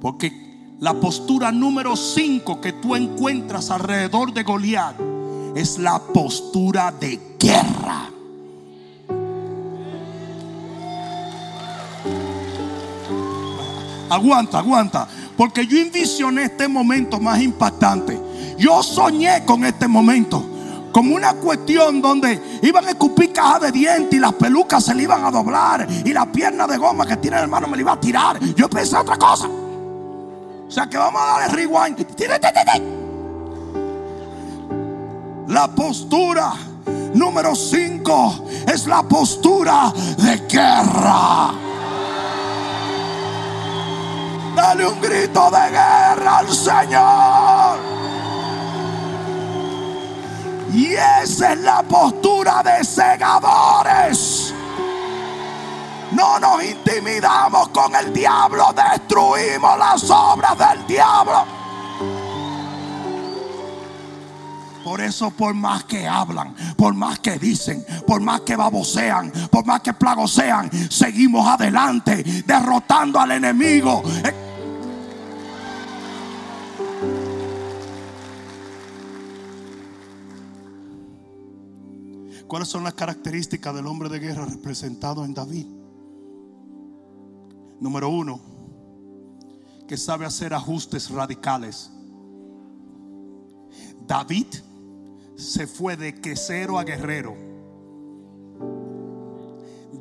Porque 0.01 0.44
la 0.81 0.95
postura 0.95 1.53
número 1.53 1.97
5 1.97 2.61
que 2.61 2.73
tú 2.73 2.97
encuentras 2.97 3.71
alrededor 3.71 4.33
de 4.33 4.43
Goliat 4.43 4.97
es 5.55 5.79
la 5.79 5.99
postura 5.99 6.93
de 6.93 7.37
guerra. 7.39 8.11
Aguanta, 14.11 14.59
aguanta. 14.59 15.09
Porque 15.37 15.67
yo 15.67 15.79
envisioné 15.79 16.45
este 16.45 16.69
momento 16.69 17.19
más 17.19 17.41
impactante. 17.41 18.21
Yo 18.59 18.83
soñé 18.83 19.45
con 19.45 19.65
este 19.65 19.89
momento. 19.89 20.51
Como 20.93 21.17
una 21.17 21.35
cuestión 21.35 22.01
donde 22.01 22.61
iban 22.63 22.85
a 22.85 22.91
escupir 22.91 23.33
caja 23.33 23.59
de 23.59 23.73
dientes 23.73 24.17
y 24.17 24.21
las 24.21 24.33
pelucas 24.35 24.85
se 24.85 24.95
le 24.95 25.05
iban 25.05 25.25
a 25.25 25.31
doblar. 25.31 25.89
Y 26.05 26.13
la 26.13 26.31
pierna 26.31 26.67
de 26.67 26.77
goma 26.77 27.07
que 27.07 27.17
tiene 27.17 27.39
el 27.39 27.45
hermano 27.45 27.67
me 27.67 27.77
la 27.77 27.83
iba 27.83 27.93
a 27.93 28.01
tirar. 28.01 28.39
Yo 28.55 28.69
pensé 28.69 28.97
otra 28.97 29.17
cosa. 29.17 29.49
O 30.75 30.77
sea 30.77 30.89
que 30.89 30.99
vamos 30.99 31.23
a 31.23 31.39
darle 31.39 31.55
rewind. 31.55 32.05
La 35.47 35.69
postura 35.69 36.53
número 37.15 37.55
5 37.55 38.45
es 38.67 38.89
la 38.89 39.05
postura 39.05 39.93
de 40.19 40.37
guerra. 40.49 41.53
Dale 44.57 44.87
un 44.89 45.01
grito 45.01 45.49
de 45.49 45.71
guerra 45.71 46.39
al 46.39 46.53
Señor. 46.53 47.79
Y 50.75 50.95
esa 50.95 51.53
es 51.53 51.61
la 51.61 51.85
postura 51.85 52.65
de 52.65 52.83
segadores. 52.83 54.54
No 56.15 56.39
nos 56.39 56.63
intimidamos 56.63 57.69
con 57.69 57.95
el 57.97 58.13
diablo, 58.13 58.73
destruimos 58.73 59.79
las 59.79 60.11
obras 60.11 60.57
del 60.57 60.87
diablo. 60.87 61.45
Por 64.85 65.01
eso, 65.01 65.31
por 65.31 65.55
más 65.55 65.85
que 65.85 66.07
hablan, 66.07 66.55
por 66.77 66.93
más 66.93 67.19
que 67.19 67.39
dicen, 67.39 67.85
por 68.07 68.21
más 68.21 68.43
que 68.43 68.55
babosean, 68.55 69.33
por 69.51 69.65
más 69.65 69.81
que 69.81 69.95
plagosean, 69.95 70.71
seguimos 70.91 71.49
adelante, 71.49 72.23
derrotando 72.47 73.19
al 73.19 73.33
enemigo. 73.33 74.03
¿Cuáles 82.47 82.69
son 82.69 82.85
las 82.85 82.95
características 82.95 83.75
del 83.75 83.87
hombre 83.87 84.11
de 84.11 84.21
guerra 84.21 84.45
representado 84.45 85.25
en 85.25 85.33
David? 85.33 85.84
Número 87.81 88.09
uno, 88.09 88.41
que 89.87 89.97
sabe 89.97 90.25
hacer 90.27 90.55
ajustes 90.55 91.11
radicales. 91.11 91.91
David 94.07 94.47
se 95.37 95.67
fue 95.67 95.97
de 95.97 96.15
quesero 96.21 96.79
a 96.79 96.85
guerrero. 96.85 97.35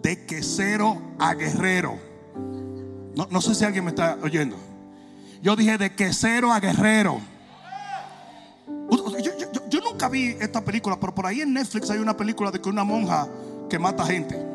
De 0.01 0.25
quesero 0.25 1.01
a 1.19 1.33
guerrero. 1.33 1.97
No, 3.15 3.27
no 3.29 3.41
sé 3.41 3.55
si 3.55 3.63
alguien 3.65 3.85
me 3.85 3.91
está 3.91 4.17
oyendo. 4.21 4.57
Yo 5.41 5.55
dije 5.55 5.77
de 5.77 5.93
quesero 5.95 6.51
a 6.51 6.59
guerrero. 6.59 7.19
Yo, 8.91 9.31
yo- 9.69 9.79
nunca 9.81 10.07
vi 10.09 10.29
esta 10.39 10.63
película, 10.63 10.99
pero 10.99 11.13
por 11.13 11.25
ahí 11.25 11.41
en 11.41 11.53
Netflix 11.53 11.89
hay 11.89 11.99
una 11.99 12.15
película 12.15 12.51
de 12.51 12.59
que 12.61 12.69
una 12.69 12.83
monja 12.83 13.27
que 13.69 13.77
mata 13.79 14.05
gente. 14.05 14.52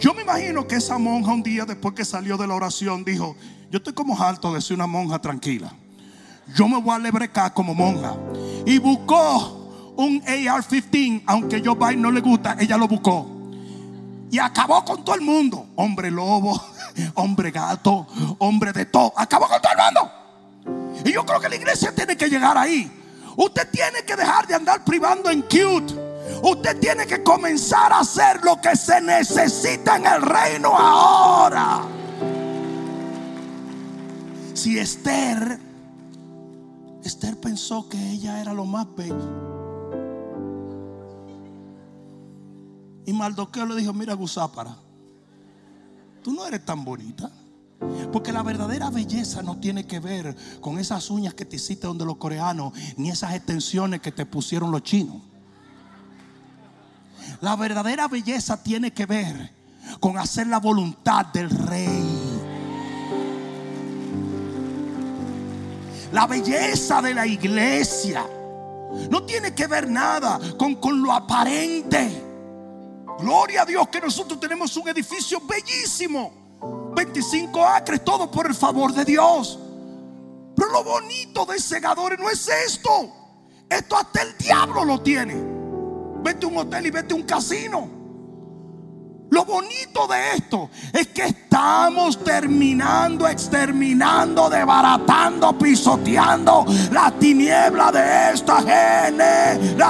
Yo 0.00 0.12
me 0.14 0.22
imagino 0.22 0.66
que 0.66 0.76
esa 0.76 0.98
monja 0.98 1.32
un 1.32 1.42
día 1.42 1.64
después 1.64 1.94
que 1.94 2.04
salió 2.04 2.36
de 2.36 2.46
la 2.46 2.54
oración 2.54 3.04
dijo, 3.04 3.36
yo 3.70 3.78
estoy 3.78 3.92
como 3.92 4.20
harto 4.20 4.52
de 4.52 4.60
ser 4.60 4.74
una 4.74 4.86
monja 4.86 5.18
tranquila. 5.18 5.72
Yo 6.54 6.68
me 6.68 6.80
voy 6.80 6.94
a 6.94 6.98
lebrecar 6.98 7.52
como 7.52 7.74
monja. 7.74 8.16
Y 8.64 8.78
buscó 8.78 9.94
un 9.96 10.22
AR-15, 10.22 11.22
aunque 11.26 11.62
Joe 11.64 11.74
Biden 11.74 12.02
no 12.02 12.10
le 12.10 12.20
gusta, 12.20 12.56
ella 12.60 12.76
lo 12.76 12.86
buscó. 12.86 13.26
Y 14.30 14.38
acabó 14.38 14.84
con 14.84 15.04
todo 15.04 15.14
el 15.14 15.22
mundo. 15.22 15.68
Hombre 15.76 16.10
lobo, 16.10 16.60
hombre 17.14 17.50
gato, 17.50 18.06
hombre 18.38 18.72
de 18.72 18.86
todo. 18.86 19.12
Acabó 19.16 19.48
con 19.48 19.60
todo 19.60 19.72
el 19.72 19.84
mundo. 19.84 21.02
Y 21.04 21.12
yo 21.12 21.24
creo 21.24 21.40
que 21.40 21.48
la 21.48 21.56
iglesia 21.56 21.94
tiene 21.94 22.16
que 22.16 22.28
llegar 22.28 22.56
ahí. 22.56 22.90
Usted 23.36 23.68
tiene 23.70 24.02
que 24.06 24.16
dejar 24.16 24.46
de 24.46 24.54
andar 24.54 24.84
privando 24.84 25.30
en 25.30 25.42
cute. 25.42 26.05
Usted 26.42 26.80
tiene 26.80 27.06
que 27.06 27.22
comenzar 27.22 27.92
a 27.92 28.00
hacer 28.00 28.44
lo 28.44 28.60
que 28.60 28.76
se 28.76 29.00
necesita 29.00 29.96
en 29.96 30.06
el 30.06 30.22
reino 30.22 30.68
ahora. 30.76 31.82
Si 34.54 34.78
Esther, 34.78 35.58
Esther 37.04 37.38
pensó 37.38 37.88
que 37.88 38.12
ella 38.12 38.40
era 38.40 38.52
lo 38.52 38.64
más 38.64 38.86
bello. 38.96 39.46
Y 43.04 43.12
Mardoqueo 43.12 43.66
le 43.66 43.76
dijo, 43.76 43.92
mira 43.92 44.14
Gusápara, 44.14 44.76
tú 46.22 46.32
no 46.32 46.46
eres 46.46 46.64
tan 46.64 46.84
bonita. 46.84 47.30
Porque 48.12 48.32
la 48.32 48.42
verdadera 48.42 48.90
belleza 48.90 49.42
no 49.42 49.58
tiene 49.58 49.86
que 49.86 50.00
ver 50.00 50.34
con 50.60 50.78
esas 50.78 51.10
uñas 51.10 51.34
que 51.34 51.44
te 51.44 51.56
hiciste 51.56 51.86
donde 51.86 52.06
los 52.06 52.16
coreanos, 52.16 52.72
ni 52.96 53.10
esas 53.10 53.34
extensiones 53.34 54.00
que 54.00 54.12
te 54.12 54.24
pusieron 54.24 54.70
los 54.70 54.82
chinos. 54.82 55.22
La 57.40 57.56
verdadera 57.56 58.08
belleza 58.08 58.62
tiene 58.62 58.92
que 58.92 59.06
ver 59.06 59.52
con 60.00 60.18
hacer 60.18 60.46
la 60.46 60.58
voluntad 60.58 61.26
del 61.26 61.50
rey. 61.50 62.42
La 66.12 66.26
belleza 66.26 67.02
de 67.02 67.14
la 67.14 67.26
iglesia 67.26 68.24
no 69.10 69.24
tiene 69.24 69.54
que 69.54 69.66
ver 69.66 69.88
nada 69.88 70.38
con, 70.56 70.76
con 70.76 71.02
lo 71.02 71.12
aparente. 71.12 72.22
Gloria 73.18 73.62
a 73.62 73.66
Dios 73.66 73.88
que 73.88 74.00
nosotros 74.00 74.38
tenemos 74.38 74.76
un 74.76 74.88
edificio 74.88 75.40
bellísimo. 75.40 76.46
25 76.94 77.64
acres, 77.64 78.04
todo 78.04 78.30
por 78.30 78.46
el 78.46 78.54
favor 78.54 78.92
de 78.92 79.04
Dios. 79.04 79.58
Pero 80.56 80.70
lo 80.70 80.84
bonito 80.84 81.44
de 81.44 81.58
segadores 81.60 82.18
no 82.18 82.30
es 82.30 82.48
esto. 82.48 82.90
Esto 83.68 83.96
hasta 83.96 84.22
el 84.22 84.36
diablo 84.38 84.84
lo 84.84 85.02
tiene. 85.02 85.34
Vete 86.26 86.44
a 86.44 86.48
un 86.48 86.56
hotel 86.56 86.86
y 86.86 86.90
vete 86.90 87.14
a 87.14 87.16
un 87.16 87.22
casino. 87.22 87.88
Lo 89.30 89.44
bonito 89.44 90.08
de 90.08 90.32
esto 90.34 90.68
es 90.92 91.06
que 91.06 91.26
estamos 91.26 92.18
terminando, 92.24 93.28
exterminando, 93.28 94.50
desbaratando, 94.50 95.56
pisoteando 95.56 96.66
la 96.90 97.12
tiniebla 97.12 97.92
de 97.92 98.32
esta 98.32 98.56
generación. 98.60 99.86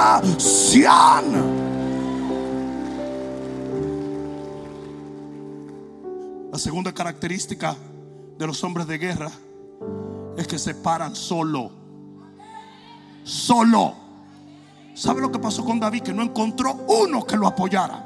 La 6.51 6.59
segunda 6.59 6.93
característica 6.93 7.75
de 8.37 8.45
los 8.45 8.63
hombres 8.63 8.85
de 8.85 8.99
guerra 8.99 9.31
es 10.37 10.45
que 10.47 10.59
se 10.59 10.75
paran 10.75 11.15
solo. 11.15 11.71
Solo. 13.23 14.06
¿Sabe 14.97 15.21
lo 15.21 15.31
que 15.31 15.37
pasó 15.37 15.63
con 15.63 15.79
David? 15.79 16.01
Que 16.01 16.11
no 16.11 16.23
encontró 16.23 16.73
uno 16.87 17.23
que 17.23 17.37
lo 17.37 17.45
apoyara. 17.45 18.03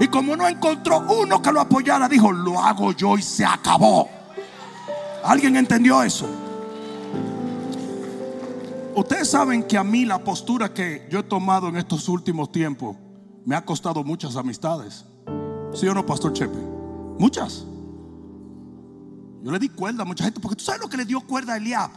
Y 0.00 0.08
como 0.08 0.36
no 0.36 0.48
encontró 0.48 1.00
uno 1.00 1.42
que 1.42 1.52
lo 1.52 1.60
apoyara, 1.60 2.08
dijo, 2.08 2.32
lo 2.32 2.58
hago 2.58 2.92
yo 2.92 3.18
y 3.18 3.22
se 3.22 3.44
acabó. 3.44 4.08
¿Alguien 5.22 5.56
entendió 5.56 6.02
eso? 6.02 6.26
Ustedes 8.94 9.28
saben 9.28 9.64
que 9.64 9.76
a 9.76 9.84
mí 9.84 10.06
la 10.06 10.18
postura 10.24 10.72
que 10.72 11.06
yo 11.10 11.18
he 11.18 11.22
tomado 11.24 11.68
en 11.68 11.76
estos 11.76 12.08
últimos 12.08 12.50
tiempos 12.50 12.96
me 13.44 13.54
ha 13.54 13.62
costado 13.62 14.02
muchas 14.02 14.34
amistades. 14.36 15.04
¿Sí 15.74 15.86
o 15.88 15.92
no, 15.92 16.06
Pastor 16.06 16.32
Chepe? 16.32 16.58
Muchas. 17.18 17.66
Yo 19.42 19.52
le 19.52 19.58
di 19.58 19.68
cuerda 19.68 20.04
a 20.04 20.06
mucha 20.06 20.24
gente, 20.24 20.40
porque 20.40 20.56
tú 20.56 20.64
sabes 20.64 20.80
lo 20.80 20.88
que 20.88 20.96
le 20.96 21.04
dio 21.04 21.20
cuerda 21.20 21.52
a 21.52 21.56
Eliab. 21.58 21.90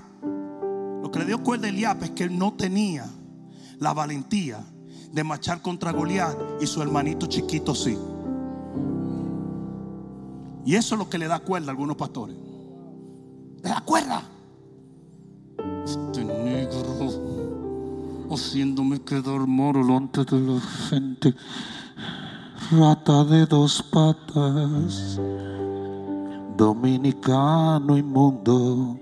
Lo 1.01 1.09
que 1.09 1.19
le 1.19 1.25
dio 1.25 1.41
cuerda 1.41 1.67
a 1.67 1.69
Eliab 1.69 2.03
es 2.03 2.09
que 2.09 2.25
él 2.25 2.37
no 2.37 2.51
tenía 2.53 3.05
la 3.81 3.93
valentía 3.93 4.63
de 5.11 5.23
marchar 5.23 5.61
contra 5.61 5.91
Goliat 5.91 6.37
y 6.61 6.67
su 6.67 6.81
hermanito 6.81 7.25
chiquito 7.25 7.73
sí. 7.75 7.97
Y 10.63 10.75
eso 10.75 10.95
es 10.95 10.99
lo 10.99 11.09
que 11.09 11.17
le 11.17 11.27
da 11.27 11.39
cuerda 11.39 11.69
a 11.69 11.71
algunos 11.71 11.97
pastores. 11.97 12.35
Le 13.63 13.69
da 13.69 13.81
cuerda. 13.81 14.21
Este 15.83 16.23
negro 16.23 16.91
haciéndome 18.31 19.01
quedar 19.01 19.47
moro 19.47 19.83
delante 19.83 20.23
de 20.25 20.39
la 20.39 20.61
gente. 20.61 21.35
Rata 22.71 23.23
de 23.23 23.47
dos 23.47 23.83
patas, 23.91 25.19
dominicano 26.55 27.97
inmundo. 27.97 28.99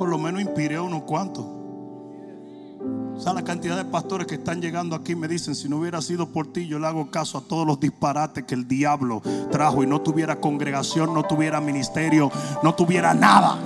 Por 0.00 0.08
lo 0.08 0.16
menos 0.16 0.40
inspiré 0.40 0.76
a 0.76 0.82
unos 0.82 1.02
cuantos. 1.02 1.44
O 1.44 3.20
sea, 3.20 3.34
la 3.34 3.44
cantidad 3.44 3.76
de 3.76 3.84
pastores 3.84 4.26
que 4.26 4.36
están 4.36 4.62
llegando 4.62 4.96
aquí 4.96 5.14
me 5.14 5.28
dicen, 5.28 5.54
si 5.54 5.68
no 5.68 5.76
hubiera 5.76 6.00
sido 6.00 6.30
por 6.30 6.50
ti, 6.50 6.66
yo 6.66 6.78
le 6.78 6.86
hago 6.86 7.10
caso 7.10 7.36
a 7.36 7.42
todos 7.42 7.66
los 7.66 7.78
disparates 7.78 8.44
que 8.44 8.54
el 8.54 8.66
diablo 8.66 9.20
trajo 9.50 9.82
y 9.82 9.86
no 9.86 10.00
tuviera 10.00 10.40
congregación, 10.40 11.12
no 11.12 11.22
tuviera 11.24 11.60
ministerio, 11.60 12.32
no 12.62 12.74
tuviera 12.74 13.12
nada. 13.12 13.58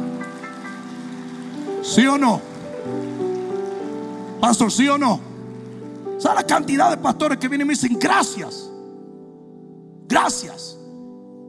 ¿Sí 1.85 2.05
o 2.05 2.19
no? 2.19 2.41
Pastor, 4.41 4.73
¿sí 4.73 4.89
o 4.89 4.99
no? 4.99 5.21
O 6.17 6.21
sea, 6.21 6.35
la 6.35 6.43
cantidad 6.43 6.91
de 6.91 6.97
pastores 6.97 7.39
que 7.39 7.47
vienen 7.47 7.65
y 7.65 7.69
me 7.69 7.75
dicen, 7.75 7.97
gracias. 7.97 8.69
Gracias. 10.09 10.77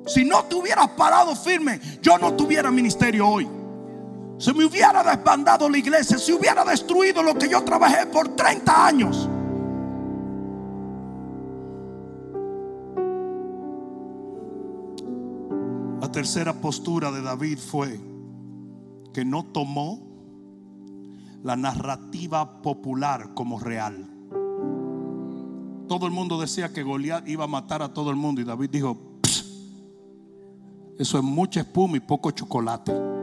Si 0.06 0.24
no 0.24 0.44
te 0.44 0.54
hubieras 0.54 0.90
parado 0.90 1.36
firme, 1.36 1.82
yo 2.04 2.20
no 2.20 2.34
tuviera 2.34 2.70
ministerio 2.70 3.28
hoy. 3.28 3.65
Se 4.38 4.54
me 4.54 4.66
hubiera 4.66 5.02
desbandado 5.02 5.70
la 5.70 5.78
iglesia, 5.78 6.18
se 6.18 6.34
hubiera 6.34 6.66
destruido 6.66 7.24
lo 7.24 7.36
que 7.36 7.48
yo 7.48 7.64
trabajé 7.64 8.06
por 8.08 8.36
30 8.36 8.88
años. 8.88 9.30
La 16.02 16.12
tercera 16.12 16.54
postura 16.54 17.12
de 17.12 17.22
David 17.22 17.58
fue 17.58 18.00
que 19.14 19.24
no 19.24 19.46
tomó 19.46 20.02
la 21.44 21.56
narrativa 21.56 22.62
popular 22.62 23.34
como 23.34 23.60
real. 23.60 24.10
Todo 25.88 26.08
el 26.08 26.12
mundo 26.12 26.40
decía 26.42 26.74
que 26.74 26.84
Goliat 26.84 27.28
iba 27.28 27.46
a 27.46 27.48
matar 27.48 27.82
a 27.82 27.94
todo 27.94 28.10
el 28.10 28.18
mundo 28.18 28.42
y 28.42 28.44
David 28.44 28.70
dijo, 28.70 28.98
eso 30.98 31.18
es 31.18 31.24
mucha 31.24 31.62
espuma 31.62 31.98
y 31.98 32.02
poco 32.02 32.32
chocolate. 32.32 33.15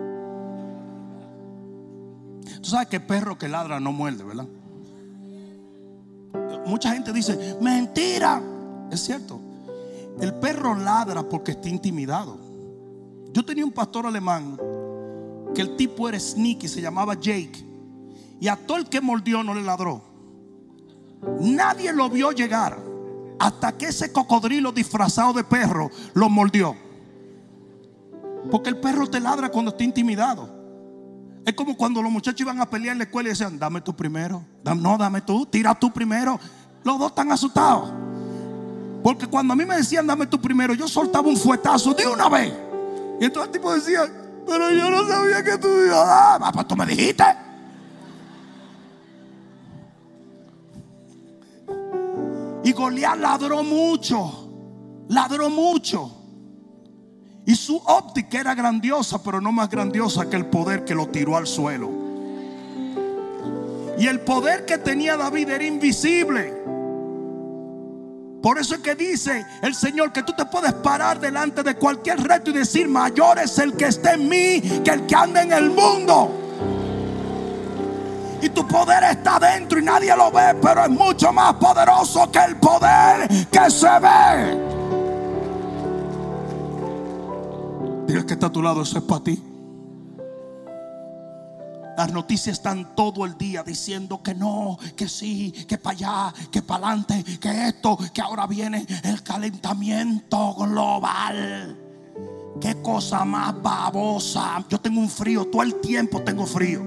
Tú 2.63 2.71
sabes 2.71 2.87
que 2.87 3.01
perro 3.01 3.37
que 3.37 3.49
ladra 3.49 3.81
no 3.81 3.93
muerde, 3.93 4.23
¿verdad? 4.23 4.47
Mucha 6.67 6.93
gente 6.93 7.13
dice, 7.13 7.57
mentira. 7.61 8.41
Es 8.91 9.01
cierto. 9.01 9.41
El 10.21 10.35
perro 10.35 10.75
ladra 10.75 11.23
porque 11.23 11.53
está 11.53 11.69
intimidado. 11.69 12.39
Yo 13.33 13.45
tenía 13.45 13.65
un 13.65 13.73
pastor 13.73 14.07
alemán 14.07 14.59
que 15.55 15.61
el 15.61 15.77
tipo 15.77 16.09
era 16.09 16.21
sneaky, 16.21 16.69
se 16.69 16.81
llamaba 16.81 17.15
Jake. 17.15 17.67
Y 18.41 18.49
a 18.49 18.57
todo 18.57 18.79
el 18.79 18.89
que 18.89 19.01
mordió 19.01 19.43
no 19.43 19.55
le 19.55 19.63
ladró. 19.63 20.03
Nadie 21.41 21.93
lo 21.93 22.09
vio 22.11 22.31
llegar 22.33 22.79
hasta 23.39 23.77
que 23.77 23.87
ese 23.87 24.13
cocodrilo 24.13 24.71
disfrazado 24.71 25.33
de 25.33 25.43
perro 25.43 25.91
lo 26.15 26.29
mordió. 26.29 26.77
Porque 28.51 28.71
el 28.71 28.79
perro 28.79 29.09
te 29.09 29.19
ladra 29.19 29.49
cuando 29.49 29.73
está 29.73 29.83
intimidado. 29.83 30.62
Es 31.45 31.55
como 31.55 31.77
cuando 31.77 32.01
los 32.03 32.13
muchachos 32.13 32.41
iban 32.41 32.61
a 32.61 32.71
pelear 32.71 32.93
en 32.93 32.99
la 32.99 33.05
escuela 33.05 33.29
y 33.29 33.33
decían, 33.33 33.59
dame 33.59 33.81
tú 33.81 33.95
primero. 33.95 34.45
No, 34.65 34.97
dame 34.97 35.23
tú, 35.23 35.45
tira 35.47 35.75
tú 35.75 35.93
primero. 35.93 36.39
Los 36.85 36.99
dos 36.99 37.09
están 37.09 37.33
asustados. 37.33 37.93
Porque 39.03 39.27
cuando 39.27 39.53
a 39.53 39.57
mí 39.57 39.65
me 39.65 39.77
decían, 39.77 40.07
dame 40.07 40.27
tú 40.27 40.41
primero, 40.41 40.75
yo 40.75 40.87
soltaba 40.87 41.27
un 41.27 41.37
fuetazo 41.37 41.95
de 41.95 42.07
una 42.07 42.29
vez. 42.29 42.53
Y 43.21 43.25
entonces 43.25 43.49
el 43.49 43.61
tipo 43.61 43.75
decía, 43.75 44.03
pero 44.47 44.71
yo 44.71 44.91
no 44.91 45.07
sabía 45.07 45.43
que 45.43 45.59
tú 45.59 45.69
ibas 45.69 46.09
a 46.09 46.39
dar. 46.39 46.53
Pues 46.53 46.69
tú 46.69 46.77
me 46.77 46.87
dijiste. 46.87 47.25
Y 52.65 52.73
Goliat 52.73 53.19
ladró 53.19 53.65
mucho. 53.65 54.49
Ladró 55.09 55.51
mucho. 55.51 56.22
Y 57.45 57.57
su 57.57 57.77
óptica 57.77 58.41
era 58.41 58.55
grandiosa, 58.55 59.21
pero 59.23 59.41
no 59.41 59.51
más 59.51 59.69
grandiosa 59.69 60.31
que 60.31 60.37
el 60.37 60.47
poder 60.47 60.85
que 60.85 60.95
lo 60.95 61.09
tiró 61.09 61.37
al 61.37 61.47
suelo. 61.47 61.91
Y 63.99 64.07
el 64.07 64.21
poder 64.21 64.65
que 64.65 64.79
tenía 64.79 65.17
David 65.17 65.51
era 65.51 65.65
invisible. 65.65 66.63
Por 68.43 68.59
eso 68.59 68.75
es 68.75 68.81
que 68.81 68.95
dice 68.95 69.47
el 69.63 69.75
Señor 69.75 70.13
que 70.13 70.23
tú 70.23 70.33
te 70.33 70.45
puedes 70.47 70.73
parar 70.73 71.21
delante 71.21 71.63
de 71.63 71.77
cualquier 71.77 72.21
reto 72.21 72.51
y 72.51 72.55
decir, 72.55 72.89
mayor 72.89 73.39
es 73.39 73.59
el 73.59 73.77
que 73.77 73.87
está 73.87 74.15
en 74.15 74.29
mí 74.29 74.61
que 74.85 74.91
el 74.91 75.07
que 75.07 75.15
anda 75.15 75.43
en 75.43 75.53
el 75.53 75.71
mundo. 75.71 76.39
Y 78.41 78.49
tu 78.49 78.67
poder 78.67 79.05
está 79.05 79.39
dentro 79.39 79.79
y 79.79 79.83
nadie 79.85 80.17
lo 80.17 80.33
ve, 80.33 80.57
pero 80.61 80.85
es 80.85 80.91
mucho 80.91 81.33
más 81.33 81.55
poderoso 81.55 82.31
que 82.33 82.41
el 82.41 82.57
poder 82.57 83.29
que 83.49 83.71
se 83.71 83.99
ve. 84.01 84.82
Dile 88.13 88.27
que 88.27 88.35
está 88.35 88.49
a 88.49 88.53
tu 88.53 88.61
lado, 88.61 88.83
eso 88.83 88.99
es 88.99 89.05
para 89.05 89.25
ti. 89.25 89.43
Las 91.97 92.13
noticias 92.13 92.59
están 92.59 92.95
todo 92.95 93.25
el 93.25 93.39
día 93.39 93.63
diciendo 93.63 94.23
que 94.23 94.35
no, 94.35 94.77
que 94.95 95.09
sí, 95.09 95.51
que 95.67 95.79
para 95.79 95.97
allá, 95.97 96.35
que 96.51 96.61
para 96.61 96.89
adelante, 96.89 97.25
que 97.41 97.69
esto, 97.69 97.99
que 98.13 98.21
ahora 98.21 98.47
viene 98.47 98.87
el 99.05 99.23
calentamiento 99.23 100.55
global. 100.57 101.75
Qué 102.61 102.83
cosa 102.83 103.25
más 103.25 103.63
babosa. 103.63 104.63
Yo 104.69 104.79
tengo 104.79 105.01
un 105.01 105.09
frío, 105.09 105.47
todo 105.47 105.63
el 105.63 105.77
tiempo 105.77 106.21
tengo 106.21 106.45
frío. 106.45 106.83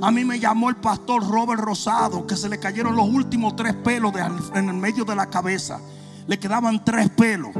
A 0.00 0.10
mí 0.10 0.24
me 0.24 0.40
llamó 0.40 0.70
el 0.70 0.76
pastor 0.78 1.24
Robert 1.24 1.60
Rosado, 1.60 2.26
que 2.26 2.34
se 2.34 2.48
le 2.48 2.58
cayeron 2.58 2.96
los 2.96 3.08
últimos 3.08 3.54
tres 3.54 3.74
pelos 3.74 4.12
en 4.56 4.70
el 4.70 4.74
medio 4.74 5.04
de 5.04 5.14
la 5.14 5.26
cabeza. 5.30 5.80
Le 6.26 6.36
quedaban 6.36 6.84
tres 6.84 7.08
pelos. 7.10 7.54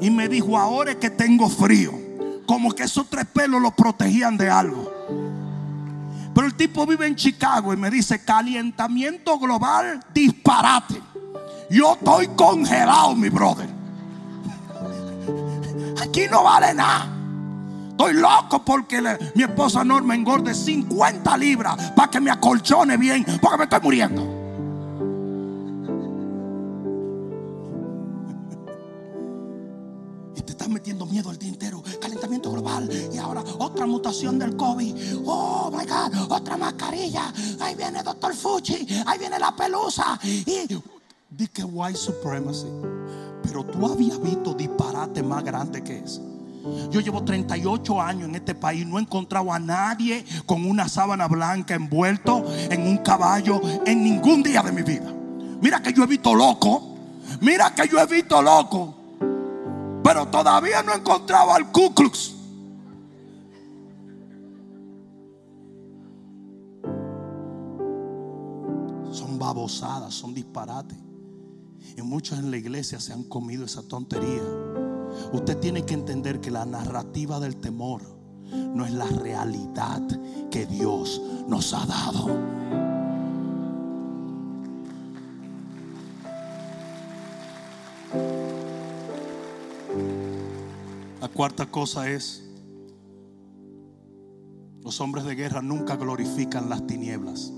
Y 0.00 0.10
me 0.10 0.28
dijo, 0.28 0.56
ahora 0.56 0.92
es 0.92 0.96
que 0.96 1.10
tengo 1.10 1.48
frío. 1.48 1.92
Como 2.46 2.72
que 2.72 2.84
esos 2.84 3.08
tres 3.10 3.26
pelos 3.26 3.60
lo 3.60 3.70
protegían 3.72 4.36
de 4.36 4.48
algo. 4.48 4.92
Pero 6.34 6.46
el 6.46 6.54
tipo 6.54 6.86
vive 6.86 7.06
en 7.06 7.16
Chicago 7.16 7.72
y 7.72 7.76
me 7.76 7.90
dice, 7.90 8.24
calentamiento 8.24 9.38
global, 9.38 10.00
disparate. 10.14 11.02
Yo 11.70 11.94
estoy 11.94 12.28
congelado, 12.28 13.14
mi 13.14 13.28
brother. 13.28 13.68
Aquí 16.00 16.22
no 16.30 16.44
vale 16.44 16.72
nada. 16.74 17.08
Estoy 17.90 18.14
loco 18.14 18.64
porque 18.64 19.02
mi 19.34 19.42
esposa 19.42 19.82
Norma 19.82 20.14
engorde 20.14 20.54
50 20.54 21.36
libras 21.36 21.90
para 21.96 22.08
que 22.08 22.20
me 22.20 22.30
acolchone 22.30 22.96
bien, 22.96 23.26
porque 23.42 23.58
me 23.58 23.64
estoy 23.64 23.80
muriendo. 23.82 24.37
Metiendo 30.88 31.04
miedo 31.04 31.30
el 31.30 31.38
día 31.38 31.50
entero. 31.50 31.82
Calentamiento 32.00 32.50
global. 32.50 32.88
Y 33.12 33.18
ahora 33.18 33.44
otra 33.58 33.84
mutación 33.84 34.38
del 34.38 34.56
COVID. 34.56 35.18
Oh 35.26 35.70
my 35.70 35.84
God, 35.84 36.32
otra 36.32 36.56
mascarilla. 36.56 37.30
Ahí 37.60 37.74
viene 37.74 38.02
Doctor 38.02 38.34
Fuchi. 38.34 38.86
Ahí 39.04 39.18
viene 39.18 39.38
la 39.38 39.54
pelusa. 39.54 40.18
Y 40.24 41.46
que 41.48 41.62
white 41.62 41.98
supremacy. 41.98 42.68
Pero 43.42 43.64
tú 43.64 43.86
habías 43.86 44.20
visto 44.22 44.54
disparate 44.54 45.22
más 45.22 45.44
grande 45.44 45.84
que 45.84 45.98
ese. 45.98 46.22
Yo 46.90 47.00
llevo 47.00 47.22
38 47.22 48.00
años 48.00 48.28
en 48.28 48.34
este 48.36 48.54
país, 48.54 48.86
no 48.86 48.98
he 48.98 49.02
encontrado 49.02 49.52
a 49.52 49.58
nadie 49.58 50.24
con 50.46 50.64
una 50.64 50.88
sábana 50.88 51.28
blanca 51.28 51.74
envuelto 51.74 52.44
en 52.70 52.86
un 52.86 52.98
caballo 52.98 53.60
en 53.86 54.02
ningún 54.02 54.42
día 54.42 54.62
de 54.62 54.72
mi 54.72 54.82
vida. 54.82 55.12
Mira 55.60 55.82
que 55.82 55.92
yo 55.92 56.04
he 56.04 56.06
visto 56.06 56.34
loco, 56.34 56.96
mira 57.40 57.74
que 57.74 57.88
yo 57.88 57.98
he 58.00 58.06
visto 58.06 58.40
loco 58.42 58.97
pero 60.08 60.26
todavía 60.26 60.82
no 60.82 60.94
he 60.94 60.96
encontrado 60.96 61.52
al 61.52 61.70
Ku 61.70 61.92
Klux. 61.92 62.34
Son 69.12 69.38
babosadas, 69.38 70.14
son 70.14 70.32
disparates. 70.32 70.96
Y 71.94 72.00
muchos 72.00 72.38
en 72.38 72.50
la 72.50 72.56
iglesia 72.56 72.98
se 73.00 73.12
han 73.12 73.22
comido 73.24 73.66
esa 73.66 73.82
tontería. 73.82 74.42
Usted 75.34 75.58
tiene 75.58 75.84
que 75.84 75.92
entender 75.92 76.40
que 76.40 76.50
la 76.50 76.64
narrativa 76.64 77.38
del 77.38 77.56
temor 77.56 78.00
no 78.50 78.86
es 78.86 78.92
la 78.94 79.08
realidad 79.08 80.00
que 80.50 80.64
Dios 80.64 81.20
nos 81.48 81.74
ha 81.74 81.84
dado. 81.84 82.97
Cuarta 91.28 91.66
cosa 91.66 92.10
es, 92.10 92.44
los 94.82 95.00
hombres 95.00 95.24
de 95.24 95.34
guerra 95.34 95.62
nunca 95.62 95.96
glorifican 95.96 96.68
las 96.68 96.86
tinieblas. 96.86 97.52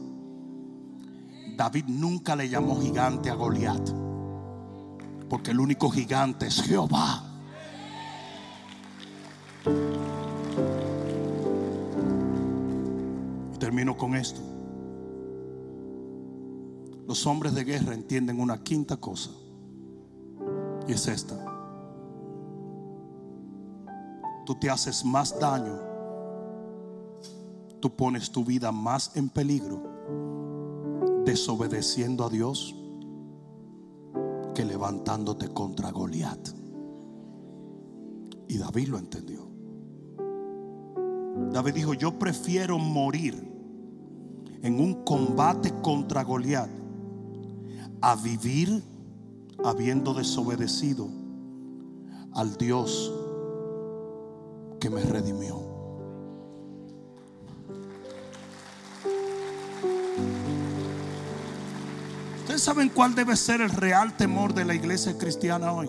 David 1.57 1.85
nunca 1.87 2.37
le 2.37 2.49
llamó 2.49 2.81
gigante 2.81 3.31
a 3.31 3.35
Goliat, 3.35 3.91
porque 5.29 5.51
el 5.51 5.61
único 5.61 5.91
gigante 5.91 6.47
es 6.47 6.63
Jehová. 6.63 7.25
Y 13.55 13.59
termino 13.59 13.97
con 13.97 14.17
esto. 14.17 14.41
Los 17.07 17.27
hombres 17.27 17.55
de 17.55 17.65
guerra 17.65 17.95
entienden 17.95 18.41
una 18.41 18.63
quinta 18.63 18.97
cosa, 18.97 19.31
y 20.89 20.93
es 20.93 21.07
esta. 21.09 21.50
Tú 24.45 24.55
te 24.55 24.71
haces 24.71 25.05
más 25.05 25.39
daño, 25.39 25.79
tú 27.81 27.91
pones 27.95 28.31
tu 28.31 28.45
vida 28.45 28.73
más 28.73 29.17
en 29.17 29.29
peligro 29.29 29.83
desobedeciendo 31.25 32.25
a 32.25 32.31
Dios 32.31 32.75
que 34.55 34.65
levantándote 34.65 35.49
contra 35.49 35.91
Goliat. 35.91 36.49
Y 38.49 38.59
David 38.59 38.89
lo 38.89 38.99
entendió. 38.99 39.49
David 41.53 41.75
dijo, 41.75 41.95
yo 41.95 42.19
prefiero 42.19 42.79
morir 42.79 43.49
en 44.63 44.81
un 44.81 45.05
combate 45.05 45.73
contra 45.83 46.25
Goliat 46.25 46.69
a 48.01 48.17
vivir 48.17 48.83
habiendo 49.65 50.15
desobedecido 50.15 51.09
al 52.33 52.57
Dios 52.57 53.13
que 54.81 54.91
me 54.91 55.03
redimió. 55.03 55.57
¿Ustedes 62.41 62.63
saben 62.63 62.89
cuál 62.89 63.15
debe 63.15 63.37
ser 63.37 63.61
el 63.61 63.71
real 63.71 64.17
temor 64.17 64.55
de 64.55 64.65
la 64.65 64.75
iglesia 64.75 65.17
cristiana 65.17 65.73
hoy? 65.73 65.89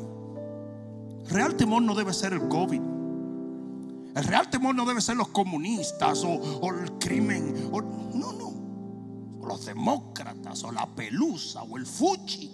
real 1.32 1.56
temor 1.56 1.82
no 1.82 1.96
debe 1.96 2.14
ser 2.14 2.34
el 2.34 2.48
COVID. 2.48 2.82
El 4.16 4.24
real 4.26 4.50
temor 4.50 4.76
no 4.76 4.86
debe 4.86 5.00
ser 5.00 5.16
los 5.16 5.30
comunistas 5.30 6.24
o, 6.26 6.70
el 6.76 6.92
crimen. 7.00 7.72
no, 7.72 8.34
no. 8.34 9.40
O 9.40 9.46
los 9.48 9.66
demócratas 9.66 10.64
o 10.64 10.72
la 10.72 10.86
pelusa 10.88 11.64
o 11.64 11.78
el 11.78 11.86
fuchi. 11.86 12.52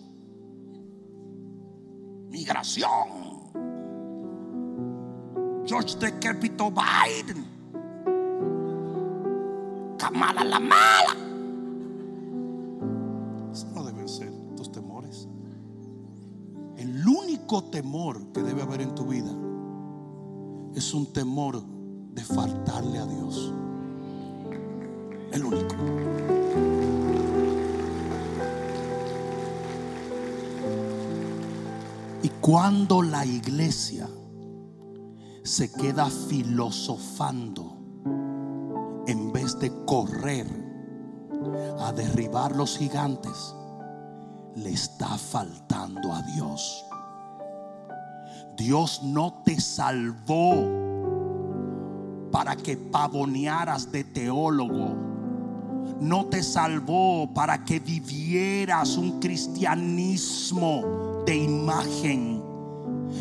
Migración. 2.29 3.36
George 5.67 5.97
de 5.99 6.17
Capito 6.17 6.71
Biden. 6.71 7.45
Kamala 9.97 10.45
la 10.45 10.59
mala. 10.61 11.13
Eso 13.51 13.67
no 13.75 13.83
deben 13.83 14.07
ser 14.07 14.31
tus 14.55 14.71
temores. 14.71 15.27
El 16.77 17.05
único 17.05 17.65
temor 17.65 18.31
que 18.31 18.43
debe 18.43 18.61
haber 18.61 18.79
en 18.79 18.95
tu 18.95 19.07
vida 19.07 19.29
es 20.73 20.93
un 20.93 21.11
temor 21.11 21.61
de 22.13 22.23
faltarle 22.23 22.99
a 22.99 23.05
Dios. 23.05 23.53
El 25.33 25.43
único. 25.43 25.75
Y 32.23 32.29
cuando 32.39 33.01
la 33.01 33.25
iglesia 33.25 34.07
se 35.47 35.71
queda 35.71 36.09
filosofando 36.09 37.77
en 39.07 39.31
vez 39.31 39.57
de 39.59 39.71
correr 39.85 40.45
a 41.79 41.93
derribar 41.93 42.53
los 42.53 42.77
gigantes, 42.77 43.55
le 44.55 44.71
está 44.71 45.07
faltando 45.07 46.11
a 46.11 46.21
Dios. 46.23 46.85
Dios 48.57 49.01
no 49.03 49.41
te 49.45 49.61
salvó 49.61 50.65
para 52.29 52.57
que 52.57 52.75
pavonearas 52.75 53.89
de 53.89 54.03
teólogo. 54.03 54.97
No 56.01 56.25
te 56.25 56.43
salvó 56.43 57.33
para 57.33 57.63
que 57.63 57.79
vivieras 57.79 58.97
un 58.97 59.21
cristianismo 59.21 61.23
de 61.25 61.37
imagen. 61.37 62.43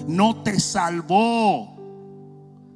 No 0.09 0.43
te 0.43 0.59
salvó 0.59 1.76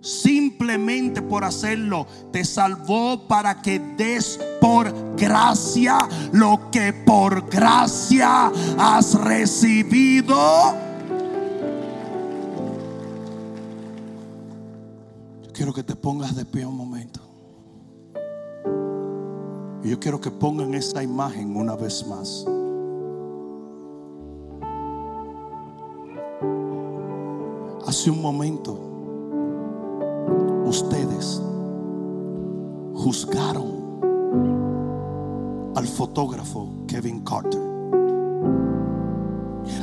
simplemente 0.01 1.23
por 1.23 1.45
hacerlo. 1.45 2.07
Te 2.33 2.45
salvó 2.45 3.27
para 3.29 3.61
que 3.63 3.79
des 3.79 4.39
por 4.61 5.17
gracia 5.17 6.09
lo 6.33 6.71
que 6.71 6.93
por 6.93 7.49
gracia 7.49 8.51
has 8.79 9.15
recibido. 9.15 10.37
quiero 15.61 15.75
que 15.75 15.83
te 15.83 15.95
pongas 15.95 16.35
de 16.35 16.47
pie 16.47 16.65
un 16.65 16.75
momento. 16.75 17.21
Y 19.85 19.91
yo 19.91 20.01
quiero 20.01 20.19
que 20.19 20.31
pongan 20.31 20.73
esa 20.73 21.03
imagen 21.03 21.55
una 21.55 21.77
vez 21.77 22.07
más. 22.07 22.47
Hace 27.87 28.11
un 28.11 28.23
momento 28.23 28.90
ustedes 30.71 31.43
juzgaron 32.95 33.81
al 35.75 35.87
fotógrafo 35.87 36.85
Kevin 36.87 37.21
Carter. 37.25 37.61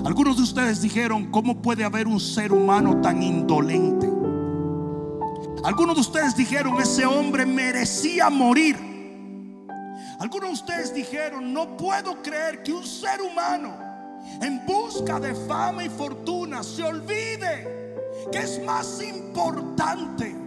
Algunos 0.05 0.37
de 0.37 0.43
ustedes 0.43 0.81
dijeron, 0.81 1.29
¿cómo 1.29 1.61
puede 1.61 1.83
haber 1.83 2.07
un 2.07 2.19
ser 2.19 2.53
humano 2.53 3.01
tan 3.01 3.21
indolente? 3.21 4.09
Algunos 5.63 5.95
de 5.95 6.01
ustedes 6.01 6.35
dijeron, 6.35 6.79
ese 6.79 7.05
hombre 7.05 7.45
merecía 7.45 8.29
morir. 8.29 8.77
Algunos 10.19 10.49
de 10.49 10.53
ustedes 10.53 10.93
dijeron, 10.93 11.53
no 11.53 11.75
puedo 11.75 12.21
creer 12.21 12.63
que 12.63 12.71
un 12.71 12.85
ser 12.85 13.21
humano 13.21 13.75
en 14.41 14.65
busca 14.65 15.19
de 15.19 15.35
fama 15.35 15.83
y 15.83 15.89
fortuna 15.89 16.63
se 16.63 16.83
olvide 16.83 18.05
que 18.31 18.39
es 18.39 18.63
más 18.63 19.01
importante 19.03 20.46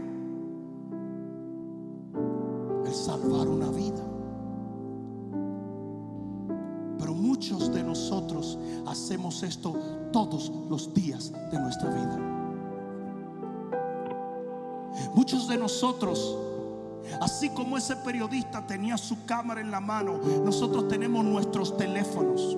esto 9.43 9.75
todos 10.13 10.53
los 10.69 10.93
días 10.93 11.33
de 11.51 11.59
nuestra 11.59 11.91
vida. 11.91 12.19
Muchos 15.15 15.49
de 15.49 15.57
nosotros, 15.57 16.37
así 17.21 17.49
como 17.51 17.79
ese 17.79 17.97
periodista 17.97 18.67
tenía 18.67 18.97
su 18.99 19.25
cámara 19.25 19.61
en 19.61 19.71
la 19.71 19.81
mano, 19.81 20.19
nosotros 20.45 20.89
tenemos 20.89 21.25
nuestros 21.25 21.77
teléfonos. 21.77 22.57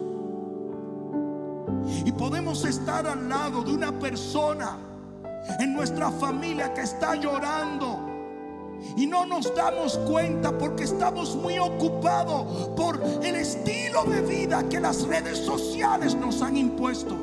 Y 2.04 2.12
podemos 2.12 2.64
estar 2.64 3.06
al 3.06 3.28
lado 3.28 3.62
de 3.62 3.72
una 3.72 3.92
persona 3.98 4.78
en 5.58 5.72
nuestra 5.72 6.10
familia 6.10 6.72
que 6.74 6.82
está 6.82 7.14
llorando. 7.16 8.11
Y 8.96 9.06
no 9.06 9.26
nos 9.26 9.54
damos 9.54 9.98
cuenta 9.98 10.56
porque 10.56 10.84
estamos 10.84 11.36
muy 11.36 11.58
ocupados 11.58 12.68
por 12.76 13.02
el 13.22 13.36
estilo 13.36 14.04
de 14.04 14.22
vida 14.22 14.68
que 14.68 14.80
las 14.80 15.06
redes 15.06 15.38
sociales 15.38 16.14
nos 16.14 16.42
han 16.42 16.56
impuesto. 16.56 17.16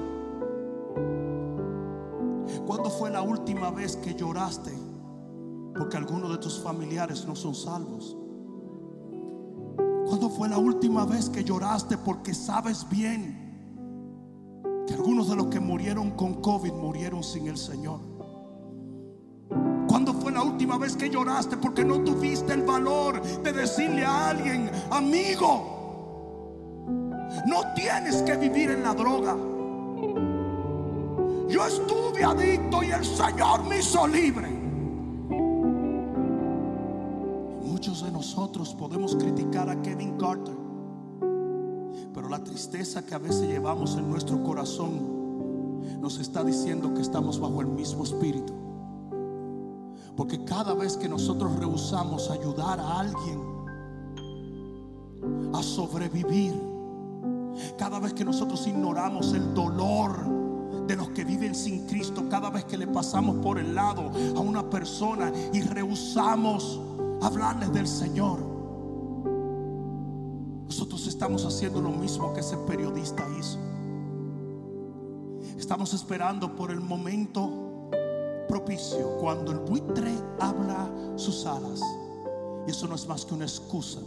¿Cuándo 2.65 2.89
fue 2.89 3.09
la 3.09 3.21
última 3.21 3.71
vez 3.71 3.95
que 3.95 4.13
lloraste 4.13 4.89
porque 5.79 5.95
algunos 5.95 6.29
de 6.29 6.37
tus 6.37 6.59
familiares 6.59 7.25
no 7.25 7.35
son 7.37 7.55
salvos. 7.55 8.17
¿Cuándo 10.07 10.29
fue 10.29 10.49
la 10.49 10.57
última 10.57 11.05
vez 11.05 11.29
que 11.29 11.41
lloraste 11.41 11.97
porque 11.97 12.33
sabes 12.33 12.85
bien 12.89 13.47
que 14.85 14.93
algunos 14.93 15.29
de 15.29 15.37
los 15.37 15.47
que 15.47 15.61
murieron 15.61 16.11
con 16.11 16.41
COVID 16.41 16.73
murieron 16.73 17.23
sin 17.23 17.47
el 17.47 17.57
Señor? 17.57 18.18
¿Cuándo 19.89 20.13
fue 20.13 20.31
la 20.31 20.43
última 20.43 20.77
vez 20.77 20.95
que 20.95 21.09
lloraste 21.09 21.57
porque 21.57 21.83
no 21.83 21.99
tuviste 22.01 22.53
el 22.53 22.61
valor 22.61 23.21
de 23.21 23.51
decirle 23.51 24.05
a 24.05 24.29
alguien, 24.29 24.71
amigo, 24.89 25.75
no 27.45 27.73
tienes 27.75 28.21
que 28.21 28.37
vivir 28.37 28.69
en 28.69 28.83
la 28.83 28.93
droga? 28.93 29.35
Yo 31.49 31.65
estuve 31.65 32.23
adicto 32.23 32.83
y 32.83 32.91
el 32.91 33.03
Señor 33.03 33.65
me 33.65 33.79
hizo 33.79 34.07
libre. 34.07 34.59
nosotros 38.19 38.75
podemos 38.75 39.15
criticar 39.15 39.69
a 39.69 39.81
Kevin 39.81 40.17
Carter, 40.17 40.55
pero 42.13 42.27
la 42.27 42.43
tristeza 42.43 43.05
que 43.05 43.15
a 43.15 43.17
veces 43.17 43.47
llevamos 43.47 43.95
en 43.95 44.09
nuestro 44.09 44.43
corazón 44.43 46.01
nos 46.01 46.19
está 46.19 46.43
diciendo 46.43 46.93
que 46.93 47.01
estamos 47.01 47.39
bajo 47.39 47.61
el 47.61 47.67
mismo 47.67 48.03
espíritu. 48.03 48.58
Porque 50.19 50.43
cada 50.43 50.73
vez 50.73 50.97
que 50.97 51.07
nosotros 51.07 51.55
rehusamos 51.55 52.29
ayudar 52.29 52.77
a 52.77 52.99
alguien 52.99 53.39
a 55.53 55.63
sobrevivir, 55.63 56.61
cada 57.77 57.99
vez 57.99 58.11
que 58.11 58.25
nosotros 58.25 58.67
ignoramos 58.67 59.31
el 59.31 59.53
dolor 59.53 60.85
de 60.87 60.97
los 60.97 61.11
que 61.11 61.23
viven 61.23 61.55
sin 61.55 61.87
Cristo, 61.87 62.27
cada 62.27 62.49
vez 62.49 62.65
que 62.65 62.77
le 62.77 62.85
pasamos 62.87 63.37
por 63.37 63.59
el 63.59 63.73
lado 63.73 64.11
a 64.35 64.41
una 64.41 64.69
persona 64.69 65.31
y 65.53 65.61
rehusamos 65.61 66.81
hablarles 67.21 67.71
del 67.71 67.87
Señor, 67.87 68.41
nosotros 70.65 71.07
estamos 71.07 71.45
haciendo 71.45 71.79
lo 71.79 71.91
mismo 71.91 72.33
que 72.33 72.41
ese 72.41 72.57
periodista 72.57 73.25
hizo. 73.39 73.57
Estamos 75.57 75.93
esperando 75.93 76.57
por 76.57 76.71
el 76.71 76.81
momento 76.81 77.68
propicio 78.49 79.17
cuando 79.19 79.51
el 79.51 79.59
buitre 79.59 80.11
habla 80.39 80.89
sus 81.15 81.45
alas. 81.45 81.79
Eso 82.67 82.87
no 82.87 82.95
es 82.95 83.07
más 83.07 83.23
que 83.23 83.35
una 83.35 83.45
excusa. 83.45 83.99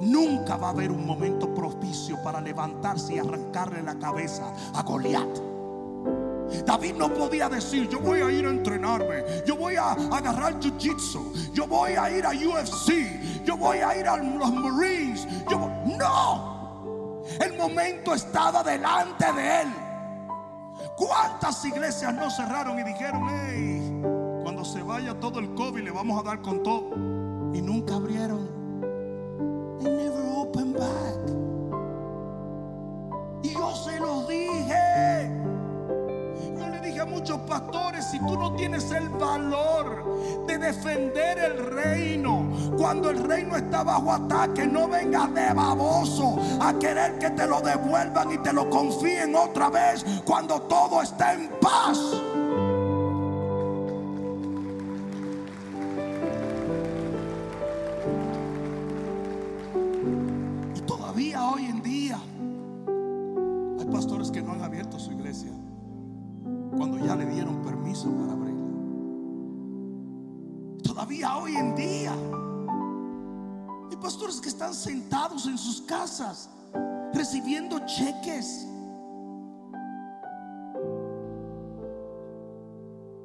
Nunca 0.00 0.56
va 0.56 0.68
a 0.68 0.70
haber 0.70 0.90
un 0.90 1.06
momento 1.06 1.54
propicio 1.54 2.20
para 2.22 2.40
levantarse 2.40 3.14
y 3.14 3.18
arrancarle 3.18 3.82
la 3.82 3.98
cabeza 3.98 4.52
a 4.74 4.82
Goliat. 4.82 5.38
David 6.64 6.94
no 6.94 7.12
podía 7.12 7.48
decir, 7.48 7.88
yo 7.88 8.00
voy 8.00 8.20
a 8.20 8.30
ir 8.30 8.46
a 8.46 8.50
entrenarme, 8.50 9.24
yo 9.46 9.56
voy 9.56 9.76
a 9.76 9.92
agarrar 9.92 10.58
jiu-jitsu, 10.58 11.52
yo 11.52 11.66
voy 11.66 11.92
a 11.92 12.10
ir 12.10 12.24
a 12.24 12.30
UFC, 12.30 13.44
yo 13.44 13.56
voy 13.56 13.78
a 13.78 13.98
ir 13.98 14.06
a 14.06 14.16
los 14.16 14.52
Marines. 14.52 15.26
No, 15.98 17.22
el 17.40 17.56
momento 17.58 18.14
estaba 18.14 18.62
delante 18.62 19.32
de 19.32 19.62
él. 19.62 19.85
¿Cuántas 20.96 21.62
iglesias 21.66 22.14
no 22.14 22.30
cerraron 22.30 22.78
y 22.78 22.82
dijeron, 22.82 23.26
hey, 23.28 24.00
cuando 24.42 24.64
se 24.64 24.82
vaya 24.82 25.12
todo 25.20 25.40
el 25.40 25.54
COVID 25.54 25.82
le 25.82 25.90
vamos 25.90 26.18
a 26.18 26.22
dar 26.22 26.40
con 26.40 26.62
todo? 26.62 26.88
Y 27.52 27.60
nunca 27.60 27.96
abrieron. 27.96 28.48
They 29.78 29.90
never 29.90 30.24
open 30.34 30.72
back. 30.72 31.36
Y 33.42 33.50
se 33.84 34.00
los 34.00 34.15
si 38.10 38.18
tú 38.18 38.38
no 38.38 38.52
tienes 38.54 38.90
el 38.92 39.08
valor 39.08 40.46
de 40.46 40.58
defender 40.58 41.38
el 41.38 41.66
reino, 41.66 42.48
cuando 42.76 43.10
el 43.10 43.22
reino 43.22 43.56
está 43.56 43.82
bajo 43.82 44.12
ataque, 44.12 44.66
no 44.66 44.88
vengas 44.88 45.32
de 45.34 45.52
baboso 45.52 46.36
a 46.60 46.74
querer 46.78 47.18
que 47.18 47.30
te 47.30 47.46
lo 47.46 47.60
devuelvan 47.60 48.32
y 48.32 48.38
te 48.38 48.52
lo 48.52 48.68
confíen 48.70 49.34
otra 49.34 49.70
vez 49.70 50.04
cuando 50.24 50.60
todo 50.62 51.02
está 51.02 51.34
en 51.34 51.48
paz. 51.60 51.98
Recibiendo 77.12 77.78
cheques 77.80 78.66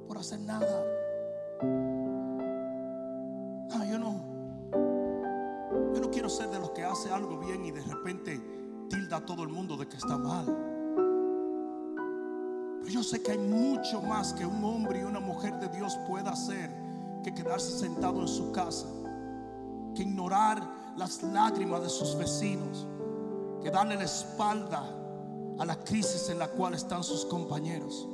por 0.08 0.18
hacer 0.18 0.40
nada. 0.42 0.84
Ah, 3.72 3.86
yo 3.86 3.98
no. 3.98 4.16
Yo 5.94 6.02
no 6.02 6.12
quiero 6.12 6.30
ser 6.30 6.50
de 6.50 6.60
los 6.60 6.72
que 6.72 6.84
hace 6.84 7.12
algo 7.12 7.38
bien 7.40 7.64
y 7.66 7.72
de 7.72 7.82
repente 7.82 8.42
tilda 8.90 9.18
a 9.18 9.26
todo 9.26 9.44
el 9.44 9.50
mundo 9.50 9.78
de 9.78 9.88
que 9.88 9.96
está 9.96 10.18
mal. 10.18 10.46
Pero 12.80 12.92
yo 12.92 13.04
sé 13.04 13.22
que 13.22 13.32
hay 13.32 13.38
mucho 13.38 14.02
más 14.02 14.34
que 14.34 14.46
un 14.46 14.64
hombre 14.66 15.00
y 15.00 15.04
una 15.04 15.20
mujer 15.20 15.60
de 15.60 15.70
Dios 15.70 15.98
pueda 16.08 16.32
hacer 16.32 16.70
que 17.24 17.34
quedarse 17.34 17.78
sentado 17.78 18.22
en 18.22 18.28
su 18.28 18.52
casa, 18.52 18.88
que 19.96 20.02
ignorar 20.02 20.81
las 20.98 21.24
lágrimas 21.24 21.82
de 21.82 21.90
sus 21.90 22.16
vecinos, 22.16 22.88
que 23.62 23.70
darle 23.70 23.96
la 23.96 24.04
espalda 24.04 24.84
a 25.60 25.66
la 25.66 25.76
crisis 25.84 26.30
en 26.30 26.40
la 26.40 26.48
cual 26.48 26.74
están 26.74 27.04
sus 27.04 27.26
compañeros. 27.26 28.08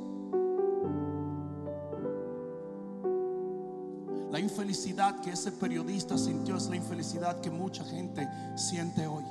La 4.30 4.38
infelicidad 4.38 5.20
que 5.20 5.30
ese 5.30 5.52
periodista 5.52 6.18
sintió 6.18 6.56
es 6.56 6.68
la 6.68 6.76
infelicidad 6.76 7.40
que 7.40 7.50
mucha 7.50 7.82
gente 7.84 8.28
siente 8.56 9.06
hoy, 9.06 9.24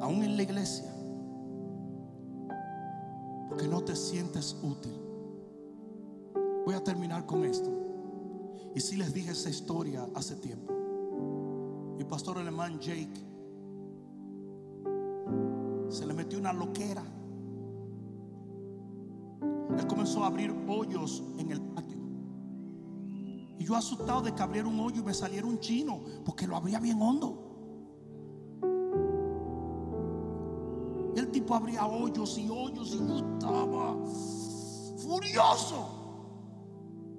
aún 0.00 0.22
en 0.24 0.36
la 0.36 0.42
iglesia, 0.42 0.92
porque 3.48 3.68
no 3.68 3.82
te 3.82 3.94
sientes 3.94 4.56
útil. 4.62 5.00
Voy 6.66 6.74
a 6.74 6.82
terminar 6.82 7.24
con 7.24 7.44
esto. 7.44 7.70
Y 8.74 8.80
si 8.80 8.96
les 8.96 9.14
dije 9.14 9.30
esa 9.30 9.48
historia 9.48 10.06
hace 10.14 10.36
tiempo. 10.36 10.77
Pastor 12.08 12.38
alemán 12.38 12.80
Jake 12.80 13.28
se 15.88 16.06
le 16.06 16.14
metió 16.14 16.38
una 16.38 16.52
loquera. 16.52 17.02
Él 19.78 19.86
comenzó 19.86 20.24
a 20.24 20.28
abrir 20.28 20.54
hoyos 20.66 21.22
en 21.38 21.50
el 21.50 21.60
patio. 21.60 21.98
Y 23.58 23.64
yo 23.64 23.76
asustado 23.76 24.22
de 24.22 24.34
que 24.34 24.42
abriera 24.42 24.68
un 24.68 24.80
hoyo 24.80 25.00
y 25.00 25.04
me 25.04 25.14
saliera 25.14 25.46
un 25.46 25.58
chino, 25.60 26.00
porque 26.24 26.46
lo 26.46 26.56
abría 26.56 26.80
bien 26.80 27.00
hondo. 27.00 27.44
El 31.16 31.30
tipo 31.30 31.54
abría 31.54 31.86
hoyos 31.86 32.38
y 32.38 32.48
hoyos 32.48 32.94
y 32.94 32.98
yo 32.98 33.16
estaba 33.16 33.96
furioso. 34.98 35.94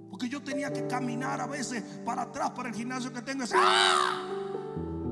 Porque 0.09 0.29
yo 0.29 0.41
tenía 0.41 0.71
que 0.71 0.87
caminar 0.87 1.41
a 1.41 1.47
veces 1.47 1.83
para 2.05 2.23
atrás 2.23 2.51
para 2.51 2.69
el 2.69 2.75
gimnasio 2.75 3.11
que 3.13 3.21
tengo. 3.21 3.43
¡Ah! 3.53 4.28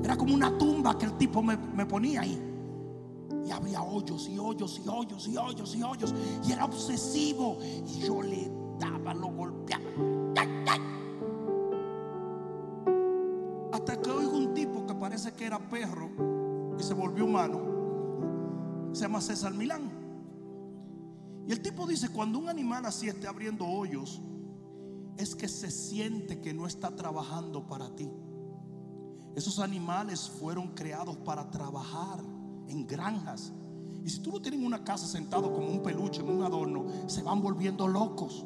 Era 0.02 0.16
como 0.16 0.34
una 0.34 0.56
tumba 0.56 0.96
que 0.96 1.06
el 1.06 1.12
tipo 1.16 1.42
me, 1.42 1.56
me 1.56 1.86
ponía 1.86 2.22
ahí. 2.22 2.40
Y 3.44 3.50
había 3.50 3.82
hoyos 3.82 4.28
y 4.28 4.38
hoyos 4.38 4.80
y 4.84 4.88
hoyos 4.88 5.28
y 5.28 5.36
hoyos 5.36 5.74
y 5.74 5.82
hoyos. 5.82 6.14
Y 6.46 6.52
era 6.52 6.64
obsesivo. 6.64 7.58
Y 7.62 8.00
yo 8.00 8.22
le 8.22 8.50
daba, 8.78 9.14
lo 9.14 9.28
golpeaba. 9.28 9.84
Hasta 13.72 14.00
que 14.00 14.10
oigo 14.10 14.36
un 14.36 14.54
tipo 14.54 14.86
que 14.86 14.94
parece 14.94 15.32
que 15.32 15.46
era 15.46 15.58
perro 15.58 16.10
y 16.78 16.82
se 16.82 16.94
volvió 16.94 17.24
humano. 17.24 17.60
Se 18.92 19.02
llama 19.02 19.20
César 19.20 19.54
Milán. 19.54 19.90
Y 21.46 21.52
el 21.52 21.62
tipo 21.62 21.86
dice, 21.86 22.10
cuando 22.10 22.38
un 22.38 22.48
animal 22.48 22.84
así 22.84 23.08
esté 23.08 23.26
abriendo 23.26 23.66
hoyos, 23.66 24.20
es 25.16 25.34
que 25.34 25.48
se 25.48 25.70
siente 25.70 26.40
que 26.40 26.52
no 26.52 26.66
está 26.66 26.94
trabajando 26.94 27.66
para 27.66 27.94
ti. 27.94 28.10
Esos 29.38 29.60
animales 29.60 30.28
fueron 30.28 30.74
creados 30.74 31.16
para 31.18 31.48
trabajar 31.48 32.18
en 32.66 32.84
granjas. 32.88 33.52
Y 34.02 34.10
si 34.10 34.18
tú 34.18 34.32
lo 34.32 34.42
tienes 34.42 34.58
en 34.58 34.66
una 34.66 34.82
casa 34.82 35.06
sentado 35.06 35.52
como 35.52 35.68
un 35.68 35.80
peluche, 35.80 36.22
en 36.22 36.28
un 36.28 36.42
adorno, 36.42 36.86
se 37.06 37.22
van 37.22 37.40
volviendo 37.40 37.86
locos. 37.86 38.44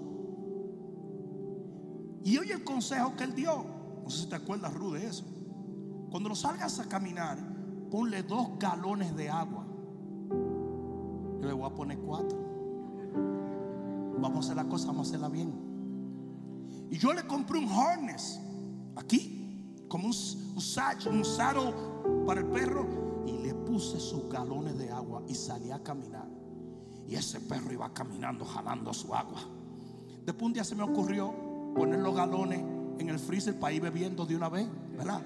Y 2.23 2.37
oye 2.37 2.53
el 2.53 2.63
consejo 2.63 3.17
que 3.17 3.25
él 3.25 3.35
dio. 3.35 3.65
No 4.05 4.11
sé 4.11 4.25
si 4.25 4.29
te 4.29 4.35
acuerdas, 4.35 4.75
Ruth, 4.75 4.93
de 4.93 5.07
eso. 5.07 5.25
Cuando 6.11 6.29
lo 6.29 6.35
salgas 6.35 6.79
a 6.79 6.85
caminar, 6.87 7.39
ponle 7.91 8.23
dos 8.23 8.59
galones 8.59 9.17
de 9.17 9.31
agua. 9.31 9.65
Yo 11.41 11.47
le 11.47 11.55
voy 11.55 11.71
a 11.71 11.75
poner 11.75 11.97
cuatro. 12.01 12.39
Vamos 14.21 14.37
a 14.37 14.41
hacer 14.41 14.57
la 14.57 14.69
cosa, 14.69 14.89
vamos 14.89 15.07
a 15.07 15.09
hacerla 15.09 15.31
bien. 15.31 15.55
Y 16.91 16.99
yo 16.99 17.15
le 17.15 17.27
compré 17.27 17.59
un 17.59 17.71
harness 17.71 18.39
aquí, 18.95 19.32
como 19.93 20.09
un, 20.09 20.15
un, 20.15 21.15
un 21.15 21.25
saddle 21.25 21.75
para 22.25 22.41
el 22.41 22.47
perro. 22.47 22.87
Y 23.27 23.33
le 23.43 23.55
puse 23.55 24.01
sus 24.01 24.27
galones 24.31 24.79
de 24.79 24.91
agua 24.91 25.23
y 25.29 25.35
salí 25.35 25.71
a 25.71 25.83
caminar. 25.83 26.27
Y 27.07 27.15
ese 27.15 27.41
perro 27.41 27.71
iba 27.71 27.93
caminando, 27.93 28.47
jalando 28.47 28.95
su 28.95 29.15
agua. 29.15 29.41
Después 30.25 30.47
un 30.47 30.53
día 30.55 30.65
se 30.65 30.75
me 30.75 30.83
ocurrió 30.83 31.35
poner 31.77 31.99
los 32.01 32.17
galones 32.17 32.61
en 32.99 33.09
el 33.11 33.19
freezer 33.19 33.59
para 33.61 33.75
ir 33.75 33.83
bebiendo 33.83 34.25
de 34.25 34.35
una 34.35 34.49
vez, 34.49 34.67
¿verdad? 34.97 35.21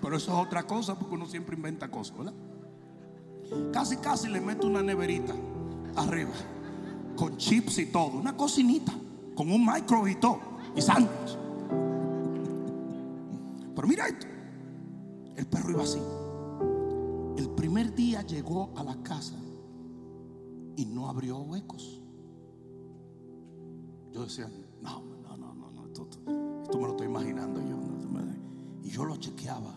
Pero 0.00 0.16
eso 0.16 0.32
es 0.32 0.46
otra 0.46 0.64
cosa 0.64 0.98
porque 0.98 1.14
uno 1.14 1.26
siempre 1.26 1.54
inventa 1.54 1.88
cosas. 1.88 2.16
Casi, 3.72 3.98
casi 3.98 4.28
le 4.28 4.40
meto 4.40 4.66
una 4.66 4.82
neverita 4.82 5.34
arriba, 5.94 6.32
con 7.14 7.36
chips 7.36 7.78
y 7.78 7.86
todo, 7.86 8.18
una 8.18 8.36
cocinita, 8.36 8.92
con 9.36 9.50
un 9.52 9.64
micro 9.64 10.08
y 10.08 10.16
todo, 10.16 10.40
y 10.74 10.82
sándwich. 10.82 11.41
Pero 13.82 13.90
mira 13.90 14.06
esto, 14.06 14.28
el 15.34 15.44
perro 15.48 15.72
iba 15.72 15.82
así. 15.82 15.98
El 17.36 17.50
primer 17.50 17.92
día 17.92 18.22
llegó 18.22 18.72
a 18.76 18.84
la 18.84 18.94
casa 19.02 19.34
y 20.76 20.86
no 20.86 21.08
abrió 21.08 21.38
huecos. 21.38 22.00
Yo 24.12 24.22
decía, 24.22 24.48
no, 24.80 25.02
no, 25.24 25.36
no, 25.36 25.52
no, 25.52 25.86
esto, 25.86 26.06
me 26.78 26.84
lo 26.84 26.90
estoy 26.90 27.08
imaginando 27.08 27.60
yo. 27.60 27.76
Y 28.84 28.88
yo 28.88 29.04
lo 29.04 29.16
chequeaba. 29.16 29.76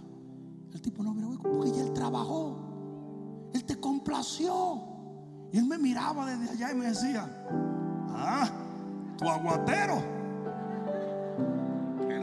El 0.71 0.81
tipo 0.83 1.01
no 1.01 1.11
me 1.11 1.35
porque 1.39 1.71
ya 1.71 1.81
él 1.81 1.93
trabajó. 1.93 2.57
Él 3.53 3.65
te 3.65 3.79
complació. 3.79 4.83
Y 5.51 5.57
él 5.57 5.65
me 5.65 5.79
miraba 5.79 6.27
desde 6.27 6.51
allá 6.51 6.71
y 6.73 6.75
me 6.75 6.85
decía, 6.89 7.47
ah, 8.09 8.51
tu 9.17 9.27
aguatero. 9.27 10.14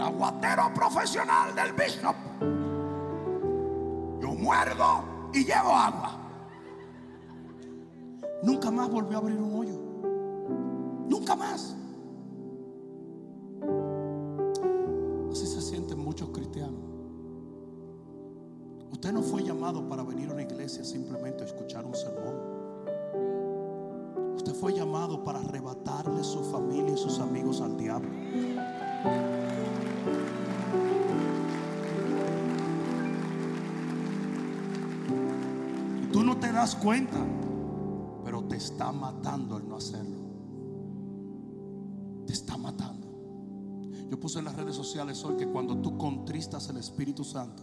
Aguatero 0.03 0.72
profesional 0.74 1.55
del 1.55 1.72
bishop. 1.72 2.16
Yo 4.20 4.34
muerdo 4.34 5.05
y 5.32 5.44
llevo 5.44 5.70
agua. 5.70 6.18
Nunca 8.42 8.70
más 8.72 8.90
volvió 8.90 9.18
a 9.18 9.20
abrir 9.20 9.38
un 9.38 9.55
hoyo. 9.55 9.78
Nunca 11.09 11.36
más. 11.36 11.76
Así 15.30 15.46
se 15.46 15.61
sienten 15.61 15.98
muchos 15.98 16.30
cristianos. 16.30 16.80
Usted 18.90 19.12
no 19.12 19.22
fue 19.22 19.42
llamado 19.44 19.88
para 19.88 20.03
venir 20.03 20.30
a 20.30 20.32
una 20.32 20.42
iglesia 20.42 20.84
simplemente 20.84 21.44
a 21.44 21.46
escuchar 21.46 21.84
un 21.84 21.94
sermón. 21.94 22.34
Usted 24.36 24.55
fue 24.55 24.72
llamado 24.74 25.22
para 25.22 25.38
arrebatarle 25.38 26.24
su 26.24 26.42
familia 26.44 26.94
y 26.94 26.98
sus 26.98 27.20
amigos 27.20 27.61
al 27.61 27.76
diablo. 27.76 28.11
Tú 36.12 36.22
no 36.22 36.36
te 36.36 36.53
das 36.53 36.76
cuenta, 36.76 37.18
pero 38.24 38.44
te 38.44 38.57
está 38.57 38.92
matando 38.92 39.57
el 39.57 39.68
no 39.68 39.76
hacerlo. 39.76 40.20
Te 42.26 42.32
está 42.32 42.57
matando. 42.57 43.09
Yo 44.11 44.20
puse 44.20 44.38
en 44.38 44.44
las 44.44 44.55
redes 44.55 44.76
sociales 44.76 45.24
hoy 45.24 45.36
que 45.36 45.48
cuando 45.48 45.76
tú 45.78 45.96
contristas 45.96 46.68
el 46.68 46.76
Espíritu 46.76 47.24
Santo, 47.24 47.62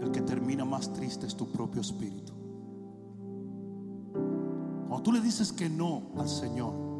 el 0.00 0.10
que 0.12 0.20
termina 0.20 0.64
más 0.64 0.92
triste 0.92 1.26
es 1.26 1.34
tu 1.34 1.46
propio 1.48 1.80
espíritu. 1.80 2.32
Cuando 4.88 5.02
tú 5.02 5.12
le 5.12 5.20
dices 5.20 5.50
que 5.50 5.68
no 5.68 6.02
al 6.16 6.28
Señor, 6.28 6.93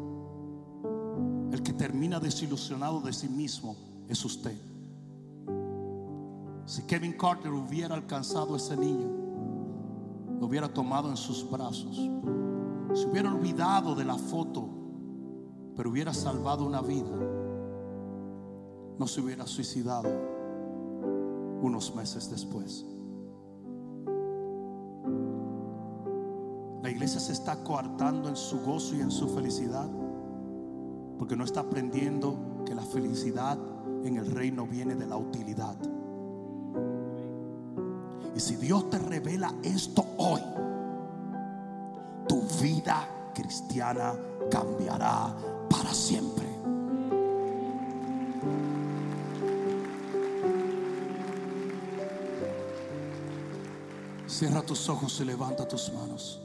termina 1.77 2.19
desilusionado 2.19 3.01
de 3.01 3.13
sí 3.13 3.27
mismo 3.27 3.75
es 4.07 4.23
usted. 4.23 4.55
Si 6.65 6.81
Kevin 6.83 7.13
Carter 7.13 7.51
hubiera 7.51 7.95
alcanzado 7.95 8.53
a 8.53 8.57
ese 8.57 8.75
niño, 8.75 9.07
lo 10.39 10.47
hubiera 10.47 10.67
tomado 10.73 11.09
en 11.09 11.17
sus 11.17 11.49
brazos, 11.49 11.95
se 12.93 13.07
hubiera 13.07 13.31
olvidado 13.31 13.93
de 13.93 14.05
la 14.05 14.15
foto, 14.15 14.67
pero 15.75 15.89
hubiera 15.89 16.13
salvado 16.13 16.65
una 16.65 16.81
vida, 16.81 17.15
no 18.97 19.07
se 19.07 19.21
hubiera 19.21 19.45
suicidado 19.45 20.09
unos 21.61 21.93
meses 21.95 22.29
después. 22.29 22.85
La 26.81 26.89
iglesia 26.91 27.19
se 27.19 27.33
está 27.33 27.63
coartando 27.63 28.29
en 28.29 28.35
su 28.35 28.59
gozo 28.61 28.95
y 28.95 29.01
en 29.01 29.11
su 29.11 29.27
felicidad 29.27 29.89
porque 31.25 31.37
no 31.37 31.43
está 31.43 31.61
aprendiendo 31.61 32.37
que 32.67 32.75
la 32.75 32.83
felicidad 32.83 33.57
en 34.03 34.17
el 34.17 34.29
reino 34.29 34.67
viene 34.67 34.93
de 34.93 35.07
la 35.07 35.17
utilidad. 35.17 35.75
Y 38.35 38.39
si 38.39 38.55
Dios 38.57 38.91
te 38.91 38.99
revela 38.99 39.51
esto 39.63 40.05
hoy, 40.19 40.39
tu 42.27 42.43
vida 42.61 43.31
cristiana 43.33 44.13
cambiará 44.51 45.35
para 45.67 45.91
siempre. 45.95 46.45
Cierra 54.27 54.61
tus 54.61 54.87
ojos 54.89 55.19
y 55.21 55.25
levanta 55.25 55.67
tus 55.67 55.91
manos. 55.91 56.39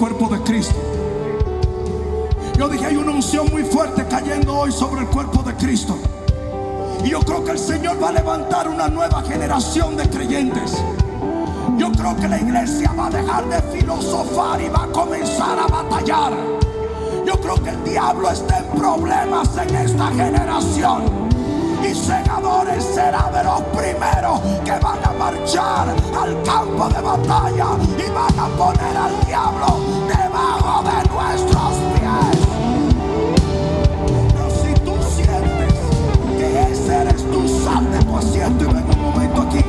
cuerpo 0.00 0.30
de 0.30 0.40
Cristo. 0.40 0.74
Yo 2.56 2.70
dije, 2.70 2.86
hay 2.86 2.96
una 2.96 3.10
unción 3.10 3.50
muy 3.50 3.64
fuerte 3.64 4.06
cayendo 4.08 4.56
hoy 4.56 4.72
sobre 4.72 5.02
el 5.02 5.08
cuerpo 5.08 5.42
de 5.42 5.54
Cristo. 5.56 5.98
Y 7.04 7.10
yo 7.10 7.20
creo 7.20 7.44
que 7.44 7.50
el 7.50 7.58
Señor 7.58 8.02
va 8.02 8.08
a 8.08 8.12
levantar 8.12 8.66
una 8.66 8.88
nueva 8.88 9.20
generación 9.20 9.98
de 9.98 10.08
creyentes. 10.08 10.82
Yo 11.76 11.92
creo 11.92 12.16
que 12.16 12.28
la 12.28 12.38
iglesia 12.38 12.94
va 12.98 13.08
a 13.08 13.10
dejar 13.10 13.46
de 13.50 13.60
filosofar 13.78 14.62
y 14.62 14.70
va 14.70 14.84
a 14.84 14.86
comenzar 14.86 15.58
a 15.58 15.66
batallar. 15.66 16.32
Yo 17.26 17.38
creo 17.38 17.62
que 17.62 17.68
el 17.68 17.84
diablo 17.84 18.30
está 18.30 18.60
en 18.60 18.68
problemas 18.80 19.54
en 19.58 19.74
esta 19.74 20.06
generación. 20.12 21.28
Y 21.86 21.94
segadores 21.94 22.84
será 22.84 23.30
de 23.34 23.44
los 23.44 23.60
primeros 23.78 24.40
que 24.64 24.78
marchar 25.20 25.94
al 26.18 26.42
campo 26.44 26.88
de 26.88 27.00
batalla 27.02 27.66
y 27.98 28.10
van 28.10 28.38
a 28.38 28.48
poner 28.56 28.96
al 28.96 29.26
diablo 29.26 29.66
debajo 30.08 30.82
de 30.88 30.96
nuestros 31.12 31.72
pies. 31.92 32.38
Pero 34.06 34.44
si 34.62 34.72
tú 34.80 34.94
sientes 35.14 35.74
que 36.38 36.72
ese 36.72 36.94
eres 37.02 37.22
tu 37.30 37.46
sal 37.46 37.84
de 37.92 37.98
tu 37.98 38.16
asiento 38.16 38.64
y 38.64 38.68
ven 38.68 38.86
un 38.94 39.00
momento 39.02 39.42
aquí, 39.42 39.62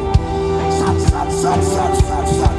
sal, 0.80 0.98
sal, 1.02 1.32
sal, 1.32 1.64
sal, 1.65 1.98
sal, 1.98 2.28
sal. 2.40 2.51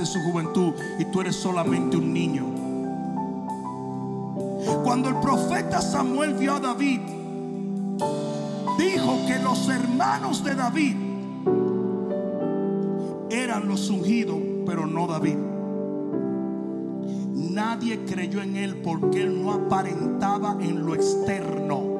desde 0.00 0.14
su 0.14 0.20
juventud 0.20 0.72
y 0.98 1.04
tú 1.06 1.20
eres 1.20 1.36
solamente 1.36 1.96
un 1.96 2.12
niño. 2.12 2.44
Cuando 4.82 5.08
el 5.08 5.16
profeta 5.16 5.80
Samuel 5.80 6.34
vio 6.34 6.54
a 6.54 6.60
David, 6.60 7.00
dijo 8.78 9.26
que 9.26 9.38
los 9.42 9.68
hermanos 9.68 10.42
de 10.42 10.54
David 10.54 10.96
eran 13.30 13.68
los 13.68 13.90
ungidos, 13.90 14.38
pero 14.66 14.86
no 14.86 15.06
David. 15.06 15.36
Nadie 17.34 18.04
creyó 18.04 18.42
en 18.42 18.56
él 18.56 18.76
porque 18.82 19.22
él 19.22 19.42
no 19.42 19.52
aparentaba 19.52 20.56
en 20.60 20.84
lo 20.84 20.94
externo 20.94 21.98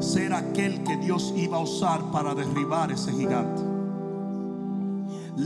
ser 0.00 0.32
aquel 0.32 0.82
que 0.84 0.96
Dios 0.96 1.34
iba 1.36 1.58
a 1.58 1.60
usar 1.60 2.10
para 2.10 2.34
derribar 2.34 2.90
ese 2.90 3.12
gigante 3.12 3.59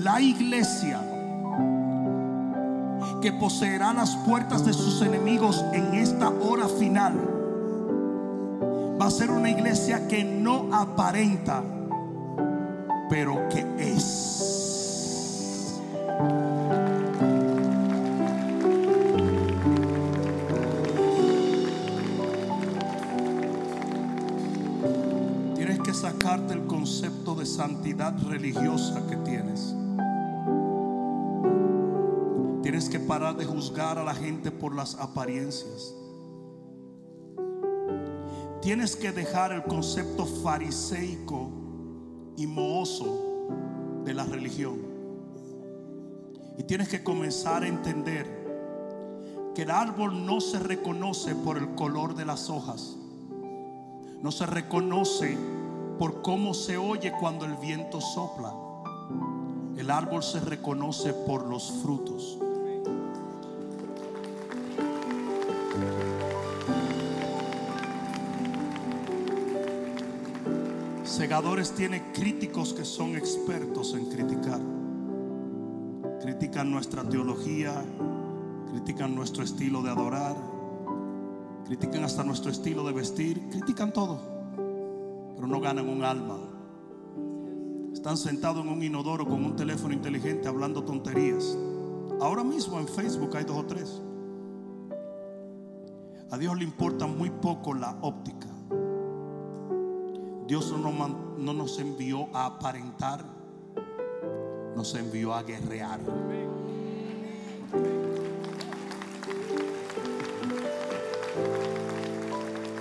la 0.04 0.20
iglesia 0.20 1.00
que 3.22 3.32
poseerá 3.32 3.94
las 3.94 4.14
puertas 4.16 4.66
de 4.66 4.74
sus 4.74 5.00
enemigos 5.00 5.64
en 5.72 5.94
esta 5.94 6.28
hora 6.28 6.68
final 6.68 7.14
va 9.00 9.06
a 9.06 9.10
ser 9.10 9.30
una 9.30 9.48
iglesia 9.48 10.06
que 10.06 10.22
no 10.22 10.68
aparenta, 10.74 11.62
pero 13.08 13.48
que 13.48 13.66
es. 13.78 15.80
Tienes 25.56 25.80
que 25.80 25.94
sacarte 25.94 26.52
el 26.52 26.66
concepto 26.66 27.34
de 27.34 27.46
santidad 27.46 28.14
religiosa 28.28 29.02
que 29.08 29.16
tienes. 29.16 29.74
De 33.14 33.44
juzgar 33.44 33.96
a 33.96 34.04
la 34.04 34.14
gente 34.14 34.50
por 34.50 34.74
las 34.74 34.96
apariencias. 34.96 35.94
Tienes 38.60 38.96
que 38.96 39.12
dejar 39.12 39.52
el 39.52 39.62
concepto 39.62 40.26
fariseico 40.26 41.48
y 42.36 42.46
mohoso 42.48 43.46
de 44.04 44.14
la 44.14 44.24
religión. 44.24 44.78
Y 46.58 46.64
tienes 46.64 46.88
que 46.88 47.04
comenzar 47.04 47.62
a 47.62 47.68
entender 47.68 48.26
que 49.54 49.62
el 49.62 49.70
árbol 49.70 50.26
no 50.26 50.40
se 50.40 50.58
reconoce 50.58 51.36
por 51.36 51.56
el 51.56 51.76
color 51.76 52.16
de 52.16 52.24
las 52.24 52.50
hojas. 52.50 52.96
No 54.22 54.32
se 54.32 54.46
reconoce 54.46 55.38
por 56.00 56.20
cómo 56.22 56.52
se 56.52 56.76
oye 56.76 57.12
cuando 57.20 57.44
el 57.44 57.54
viento 57.58 58.00
sopla. 58.00 58.52
El 59.76 59.90
árbol 59.90 60.22
se 60.24 60.40
reconoce 60.40 61.12
por 61.12 61.46
los 61.46 61.70
frutos. 61.82 62.38
Segadores 71.34 71.72
tiene 71.72 72.12
críticos 72.12 72.72
que 72.72 72.84
son 72.84 73.16
expertos 73.16 73.92
en 73.94 74.06
criticar. 74.06 74.60
Critican 76.22 76.70
nuestra 76.70 77.02
teología, 77.02 77.74
critican 78.70 79.16
nuestro 79.16 79.42
estilo 79.42 79.82
de 79.82 79.90
adorar, 79.90 80.36
critican 81.66 82.04
hasta 82.04 82.22
nuestro 82.22 82.52
estilo 82.52 82.86
de 82.86 82.92
vestir, 82.92 83.48
critican 83.50 83.92
todo, 83.92 84.20
pero 85.34 85.48
no 85.48 85.60
ganan 85.60 85.88
un 85.88 86.04
alma. 86.04 86.38
Están 87.92 88.16
sentados 88.16 88.64
en 88.64 88.70
un 88.70 88.80
inodoro 88.84 89.26
con 89.26 89.44
un 89.44 89.56
teléfono 89.56 89.92
inteligente 89.92 90.46
hablando 90.46 90.84
tonterías. 90.84 91.58
Ahora 92.20 92.44
mismo 92.44 92.78
en 92.78 92.86
Facebook 92.86 93.36
hay 93.36 93.42
dos 93.42 93.58
o 93.58 93.66
tres. 93.66 94.00
A 96.30 96.38
Dios 96.38 96.56
le 96.56 96.62
importa 96.62 97.08
muy 97.08 97.30
poco 97.30 97.74
la 97.74 97.98
óptica. 98.02 98.53
Dios 100.46 100.74
no, 100.76 101.54
nos 101.54 101.78
envió 101.78 102.28
a 102.34 102.44
aparentar, 102.44 103.24
nos 104.76 104.94
envió 104.94 105.32
a 105.32 105.42
guerrear. 105.42 105.98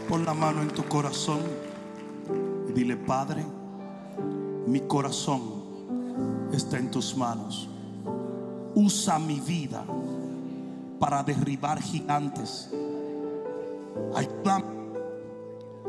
Pon 0.09 0.25
la 0.25 0.33
mano 0.33 0.61
en 0.61 0.67
tu 0.69 0.83
corazón 0.83 1.39
y 2.67 2.73
dile, 2.73 2.97
Padre, 2.97 3.45
mi 4.67 4.81
corazón 4.81 5.63
está 6.51 6.77
en 6.77 6.91
tus 6.91 7.15
manos. 7.15 7.69
Usa 8.75 9.19
mi 9.19 9.39
vida 9.39 9.85
para 10.99 11.23
derribar 11.23 11.81
gigantes. 11.81 12.69
Ayúdame, 14.13 14.65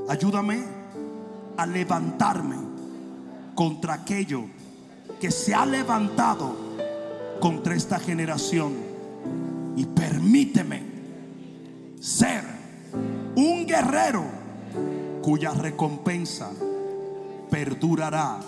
ayúdame 0.09 0.74
a 1.57 1.67
levantarme 1.67 2.57
contra 3.55 3.95
aquello 3.95 4.45
que 5.21 5.31
se 5.31 5.55
ha 5.55 5.65
levantado 5.65 6.57
contra 7.41 7.75
esta 7.75 7.99
generación. 7.99 8.73
Y 9.77 9.87
permíteme 9.87 10.83
ser 12.01 12.45
un 13.35 13.67
guerrero 13.67 14.25
cuya 15.23 15.53
recompensa 15.53 16.51
perdurará 17.51 18.41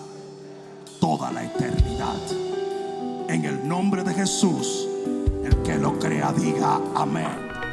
toda 1.00 1.32
la 1.32 1.44
eternidad. 1.44 2.16
En 3.28 3.44
el 3.44 3.66
nombre 3.66 4.04
de 4.04 4.14
Jesús, 4.14 4.88
el 5.44 5.62
que 5.62 5.76
lo 5.78 5.98
crea 5.98 6.32
diga 6.32 6.80
amén. 6.94 7.45